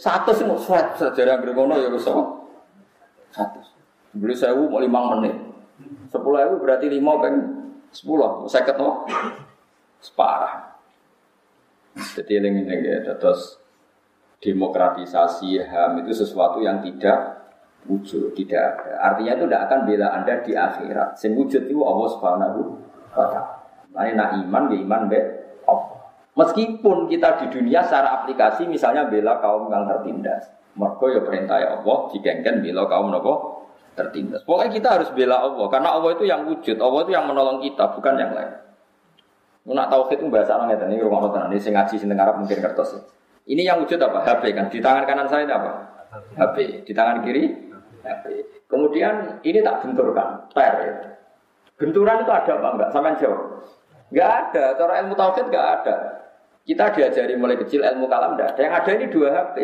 Satu 0.00 0.32
sih 0.32 0.48
mau 0.48 0.56
sweat 0.56 0.96
sejarah 0.96 1.44
ngono 1.44 1.76
ya 1.76 1.92
Gus 1.92 2.08
apa? 2.08 2.24
Satu. 3.28 3.60
Beli 4.16 4.32
sewu 4.32 4.64
mau 4.72 4.80
lima 4.80 5.12
menit. 5.12 5.36
Sepuluh 6.08 6.40
ibu 6.40 6.56
berarti 6.64 6.88
lima 6.88 7.20
ping 7.20 7.36
sepuluh. 7.92 8.48
Saya 8.48 8.64
ketemu 8.64 9.04
separah. 10.02 10.78
Jadi 11.98 12.38
ini 12.38 12.62
ya, 12.86 13.14
terus 13.18 13.58
demokratisasi 14.38 15.58
HAM 15.66 16.06
itu 16.06 16.14
sesuatu 16.14 16.62
yang 16.62 16.78
tidak 16.78 17.38
wujud, 17.90 18.34
tidak 18.38 18.78
ada. 18.78 18.90
Artinya 19.12 19.32
itu 19.34 19.44
tidak 19.50 19.62
akan 19.66 19.80
bela 19.86 20.06
Anda 20.14 20.34
di 20.46 20.52
akhirat. 20.54 21.18
Sing 21.18 21.34
wujud 21.34 21.66
itu 21.66 21.82
Allah 21.82 22.08
Subhanahu 22.14 22.60
wa 23.14 23.26
taala. 23.26 23.54
Nak 23.98 24.46
iman 24.46 24.70
ya 24.70 24.78
iman 24.84 25.02
be 25.10 25.20
Meskipun 26.38 27.10
kita 27.10 27.34
di 27.42 27.46
dunia 27.50 27.82
secara 27.82 28.22
aplikasi 28.22 28.70
misalnya 28.70 29.10
bela 29.10 29.42
kaum 29.42 29.66
yang 29.74 29.90
tertindas. 29.90 30.46
Mereka 30.78 31.18
ya 31.18 31.20
perintah 31.26 31.58
Allah 31.58 31.98
digengken 32.14 32.62
bela 32.62 32.86
kaum 32.86 33.10
nopo 33.10 33.66
tertindas. 33.98 34.46
Pokoknya 34.46 34.70
kita 34.70 34.88
harus 35.02 35.10
bela 35.10 35.42
Allah 35.42 35.66
karena 35.66 35.98
Allah 35.98 36.14
itu 36.14 36.22
yang 36.30 36.46
wujud, 36.46 36.78
Allah 36.78 37.00
itu 37.02 37.10
yang 37.10 37.26
menolong 37.26 37.58
kita, 37.58 37.90
bukan 37.90 38.14
yang 38.14 38.30
lain. 38.30 38.54
Nak 39.68 39.92
tauhid 39.92 40.16
itu 40.16 40.32
bahasa 40.32 40.56
orang 40.56 40.72
ini 40.88 40.96
rumah 41.04 41.28
tenan 41.28 41.52
ini 41.52 41.60
sing 41.60 41.76
ngaji 41.76 42.00
sing 42.00 42.08
Arab 42.16 42.40
mungkin 42.40 42.56
kertas. 42.56 42.96
Ini 43.48 43.68
yang 43.68 43.84
wujud 43.84 44.00
apa? 44.00 44.24
HP 44.24 44.52
kan. 44.56 44.68
Di 44.68 44.80
tangan 44.80 45.04
kanan 45.04 45.28
saya 45.28 45.44
apa? 45.48 45.70
HP. 46.36 46.84
Di 46.88 46.92
tangan 46.92 47.20
kiri 47.24 47.52
HP. 48.04 48.24
Kemudian 48.68 49.40
ini 49.40 49.64
tak 49.64 49.84
benturkan, 49.84 50.52
per. 50.52 50.76
Benturan 51.80 52.24
itu 52.24 52.32
ada 52.32 52.52
apa 52.60 52.68
enggak? 52.76 52.90
Sampai 52.92 53.16
jawab. 53.16 53.64
Enggak 54.12 54.28
ada. 54.28 54.64
Cara 54.76 54.92
ilmu 55.04 55.14
tauhid 55.16 55.44
enggak 55.48 55.66
ada. 55.80 55.96
Kita 56.68 56.84
diajari 56.92 57.32
mulai 57.40 57.56
kecil 57.56 57.80
ilmu 57.80 58.04
kalam 58.08 58.36
enggak 58.36 58.56
ada. 58.56 58.60
Yang 58.60 58.74
ada 58.84 58.90
ini 58.92 59.06
dua 59.08 59.28
HP. 59.32 59.56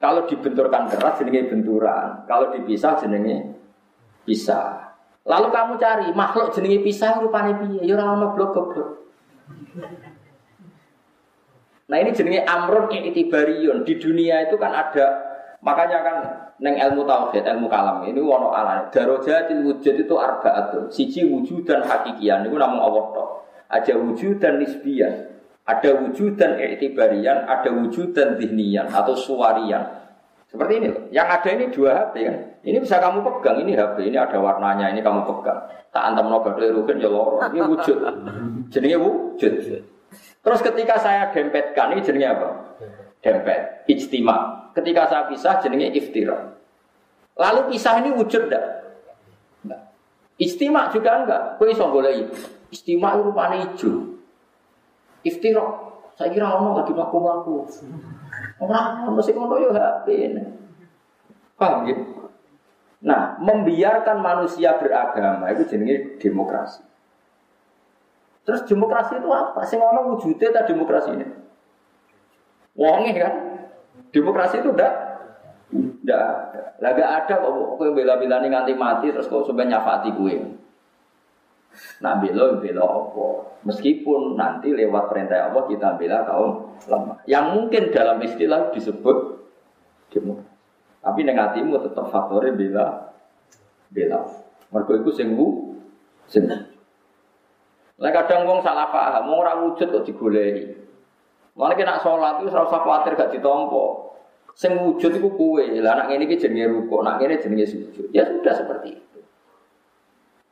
Kalau 0.00 0.26
dibenturkan 0.26 0.90
keras 0.90 1.14
jenenge 1.22 1.46
benturan. 1.46 2.26
Kalau 2.26 2.50
dipisah 2.50 2.98
jenenge 2.98 3.54
pisah. 4.26 4.89
Lalu 5.28 5.48
kamu 5.52 5.72
cari 5.76 6.08
makhluk 6.16 6.56
jenenge 6.56 6.80
pisah 6.80 7.20
rupanya 7.20 7.60
piye? 7.60 7.84
Ya 7.84 8.00
ora 8.00 8.16
ono 8.16 8.32
blok 8.32 8.50
goblok. 8.56 8.88
Nah 11.90 11.96
ini 11.98 12.10
jenenge 12.16 12.40
amrun 12.48 12.88
itibariun. 12.88 13.84
Di 13.84 14.00
dunia 14.00 14.48
itu 14.48 14.56
kan 14.56 14.72
ada 14.72 15.06
makanya 15.60 15.98
kan 16.00 16.16
neng 16.56 16.76
ilmu 16.80 17.04
tauhid, 17.04 17.44
ilmu 17.44 17.68
kalam 17.68 18.06
ini 18.08 18.20
wono 18.22 18.54
ala. 18.54 18.88
Darojatil 18.88 19.60
wujud 19.60 19.94
itu 20.00 20.14
arbaatun. 20.16 20.88
Siji 20.88 21.28
wujud 21.28 21.68
dan 21.68 21.84
hakikian 21.84 22.48
itu 22.48 22.56
namun 22.56 22.80
Allah 22.80 23.04
tok. 23.12 23.28
Ada 23.68 24.00
wujud 24.00 24.40
dan 24.40 24.56
nisbian. 24.56 25.30
Ada 25.68 26.00
wujud 26.02 26.34
dan 26.34 26.58
itibarian, 26.58 27.46
ada 27.46 27.70
wujud 27.70 28.16
dan 28.16 28.40
zihnian 28.40 28.90
atau 28.90 29.14
suwarian. 29.14 29.86
Seperti 30.50 30.82
ini 30.82 30.88
loh. 30.90 31.06
Yang 31.14 31.28
ada 31.30 31.48
ini 31.54 31.64
dua 31.70 31.90
HP 31.94 32.14
kan. 32.26 32.38
Ini 32.60 32.76
bisa 32.76 33.00
kamu 33.00 33.24
pegang, 33.24 33.64
ini 33.64 33.72
HP, 33.72 34.12
ini 34.12 34.20
ada 34.20 34.36
warnanya, 34.36 34.92
ini 34.92 35.00
kamu 35.00 35.24
pegang. 35.24 35.64
Tak 35.88 36.12
antam 36.12 36.28
nobat 36.28 36.60
rugen 36.60 37.00
ya 37.00 37.08
loro. 37.08 37.40
Ini 37.40 37.60
wujud. 37.64 37.98
Jadinya 38.72 38.98
wujud. 39.00 39.52
Terus 40.40 40.60
ketika 40.60 41.00
saya 41.00 41.32
dempetkan 41.32 41.96
ini 41.96 42.04
jenenge 42.04 42.28
apa? 42.28 42.48
Dempet, 43.24 43.88
ijtima. 43.88 44.68
Ketika 44.76 45.08
saya 45.08 45.22
pisah 45.32 45.56
jenenge 45.64 45.88
iftira. 45.96 46.36
Lalu 47.40 47.72
pisah 47.72 48.04
ini 48.04 48.12
wujud 48.12 48.52
enggak? 48.52 48.66
Enggak. 49.64 49.82
Istima 50.36 50.92
juga 50.92 51.24
enggak. 51.24 51.42
Kowe 51.56 51.68
iso 51.72 51.84
golek 51.88 52.28
istima 52.68 53.16
rupane 53.16 53.72
ijo. 53.72 54.20
Iftira. 55.24 55.64
Saya 56.20 56.28
kira 56.28 56.52
ono 56.52 56.76
lagi 56.76 56.92
mlaku-mlaku. 56.92 57.64
Ora 58.60 59.08
ono 59.08 59.20
sing 59.24 59.40
ngono 59.40 59.56
yo 59.56 59.72
HP. 59.72 60.36
Paham 61.56 61.88
gitu? 61.88 62.29
Nah, 63.00 63.40
membiarkan 63.40 64.20
manusia 64.20 64.76
beragama 64.76 65.48
itu 65.48 65.64
jenenge 65.64 66.20
demokrasi. 66.20 66.84
Terus 68.44 68.66
demokrasi 68.68 69.20
itu 69.20 69.30
apa? 69.32 69.64
Sing 69.64 69.80
ono 69.80 70.16
wujudnya 70.16 70.52
tak 70.52 70.68
demokrasi 70.68 71.16
ini. 71.16 71.26
Wonge 72.76 73.12
kan? 73.16 73.34
Demokrasi 74.10 74.60
itu 74.60 74.72
udah 74.72 75.08
Tidak 75.70 76.18
ada. 76.18 76.74
Lah 76.82 76.90
gak 76.98 77.12
ada 77.22 77.34
kok 77.46 77.52
kowe 77.78 77.88
bela-belani 77.94 78.50
nganti 78.50 78.74
mati 78.74 79.14
terus 79.14 79.30
kok 79.30 79.46
sampai 79.46 79.70
nyafati 79.70 80.10
gue. 80.18 80.34
Nah 82.02 82.18
bela 82.18 82.58
bela 82.58 82.82
apa? 82.82 83.26
Meskipun 83.62 84.34
nanti 84.34 84.74
lewat 84.74 85.14
perintah 85.14 85.46
Allah 85.46 85.70
kita 85.70 85.94
bela 85.94 86.26
kaum 86.26 86.74
lemah. 86.90 87.22
Yang 87.30 87.46
mungkin 87.54 87.82
dalam 87.94 88.18
istilah 88.18 88.74
disebut 88.74 89.46
demokrasi. 90.10 90.49
Tapi 91.00 91.20
negatimu 91.24 91.80
tetap 91.80 92.12
faktornya 92.12 92.52
bela 92.52 92.86
bela. 93.90 94.20
Mereka 94.70 95.02
itu 95.02 95.10
singgu 95.16 95.46
sing 96.30 96.46
lah 98.00 98.10
kadang 98.16 98.48
wong 98.48 98.64
salah 98.64 98.88
paham, 98.88 99.28
mau 99.28 99.44
ora 99.44 99.60
wujud 99.60 99.92
kok 99.92 100.04
digoleki. 100.08 100.72
Mulane 101.52 101.76
kena 101.76 102.00
sholat 102.00 102.40
itu 102.40 102.48
ora 102.48 102.64
usah 102.64 102.80
kuwatir 102.80 103.12
gak 103.12 103.28
ditompo. 103.28 104.16
Sing 104.56 104.72
wujud 104.80 105.20
iku 105.20 105.28
kowe. 105.36 105.60
Lah 105.60 106.00
anak 106.00 106.08
ngene 106.08 106.24
iki 106.24 106.40
jenenge 106.40 106.72
ruko, 106.72 107.04
nak 107.04 107.20
ngene 107.20 107.36
jenenge 107.36 107.68
sujud. 107.68 108.08
Ya 108.16 108.24
sudah 108.24 108.56
seperti 108.56 108.96
itu. 108.96 109.20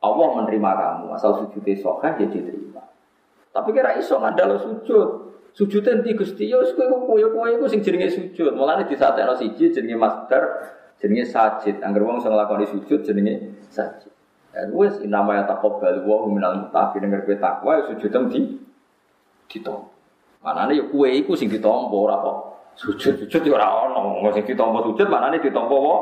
Allah 0.05 0.27
menerima 0.37 0.69
kamu, 0.77 1.05
asal 1.17 1.41
sujudnya 1.41 1.73
sohah 1.81 2.13
ya 2.21 2.29
diterima. 2.29 2.85
Tapi 3.49 3.69
kira 3.73 3.97
iso 3.97 4.21
ngandalo 4.21 4.61
sujud. 4.61 5.09
Sujud 5.59 5.83
nanti 5.83 6.15
Gusti 6.15 6.47
ya 6.47 6.63
wis 6.63 6.71
kowe 6.71 6.87
kowe 6.87 7.19
kowe 7.19 7.47
iku 7.51 7.67
sing 7.67 7.83
jenenge 7.83 8.07
sujud. 8.15 8.55
Mulane 8.55 8.87
disatekno 8.87 9.35
siji 9.35 9.75
jenenge 9.75 9.99
master, 9.99 10.39
jenenge 11.03 11.27
sajid. 11.27 11.83
Angger 11.83 11.99
wong 12.07 12.23
sing 12.23 12.31
nglakoni 12.31 12.63
sujud 12.63 13.03
jenenge 13.03 13.67
sajid. 13.67 14.07
Dan 14.55 14.71
wes 14.71 15.03
nama 15.03 15.35
ya 15.35 15.43
takobal 15.43 15.99
wa 16.07 16.31
minal 16.31 16.63
mutafi 16.63 17.03
dengar 17.03 17.27
kue 17.27 17.35
takwa 17.35 17.75
ya 17.75 17.91
sujud 17.91 18.07
di. 18.31 18.41
Mana 20.39 20.71
nih 20.71 20.79
ya 20.79 20.83
kue 20.87 21.09
iku 21.19 21.35
sing 21.35 21.51
ditompo 21.51 22.07
ora 22.07 22.15
kok 22.23 22.37
sujud 22.79 23.27
sujud 23.27 23.43
ya 23.43 23.59
ora 23.59 23.67
ono 23.91 24.23
nggak 24.23 24.39
sing 24.39 24.45
ditompo 24.47 24.79
sujud 24.87 25.11
mana 25.11 25.27
nih 25.27 25.43
ditompo 25.43 25.75
wo 25.75 25.95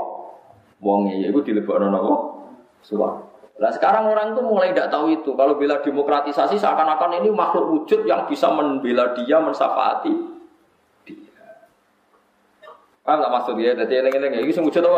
wong 0.85 1.09
ya 1.09 1.33
iku 1.33 1.41
dilebokno 1.41 1.89
napa 1.89 2.13
suwak. 2.85 3.36
Nah 3.57 3.73
sekarang 3.73 4.05
orang 4.05 4.37
tuh 4.37 4.45
mulai 4.45 4.69
tidak 4.69 4.93
tahu 4.93 5.09
itu. 5.09 5.33
Kalau 5.33 5.57
bela 5.57 5.81
demokratisasi 5.81 6.61
seakan-akan 6.61 7.25
ini 7.25 7.33
makhluk 7.33 7.73
wujud 7.73 8.05
yang 8.05 8.29
bisa 8.29 8.53
membela 8.53 9.17
dia, 9.17 9.41
mensafaati 9.41 10.13
dia. 11.09 11.45
Paham 13.01 13.17
tak 13.25 13.31
maksud 13.33 13.53
dia? 13.57 13.73
Jadi 13.73 13.93
eleng-eleng 13.97 14.45
ini 14.45 14.53
wujud 14.53 14.81
apa 14.85 14.97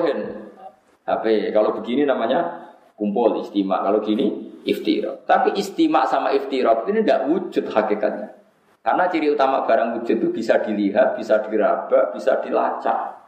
HP. 1.07 1.55
Kalau 1.55 1.72
begini 1.72 2.03
namanya 2.03 2.70
kumpul 2.99 3.40
istimak. 3.40 3.80
Kalau 3.80 4.03
gini 4.03 4.60
iftirot. 4.68 5.23
Tapi 5.23 5.56
istimak 5.56 6.11
sama 6.11 6.36
iftirot 6.36 6.84
ini 6.91 6.99
tidak 6.99 7.31
wujud 7.31 7.64
hakikatnya. 7.64 8.36
Karena 8.84 9.07
ciri 9.11 9.27
utama 9.31 9.64
barang 9.64 10.02
wujud 10.02 10.18
itu 10.19 10.27
bisa 10.31 10.60
dilihat, 10.60 11.15
bisa 11.15 11.40
diraba, 11.48 12.11
bisa 12.11 12.40
dilacak. 12.44 13.22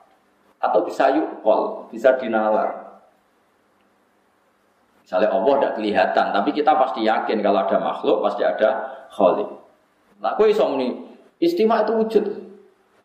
Atau 0.59 0.83
bisa 0.83 1.11
yukol, 1.11 1.87
bisa 1.87 2.15
dinalar. 2.19 2.80
Misalnya 5.11 5.27
Allah 5.27 5.53
tidak 5.59 5.73
kelihatan, 5.75 6.25
tapi 6.31 6.49
kita 6.55 6.71
pasti 6.79 7.03
yakin 7.03 7.43
kalau 7.43 7.67
ada 7.67 7.83
makhluk, 7.83 8.23
pasti 8.23 8.47
ada 8.47 8.95
kholik. 9.11 9.43
Nah, 10.23 10.39
kue 10.39 10.55
iso 10.55 10.63
ini, 10.79 11.03
istimak 11.43 11.83
itu 11.83 11.99
wujud. 11.99 12.25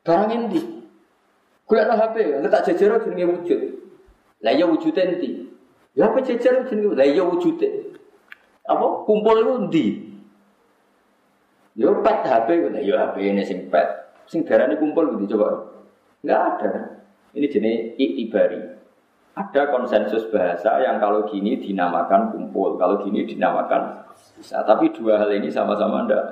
Barang 0.07 0.31
ini. 0.31 0.87
Kuliah 1.67 1.91
HP, 1.91 2.39
nggak 2.39 2.47
tak 2.55 2.63
jajar 2.71 3.03
jenenge 3.03 3.27
wujud. 3.27 3.59
Lah 4.39 4.55
ya 4.55 4.71
wujud 4.71 4.95
enti. 4.95 5.51
Ya 5.99 6.07
apa 6.07 6.23
jajar 6.23 6.63
jenenge? 6.71 6.95
Lah 6.95 7.11
ya 7.11 7.27
wujude. 7.27 7.99
Apa 8.71 9.03
kumpul 9.03 9.43
itu 9.43 9.55
ndi? 9.67 9.87
Ya 11.75 11.91
pet 11.91 12.23
HP 12.23 12.49
lah 12.71 12.83
ya 12.87 12.95
HP 13.11 13.35
ini 13.35 13.43
sing 13.43 13.67
pet. 13.67 14.15
Sing 14.31 14.47
kumpul 14.47 15.19
gitu 15.19 15.35
coba. 15.35 15.75
Enggak 16.23 16.41
ada. 16.55 16.71
Ini 17.35 17.51
jenis 17.51 17.99
itibari. 17.99 18.63
Ada 19.37 19.69
konsensus 19.69 20.33
bahasa 20.33 20.81
yang 20.81 20.97
kalau 20.97 21.29
gini 21.29 21.61
dinamakan 21.61 22.33
kumpul, 22.33 22.81
kalau 22.81 23.05
gini 23.05 23.29
dinamakan 23.29 24.01
bisa. 24.41 24.65
Tapi 24.65 24.97
dua 24.97 25.21
hal 25.21 25.29
ini 25.29 25.53
sama-sama 25.53 26.09
ndak 26.09 26.25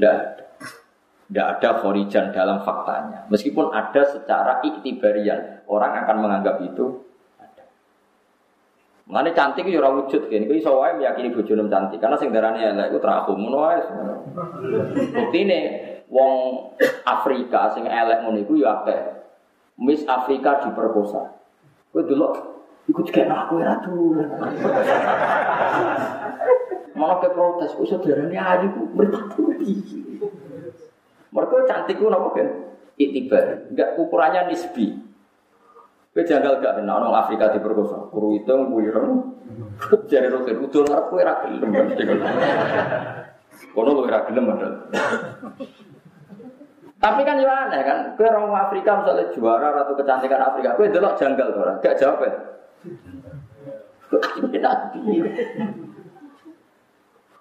ndak 0.00 0.18
tidak 1.28 1.46
ada 1.60 1.70
khorijan 1.76 2.32
dalam 2.32 2.64
faktanya. 2.64 3.28
Meskipun 3.28 3.68
ada 3.68 4.02
secara 4.08 4.64
iktibarian, 4.64 5.62
orang 5.68 5.92
akan 6.02 6.16
menganggap 6.24 6.56
itu 6.64 7.10
Mengenai 9.10 9.34
cantik 9.34 9.66
itu 9.66 9.74
ora 9.82 9.90
wujud 9.90 10.30
kan. 10.30 10.46
Iku 10.46 10.54
iso 10.54 10.70
wae 10.78 10.94
meyakini 10.94 11.34
bojone 11.34 11.66
cantik 11.66 11.98
karena 11.98 12.14
sing 12.14 12.30
darane 12.30 12.62
elek 12.62 12.94
iku 12.94 13.02
terakhum 13.02 13.42
ngono 13.42 13.58
wae. 13.66 13.82
Buktine 15.10 15.60
wong 16.06 16.32
Afrika 17.02 17.74
sing 17.74 17.90
elek 17.90 18.22
ngono 18.22 18.38
iku 18.38 18.54
ya. 18.62 18.86
Miss 19.82 20.06
Afrika 20.06 20.62
diperkosa. 20.62 21.39
Kowe 21.90 22.02
delok 22.06 22.34
iku 22.86 23.00
dikek 23.02 23.26
aku 23.26 23.58
ora 23.58 23.82
tuh. 23.82 24.14
Mana 26.94 27.16
ke 27.22 27.28
protes, 27.34 27.74
kok 27.74 27.86
saudarane 27.86 28.34
ayu 28.34 28.66
ku 28.74 28.82
merpati. 28.94 29.42
Mereka 31.30 31.56
cantik 31.66 31.98
ku 31.98 32.10
napa 32.10 32.30
kan? 32.34 32.48
Itibar, 33.00 33.70
enggak 33.72 33.96
ukurannya 33.98 34.50
nisbi. 34.50 34.92
Kowe 36.10 36.22
janggal 36.26 36.58
gak 36.58 36.82
kena 36.82 36.98
orang 36.98 37.14
Afrika 37.14 37.54
diperkosa, 37.54 38.10
kuru 38.10 38.34
hitung, 38.38 38.74
wireng. 38.74 39.38
Jare 40.10 40.28
roket 40.30 40.58
udul 40.58 40.86
ngarep 40.86 41.06
kowe 41.10 41.22
ra 41.22 41.42
gelem. 41.46 41.70
Kono 43.74 43.90
kowe 43.94 44.10
ra 44.10 44.26
gelem 44.26 44.46
Tapi 47.00 47.24
kan 47.24 47.40
yo 47.40 47.48
aneh 47.48 47.80
kan, 47.80 48.12
kowe 48.12 48.28
orang 48.28 48.52
Afrika 48.60 49.00
misalnya 49.00 49.32
juara 49.32 49.72
ratu 49.72 49.96
kecantikan 49.96 50.36
Afrika, 50.44 50.76
kowe 50.76 50.84
delok 50.84 51.16
janggal 51.16 51.48
ora? 51.56 51.72
Gak 51.80 51.96
jawab 51.96 52.28
ya. 52.28 52.32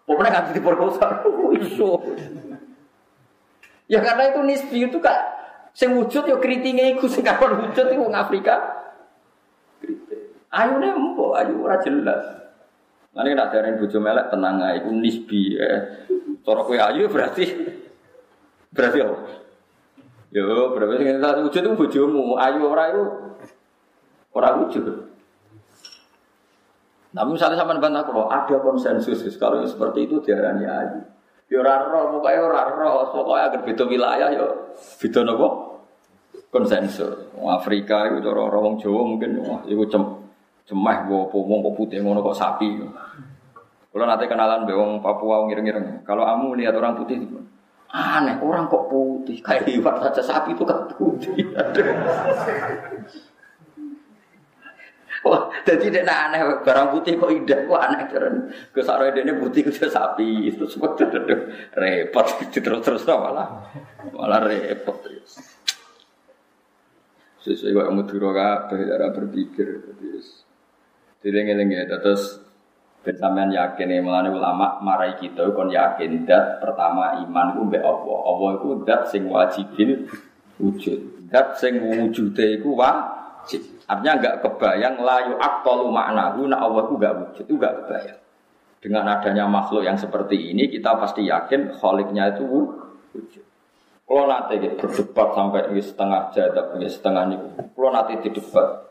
Pokoknya 0.08 0.32
kan 0.32 0.56
diperkosa, 0.56 1.08
iso. 1.60 2.00
Ya 3.92 4.00
karena 4.00 4.32
itu 4.32 4.40
nisbi 4.48 4.88
itu 4.88 4.98
kak, 5.04 5.20
sing 5.76 5.92
wujud 5.92 6.24
yo 6.24 6.40
kritingnya 6.40 6.96
iku 6.96 7.12
sing 7.12 7.28
kapan 7.28 7.60
wujud 7.60 7.84
itu 7.84 8.00
wong 8.00 8.16
Afrika. 8.16 8.80
Ayo 10.50 10.80
nih 10.80 10.96
empo, 10.96 11.36
ayo 11.36 11.62
ora 11.62 11.78
jelas. 11.84 12.24
Nanti 13.12 13.36
nak 13.36 13.52
dari 13.52 13.76
bojo 13.76 13.98
melek 14.00 14.32
tenang 14.32 14.62
aja, 14.64 14.80
itu 14.80 14.90
nisbi 14.94 15.58
ya. 15.58 16.08
Cara 16.48 16.62
kue 16.64 16.80
ayu 16.80 17.12
berarti 17.12 17.46
berarti 18.72 18.98
apa? 19.04 19.18
Yo 20.30 20.78
berarti 20.78 21.02
kita 21.02 21.42
wujud 21.42 21.62
itu 21.66 21.72
bojomu, 21.74 22.38
ayu 22.38 22.62
ora 22.70 22.84
itu 22.94 23.04
ora 24.30 24.50
wujud. 24.62 24.86
Namun 27.10 27.34
misalnya 27.34 27.58
sama 27.58 27.82
bantah 27.82 28.06
kalau 28.06 28.30
ada 28.30 28.56
konsensus 28.62 29.26
kalau 29.42 29.66
seperti 29.66 30.06
itu 30.06 30.22
diarani 30.22 30.70
ayu. 30.70 31.02
Yo 31.50 31.66
raro, 31.66 32.14
pokoknya 32.14 32.46
raro, 32.46 33.10
pokoknya 33.10 33.50
agar 33.50 33.62
beda 33.66 33.84
wilayah 33.90 34.30
yo 34.30 34.48
beda 35.02 35.26
nopo 35.26 35.82
konsensus. 36.54 37.34
Afrika 37.42 38.14
itu 38.14 38.22
cara 38.22 38.42
orang 38.46 38.78
Jawa 38.78 39.02
mungkin 39.10 39.42
wah 39.42 39.66
itu 39.66 39.82
cem 39.90 40.06
cemah 40.70 41.10
gue 41.10 41.22
pomong 41.34 41.66
kok 41.66 41.76
putih 41.82 42.06
ngono 42.06 42.22
kok 42.22 42.38
sapi. 42.38 42.78
Kalau 43.90 44.06
nanti 44.06 44.30
kenalan 44.30 44.70
bewong 44.70 45.02
Papua 45.02 45.50
ngiring-ngiring. 45.50 46.06
Kalau 46.06 46.22
kamu 46.22 46.62
lihat 46.62 46.78
orang 46.78 46.94
putih 47.02 47.18
aneh 47.90 48.38
orang 48.46 48.70
kok 48.70 48.86
putih 48.86 49.42
kayak 49.42 49.66
iwak 49.66 49.98
saja 50.06 50.22
sapi 50.22 50.54
itu 50.54 50.62
kan 50.62 50.86
putih. 50.94 51.34
Wah, 55.20 55.52
jadi 55.68 55.92
dia 55.92 56.08
aneh 56.08 56.64
barang 56.64 56.88
putih 56.96 57.20
kok 57.20 57.34
indah, 57.34 57.68
kok 57.68 57.82
aneh 57.82 58.02
keren. 58.08 58.36
Ke 58.72 58.82
ini 59.20 59.34
putih 59.36 59.68
ke 59.68 59.74
sapi 59.74 60.48
itu 60.48 60.64
semua 60.70 60.96
repot 61.76 62.28
terus 62.54 62.82
terus 62.86 63.04
malah 63.10 63.68
malah 64.16 64.40
repot. 64.48 64.96
Sesuai 67.44 67.74
kok 67.74 67.92
muduro 67.92 68.32
kabeh 68.32 68.80
berpikir 69.12 69.68
terus. 69.82 70.46
Dileng-eleng 71.20 71.68
ya 71.74 71.84
terus 72.00 72.49
ben 73.00 73.16
sampean 73.16 73.50
yakin 73.50 73.88
ya 73.88 74.00
melane 74.04 74.30
ulama 74.30 74.76
marai 74.84 75.16
kita 75.16 75.56
kon 75.56 75.72
yakin 75.72 76.28
dat 76.28 76.60
pertama 76.60 77.24
iman 77.24 77.48
ku 77.56 77.62
mbek 77.68 77.84
Allah. 77.84 78.18
Allah 78.28 78.50
iku 78.60 78.84
dat 78.84 79.08
sing 79.08 79.32
wajibil 79.32 80.08
wujud. 80.60 81.32
Dat 81.32 81.56
sing 81.56 81.80
wujude 81.80 82.60
iku 82.60 82.76
wajib. 82.76 83.62
Artinya 83.90 84.14
nggak 84.22 84.36
kebayang 84.46 85.02
layu 85.02 85.34
aktolu 85.40 85.90
makna 85.90 86.36
nak 86.36 86.60
Allah 86.62 86.82
itu 86.86 86.94
nggak 87.00 87.16
wujud, 87.18 87.44
itu 87.48 87.54
nggak 87.58 87.76
kebayang. 87.84 88.20
Dengan 88.80 89.04
adanya 89.12 89.44
makhluk 89.44 89.84
yang 89.84 90.00
seperti 90.00 90.56
ini, 90.56 90.72
kita 90.72 90.96
pasti 90.96 91.28
yakin 91.28 91.76
kholiknya 91.76 92.32
itu 92.32 92.48
wujud. 92.48 93.44
Kalau 94.10 94.26
nanti 94.26 94.56
berdebat 94.58 95.28
sampai 95.36 95.62
setengah 95.78 96.22
jadab, 96.34 96.66
setengah 96.82 97.24
ini, 97.30 97.36
kalau 97.76 97.90
nanti 97.94 98.18
di 98.24 98.30
debat, 98.34 98.90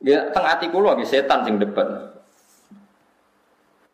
ya 0.00 0.32
tengah 0.32 0.56
hati 0.56 0.72
kulo 0.72 0.96
lagi 0.96 1.04
setan 1.04 1.44
sing 1.44 1.60
debat. 1.60 2.13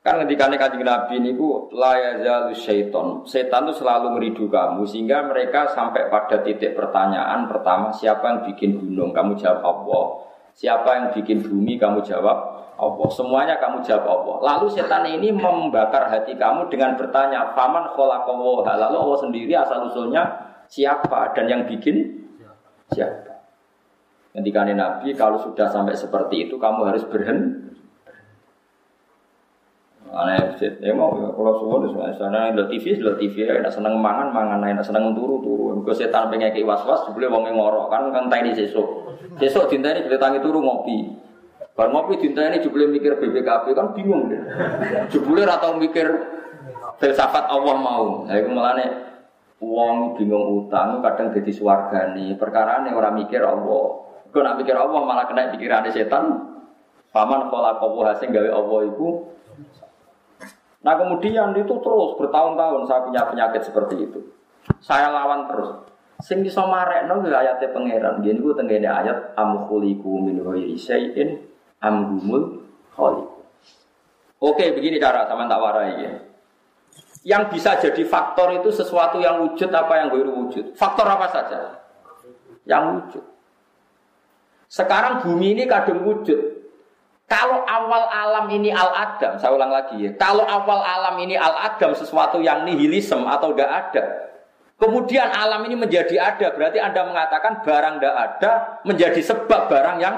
Kan 0.01 0.17
ketika 0.25 0.49
kajian 0.49 0.89
Nabi 0.89 1.21
ini 1.21 1.37
ku 1.37 1.69
layazalu 1.77 2.57
syaiton, 2.57 3.21
setan 3.29 3.69
itu 3.69 3.85
selalu 3.85 4.17
meridu 4.17 4.49
kamu 4.49 4.89
sehingga 4.89 5.29
mereka 5.29 5.69
sampai 5.77 6.09
pada 6.09 6.41
titik 6.41 6.73
pertanyaan 6.73 7.45
pertama 7.45 7.93
siapa 7.93 8.25
yang 8.33 8.41
bikin 8.49 8.81
gunung, 8.81 9.13
kamu 9.13 9.37
jawab 9.37 9.61
Allah. 9.61 10.25
Siapa 10.57 10.89
yang 10.97 11.07
bikin 11.13 11.45
bumi 11.45 11.77
kamu 11.77 12.01
jawab 12.01 12.33
Allah. 12.81 13.09
Semuanya 13.13 13.61
kamu 13.61 13.85
jawab 13.85 14.09
Allah. 14.09 14.37
Lalu 14.41 14.73
setan 14.73 15.05
ini 15.05 15.37
membakar 15.37 16.09
hati 16.09 16.33
kamu 16.33 16.73
dengan 16.73 16.97
bertanya, 16.97 17.53
"Faman 17.53 17.93
khalaqallahu?" 17.93 18.65
Lalu 18.65 18.97
Allah 18.97 19.19
sendiri 19.21 19.53
asal 19.53 19.85
usulnya 19.85 20.25
siapa 20.65 21.37
dan 21.37 21.45
yang 21.45 21.63
bikin 21.69 22.25
siapa? 22.89 23.37
Ketika 24.33 24.65
Nabi 24.65 25.13
kalau 25.13 25.37
sudah 25.45 25.69
sampai 25.69 25.93
seperti 25.93 26.49
itu 26.49 26.57
kamu 26.57 26.89
harus 26.89 27.05
berhenti 27.05 27.70
Aneh 30.11 30.59
ya 30.59 30.91
mau 30.91 31.15
ya 31.23 31.31
kalau 31.31 31.55
semua 31.63 31.87
di 31.87 31.95
sana 32.19 32.51
ada 32.51 32.67
TV, 32.67 32.99
ada 32.99 33.15
TV 33.15 33.47
ya, 33.47 33.63
enak 33.63 33.71
seneng 33.71 33.95
mangan 34.03 34.35
mangan, 34.35 34.59
enak 34.59 34.83
seneng 34.83 35.15
turu 35.15 35.39
turu. 35.39 35.87
Gue 35.87 35.95
setan 35.95 36.27
pengen 36.27 36.51
kayak 36.51 36.67
was 36.67 36.83
was, 36.83 37.07
boleh 37.15 37.31
wong 37.31 37.47
ngorok 37.47 37.87
kan 37.95 38.11
kan 38.11 38.27
tadi 38.27 38.51
sesuk. 38.51 39.07
Sesuk 39.39 39.71
cinta 39.71 39.95
ini 39.95 40.03
boleh 40.03 40.19
tangi 40.19 40.43
turu 40.43 40.59
ngopi. 40.59 41.15
Bar 41.79 41.95
ngopi 41.95 42.19
cinta 42.19 42.43
ini 42.43 42.59
juga 42.59 42.91
mikir 42.91 43.23
BBKB 43.23 43.67
kan 43.71 43.95
bingung 43.95 44.27
deh. 44.27 44.43
Jebule 45.15 45.47
atau 45.47 45.79
mikir 45.79 46.11
filsafat 46.99 47.47
Allah 47.47 47.77
mau. 47.79 48.27
Itu 48.27 48.51
malah 48.51 48.83
nih 48.83 48.91
uang 49.63 50.19
bingung 50.19 50.67
utang 50.67 50.99
kadang 51.07 51.31
jadi. 51.31 51.55
Perkara 52.35 52.83
nih 52.83 52.93
orang 52.99 53.15
mikir 53.15 53.47
Allah. 53.47 54.11
Gue 54.35 54.43
nak 54.43 54.59
mikir 54.59 54.75
Allah 54.75 55.01
malah 55.07 55.31
kena 55.31 55.55
pikiran 55.55 55.87
setan. 55.95 56.51
Paman 57.11 57.51
kalau 57.51 57.75
kau 57.79 58.03
hasil 58.07 58.31
gawe 58.31 58.51
Allah 58.55 58.81
itu 58.87 59.07
Nah 60.81 60.95
kemudian 60.97 61.53
itu 61.53 61.75
terus 61.85 62.11
bertahun-tahun 62.17 62.89
saya 62.89 63.01
punya 63.05 63.23
penyakit 63.29 63.63
seperti 63.69 64.09
itu. 64.09 64.21
Saya 64.81 65.13
lawan 65.13 65.49
terus. 65.51 65.71
Sing 66.21 66.45
iso 66.45 66.65
marekno 66.69 67.25
ya 67.25 67.41
ayate 67.45 67.73
pangeran. 67.73 68.21
Gini 68.21 68.41
ku 68.41 68.53
tengene 68.53 68.89
ayat 68.89 69.37
am 69.37 69.69
khuliqu 69.69 70.21
min 70.21 70.41
ghairi 70.41 70.77
syai'in 70.77 71.41
am 71.81 72.21
Oke, 74.41 74.73
begini 74.73 74.97
cara 74.97 75.29
sama 75.29 75.45
tak 75.45 75.61
warai 75.61 76.01
ya. 76.01 76.13
Yang 77.21 77.43
bisa 77.53 77.77
jadi 77.77 78.03
faktor 78.09 78.57
itu 78.57 78.73
sesuatu 78.73 79.21
yang 79.21 79.45
wujud 79.45 79.69
apa 79.69 80.01
yang 80.01 80.09
gue 80.09 80.25
wujud. 80.25 80.73
Faktor 80.73 81.05
apa 81.05 81.29
saja? 81.29 81.61
Yang 82.65 82.85
wujud. 82.89 83.25
Sekarang 84.65 85.21
bumi 85.21 85.53
ini 85.53 85.65
kadang 85.69 86.01
wujud, 86.09 86.60
kalau 87.31 87.63
awal 87.63 88.11
alam 88.11 88.51
ini 88.51 88.75
al-adam, 88.75 89.39
saya 89.39 89.55
ulang 89.55 89.71
lagi 89.71 90.03
ya. 90.03 90.11
Kalau 90.19 90.43
awal 90.43 90.83
alam 90.83 91.15
ini 91.23 91.39
al-adam 91.39 91.95
sesuatu 91.95 92.43
yang 92.43 92.67
nihilisme 92.67 93.23
atau 93.23 93.55
tidak 93.55 93.71
ada. 93.71 94.05
Kemudian 94.75 95.31
alam 95.31 95.63
ini 95.71 95.79
menjadi 95.79 96.19
ada, 96.19 96.51
berarti 96.51 96.83
Anda 96.83 97.07
mengatakan 97.07 97.63
barang 97.63 98.03
tidak 98.03 98.17
ada 98.19 98.53
menjadi 98.83 99.21
sebab 99.23 99.71
barang 99.71 99.97
yang 100.03 100.17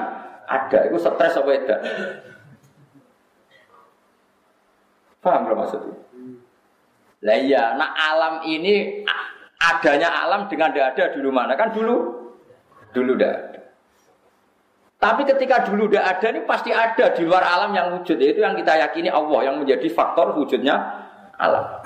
ada. 0.49 0.89
Itu 0.89 0.97
stres 0.97 1.37
apa 1.37 1.49
tidak? 1.53 1.79
Paham 5.21 5.45
belum 5.45 5.57
maksudnya? 5.61 5.95
Lah 7.23 7.37
iya, 7.37 7.77
nah 7.77 7.93
alam 7.93 8.33
ini 8.49 9.05
adanya 9.61 10.09
alam 10.17 10.49
dengan 10.49 10.73
tidak 10.73 10.97
ada 10.97 11.05
dulu 11.13 11.29
mana? 11.29 11.53
Kan 11.53 11.77
dulu 11.77 11.95
dulu 12.89 13.13
tidak 13.15 13.31
ada. 13.37 13.62
Tapi 15.03 15.27
ketika 15.27 15.67
dulu 15.67 15.91
udah 15.91 16.15
ada 16.15 16.31
ini 16.31 16.47
pasti 16.47 16.71
ada 16.71 17.11
di 17.11 17.27
luar 17.27 17.43
alam 17.43 17.75
yang 17.75 17.99
wujud. 17.99 18.15
Itu 18.15 18.39
yang 18.39 18.55
kita 18.55 18.87
yakini 18.87 19.11
Allah 19.11 19.51
yang 19.51 19.59
menjadi 19.59 19.91
faktor 19.91 20.31
wujudnya 20.31 20.79
alam. 21.35 21.83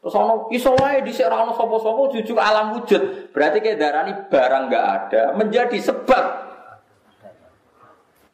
Terus 0.00 0.16
ono 0.16 0.48
iso 0.48 0.72
wae 0.80 1.04
di 1.04 1.12
ono 1.12 1.52
sapa-sapa 1.52 2.02
jujur 2.16 2.40
alam 2.40 2.72
wujud. 2.80 3.36
Berarti 3.36 3.60
kayak 3.60 4.08
ini 4.08 4.12
barang 4.32 4.62
nggak 4.72 4.86
ada 4.96 5.22
menjadi 5.36 5.76
sebab. 5.76 6.24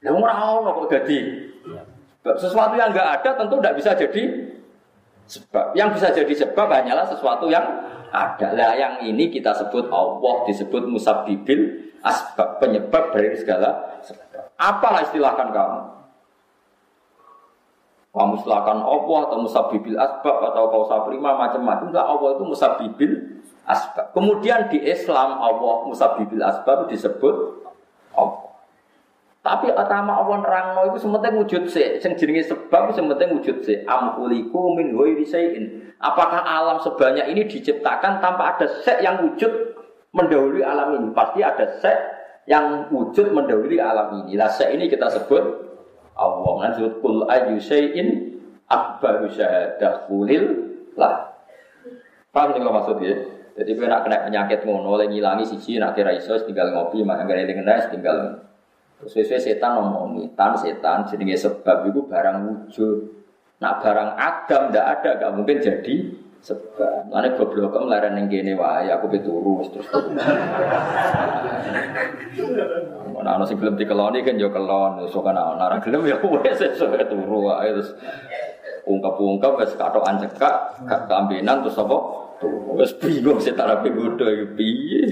Lah 0.07 0.13
ora 0.15 0.35
ono 0.63 0.71
kok 0.79 0.87
jadi. 0.87 1.19
Sesuatu 2.39 2.79
yang 2.79 2.95
nggak 2.95 3.09
ada 3.19 3.31
tentu 3.35 3.59
tidak 3.59 3.75
bisa 3.83 3.99
jadi 3.99 4.23
sebab. 5.27 5.75
Yang 5.75 5.89
bisa 5.99 6.09
jadi 6.15 6.35
sebab 6.47 6.71
hanyalah 6.71 7.11
sesuatu 7.11 7.51
yang 7.51 7.67
ada. 8.15 8.55
Lah 8.55 8.79
yang 8.79 9.03
ini 9.03 9.27
kita 9.27 9.51
sebut 9.59 9.91
Allah 9.91 10.47
disebut 10.47 10.87
musabbibil 10.87 11.91
asbab 12.03 12.59
penyebab 12.59 13.15
dari 13.15 13.35
segala. 13.39 13.99
Apalah 14.59 15.07
istilahkan 15.07 15.49
kamu? 15.51 15.81
Kamu 18.13 18.33
istilahkan 18.45 18.79
Allah 18.85 19.19
atau 19.25 19.39
musabibil 19.41 19.97
asbab 19.97 20.37
atau 20.53 20.69
kau 20.69 20.85
sabrima 20.85 21.33
macam-macam. 21.33 21.89
Lah 21.97 22.05
Allah 22.13 22.37
itu 22.37 22.45
musabibil 22.45 23.13
asbab. 23.65 24.13
Kemudian 24.13 24.69
di 24.69 24.85
Islam 24.85 25.41
Allah 25.41 25.89
musabibil 25.89 26.45
asbab 26.45 26.93
disebut 26.93 27.65
Allah. 28.13 28.53
Tapi 29.43 29.75
atama 29.75 30.23
Allah 30.23 30.39
nerangno 30.39 30.93
itu 30.93 31.03
sementing 31.03 31.35
wujud 31.41 31.63
sih. 31.67 31.99
Sing 31.99 32.15
jenenge 32.15 32.47
sebab 32.47 32.95
sementing 32.95 33.33
wujud 33.41 33.65
sih. 33.67 33.81
Amkuliku 33.89 34.77
min 34.77 34.95
ghairi. 34.95 35.27
Apakah 35.99 36.47
alam 36.47 36.79
sebanyak 36.79 37.27
ini 37.33 37.49
diciptakan 37.49 38.23
tanpa 38.23 38.55
ada 38.55 38.69
sek 38.87 39.03
yang 39.03 39.25
wujud 39.25 39.72
mendahului 40.13 40.63
alam 40.63 41.01
ini? 41.01 41.09
Pasti 41.13 41.41
ada 41.41 41.67
sek 41.81 41.99
yang 42.49 42.89
wujud 42.93 43.33
mendahului 43.33 43.81
alam 43.81 44.25
ini. 44.25 44.37
Lah 44.39 44.49
sek 44.53 44.73
ini 44.73 44.87
kita 44.87 45.09
sebut 45.09 45.45
Allah. 46.17 46.77
Disebut 46.77 46.95
kul 47.01 47.25
ayu 47.29 47.57
syai'in 47.59 48.39
akbaru 48.69 49.29
syahadah 49.33 50.07
kulil 50.07 50.45
lah. 50.97 51.33
Paham 52.33 52.57
sing 52.57 52.65
maksudnya? 52.65 53.13
Jadi 53.53 53.77
nak 53.85 54.09
kena 54.09 54.25
penyakit 54.25 54.65
ngono 54.65 54.97
oleh 54.97 55.13
ngilangi 55.13 55.45
siji 55.45 55.77
nak 55.77 55.93
kira 55.93 56.17
iso 56.17 56.33
tinggal 56.49 56.73
ngopi 56.73 57.05
mak 57.05 57.21
anggere 57.21 57.45
eling 57.45 57.61
tinggal 57.93 58.41
Sesuai 59.03 59.43
setan 59.43 59.83
ngomongi, 59.83 60.31
tan 60.39 60.55
setan 60.55 61.03
jenenge 61.11 61.35
sebab 61.35 61.91
itu 61.91 62.07
barang 62.07 62.39
wujud. 62.47 62.99
Nak 63.59 63.83
barang 63.83 64.11
agam 64.15 64.71
ndak 64.71 64.87
ada 64.87 65.11
gak 65.19 65.33
mungkin 65.35 65.59
jadi 65.59 65.95
sebab. 66.43 67.15
Lane 67.15 67.39
goblok 67.39 67.79
melaran 67.79 68.19
ning 68.19 68.27
kene 68.27 68.59
wae 68.59 68.91
aku 68.91 69.07
peturu 69.07 69.63
terus. 69.71 69.87
Mana 73.15 73.39
ana 73.39 73.45
sing 73.47 73.63
gelem 73.63 73.79
dikeloni 73.79 74.27
kan 74.27 74.35
yo 74.35 74.51
kelon, 74.51 75.07
iso 75.07 75.23
kan 75.23 75.39
ana 75.39 75.71
ora 75.71 75.79
gelem 75.79 76.03
ya 76.11 76.19
wis 76.19 76.59
iso 76.59 76.91
turu 76.91 77.47
wae 77.47 77.71
terus 77.71 77.95
ungkap-ungkap 78.83 79.63
wis 79.63 79.73
katokan 79.79 80.19
cekak, 80.19 80.83
gak 80.91 81.07
kambenan 81.07 81.63
terus 81.63 81.79
apa? 81.79 81.99
Wis 82.75 82.91
bingung 82.99 83.39
setan 83.39 83.71
ape 83.71 83.95
godho 83.95 84.27
iki 84.27 84.47
piye. 84.59 85.03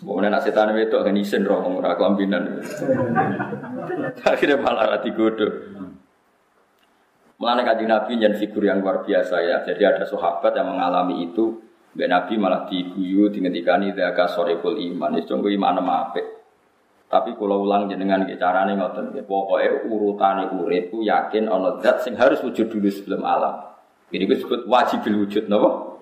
Kemudian 0.00 0.32
nak 0.32 0.46
setan 0.46 0.72
itu 0.78 0.96
kan 0.96 1.18
isen 1.18 1.42
roh 1.44 1.66
ora 1.66 1.98
kelambinan. 1.98 2.62
Akhirnya 4.30 4.56
malah 4.56 4.96
rati 4.96 5.10
godo. 5.12 5.48
Mulane 7.40 7.64
kaji 7.64 7.88
Nabi 7.88 8.20
yang 8.20 8.36
figur 8.36 8.60
yang 8.60 8.84
luar 8.84 9.00
biasa 9.00 9.40
ya. 9.40 9.64
Jadi 9.64 9.80
ada 9.80 10.04
sahabat 10.04 10.52
yang 10.52 10.76
mengalami 10.76 11.24
itu. 11.24 11.56
Mbak 11.96 12.08
Nabi 12.12 12.34
malah 12.36 12.68
diguyu 12.68 13.32
dingetikani 13.32 13.96
daka 13.96 14.28
sorepul 14.28 14.76
iman. 14.76 15.16
Itu 15.16 15.34
tunggu 15.34 15.48
iman 15.56 15.80
apa 15.80 16.20
Tapi 17.10 17.34
kalau 17.34 17.66
ulang 17.66 17.90
jenengan 17.90 18.22
ke 18.22 18.38
carane 18.38 18.78
ngoten 18.78 19.10
Pokoknya 19.26 19.82
urutane 19.88 20.52
urip 20.54 20.94
yakin 20.94 21.50
ana 21.50 21.80
zat 21.82 22.06
sing 22.06 22.14
harus 22.14 22.44
wujud 22.44 22.68
dulu 22.68 22.86
sebelum 22.92 23.24
alam. 23.24 23.72
Ini 24.12 24.28
disebut 24.28 24.68
wajib 24.68 25.02
wujud 25.08 25.48
napa? 25.48 25.96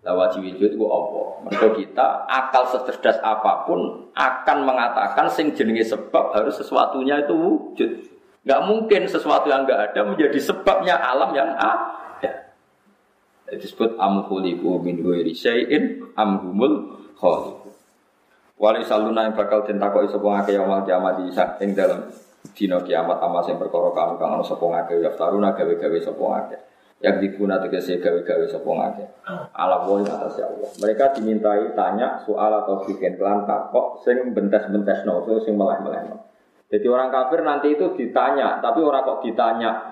La 0.00 0.16
wajib 0.16 0.42
wujud 0.48 0.74
itu 0.74 0.86
apa? 0.88 1.22
Mereka 1.44 1.66
kita 1.76 2.24
akal 2.24 2.66
secerdas 2.72 3.20
apa 3.20 3.68
pun 3.68 4.10
akan 4.16 4.58
mengatakan 4.64 5.28
sing 5.28 5.52
jenenge 5.52 5.86
sebab 5.86 6.32
harus 6.32 6.56
sesuatunya 6.56 7.20
itu 7.20 7.36
wujud. 7.36 8.09
Gak 8.40 8.60
mungkin 8.64 9.04
sesuatu 9.04 9.52
yang 9.52 9.68
gak 9.68 9.92
ada 9.92 10.00
menjadi 10.08 10.40
sebabnya 10.40 10.96
alam 10.96 11.30
yang 11.36 11.52
ada. 11.60 12.48
Disebut 13.50 13.98
amhuliku 13.98 14.78
min 14.80 15.02
ghairi 15.02 15.34
syai'in 15.34 16.14
amhumul 16.16 16.96
khaliq. 17.18 17.60
Wali 18.60 18.84
saluna 18.84 19.24
yang 19.28 19.34
bakal 19.36 19.64
kok 19.64 20.04
iso 20.04 20.20
ngake 20.20 20.52
yaumul 20.52 20.84
kiamat 20.84 21.16
di 21.20 21.32
ing 21.64 21.72
dalam 21.72 22.12
dina 22.52 22.78
kiamat 22.84 23.16
amas 23.20 23.48
yang 23.48 23.56
perkara 23.56 23.88
kang 23.96 24.20
kang 24.20 24.36
ana 24.36 24.44
sapa 24.44 24.64
ngake 24.64 25.00
yaftaruna 25.00 25.56
gawe-gawe 25.56 25.98
sapa 26.00 26.20
ngake 26.20 26.56
yang 27.00 27.16
dibuna 27.16 27.56
tegese 27.56 27.96
gawe-gawe 27.96 28.44
sapa 28.52 28.68
ngake. 28.68 29.04
Ala 29.56 29.88
woi 29.88 30.04
atas 30.04 30.36
ya 30.36 30.44
Allah. 30.48 30.70
Mereka 30.76 31.04
dimintai 31.16 31.72
tanya 31.72 32.20
soal 32.28 32.52
atau 32.52 32.84
bikin 32.84 33.16
kelan 33.16 33.48
takok 33.48 34.04
sing 34.04 34.36
bentes-bentes 34.36 35.08
no, 35.08 35.24
sing 35.40 35.56
meleh-meleh. 35.56 36.29
Jadi 36.70 36.86
orang 36.86 37.10
kafir 37.10 37.42
nanti 37.42 37.74
itu 37.74 37.98
ditanya, 37.98 38.62
tapi 38.62 38.78
orang 38.80 39.02
kok 39.02 39.26
ditanya 39.26 39.90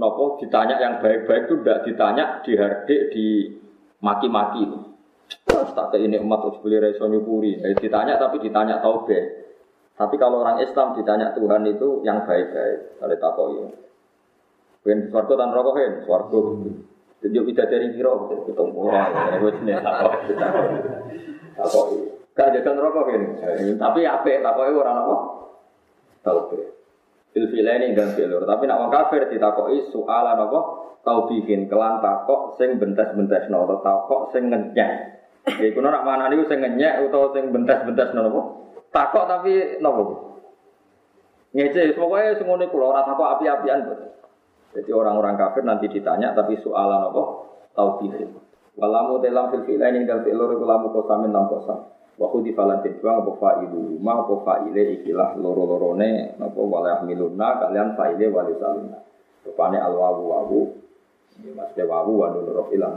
Nopo 0.00 0.40
ditanya 0.40 0.80
yang 0.80 0.96
baik-baik 0.96 1.44
itu 1.44 1.60
tidak 1.60 1.84
ditanya 1.84 2.24
dihardik, 2.40 3.12
di 3.12 3.52
maki-maki. 4.00 4.64
Terus 5.44 5.70
tak 5.76 5.92
ini 6.00 6.16
umat 6.16 6.40
harus 6.40 6.56
beli 6.64 6.80
reso 6.80 7.04
nyukuri. 7.04 7.60
Jadi 7.60 7.76
ditanya 7.76 8.16
tapi 8.16 8.40
ditanya 8.40 8.80
taubat. 8.80 9.24
Tapi 10.00 10.16
kalau 10.16 10.40
orang 10.40 10.64
Islam 10.64 10.96
ditanya 10.96 11.36
Tuhan 11.36 11.68
itu 11.68 12.00
yang 12.00 12.24
baik-baik. 12.24 12.96
Kalau 12.96 13.16
takoi. 13.20 13.60
Ben 14.80 15.12
swarga 15.12 15.34
tan 15.36 15.52
rokok 15.52 15.76
hen, 15.76 15.92
swarga. 16.08 16.40
Tunjuk 17.20 17.44
bisa 17.52 17.68
dari 17.68 17.92
kiro, 17.92 18.32
kita 18.48 18.64
mulai. 18.64 19.36
Gue 19.36 19.52
sini 19.60 19.76
takok, 19.76 20.12
takok. 21.60 21.86
Gak 22.32 22.48
jajan. 22.56 22.80
Tapi 23.76 24.00
apa? 24.08 24.30
Takok 24.40 24.64
itu 24.64 24.78
orang 24.80 24.96
apa? 25.04 25.39
Tahu 26.20 26.38
be. 26.52 26.60
Fil 27.30 27.46
ini 27.46 27.94
dan 27.94 28.12
filur. 28.18 28.42
Tapi 28.42 28.66
nak 28.66 28.82
orang 28.82 28.92
kafir 28.92 29.30
ditakoi 29.30 29.88
soalan 29.94 30.50
apa? 30.50 30.60
Tahu 31.00 31.18
bikin 31.32 31.70
kelan 31.70 32.02
takok 32.04 32.60
sing 32.60 32.76
bentes-bentes 32.76 33.48
no, 33.48 33.64
atau 33.64 33.78
takok 33.80 34.20
sing 34.34 34.52
ngenyek. 34.52 34.92
Jadi 35.48 35.72
kuno 35.72 35.88
nak 35.88 36.04
mana 36.04 36.28
nih 36.28 36.44
sing 36.44 36.60
ngenyek 36.60 37.08
atau 37.08 37.32
sing 37.32 37.54
bentes-bentes 37.54 38.12
no 38.12 38.20
apa? 38.28 38.40
Takok 38.90 39.24
tapi 39.30 39.80
nopo. 39.80 40.04
Ngece, 41.50 41.98
pokoknya 41.98 42.38
semuanya 42.38 42.70
kulo 42.70 42.94
rata 42.94 43.16
kok 43.16 43.30
api-apian. 43.38 43.78
Jadi 44.70 44.90
orang-orang 44.94 45.34
kafir 45.34 45.66
nanti 45.66 45.90
ditanya 45.90 46.34
tapi 46.34 46.58
soalan 46.62 47.10
apa? 47.10 47.22
Tauhid. 47.74 48.12
Walamu 48.78 49.18
telam 49.18 49.50
fil 49.50 49.66
fi'la 49.66 49.90
ini 49.90 50.06
dal 50.06 50.22
fi'lur 50.22 50.54
iku 50.54 50.64
lamu 50.66 50.94
kosamin 50.94 51.34
lam 51.34 51.50
kosam. 51.50 51.90
Wa 52.20 52.28
khudi 52.28 52.52
falantin 52.52 53.00
dua 53.00 53.24
apa 53.24 53.32
fa'ilu 53.40 53.96
ma 53.96 54.20
apa 54.20 54.44
fa'ile 54.44 55.00
ikilah 55.00 55.40
loro-lorone 55.40 56.36
napa 56.36 56.60
wala 56.60 57.00
miluna 57.08 57.64
kalian 57.64 57.96
fa'ile 57.96 58.28
wali 58.28 58.52
salina. 58.60 59.00
Rupane 59.48 59.80
al 59.80 59.96
wawu. 59.96 60.68
Ini 61.40 61.56
maksudnya 61.56 61.88
wawu 61.88 62.20
wa 62.20 62.28
nunur 62.28 62.68
ilah 62.76 62.92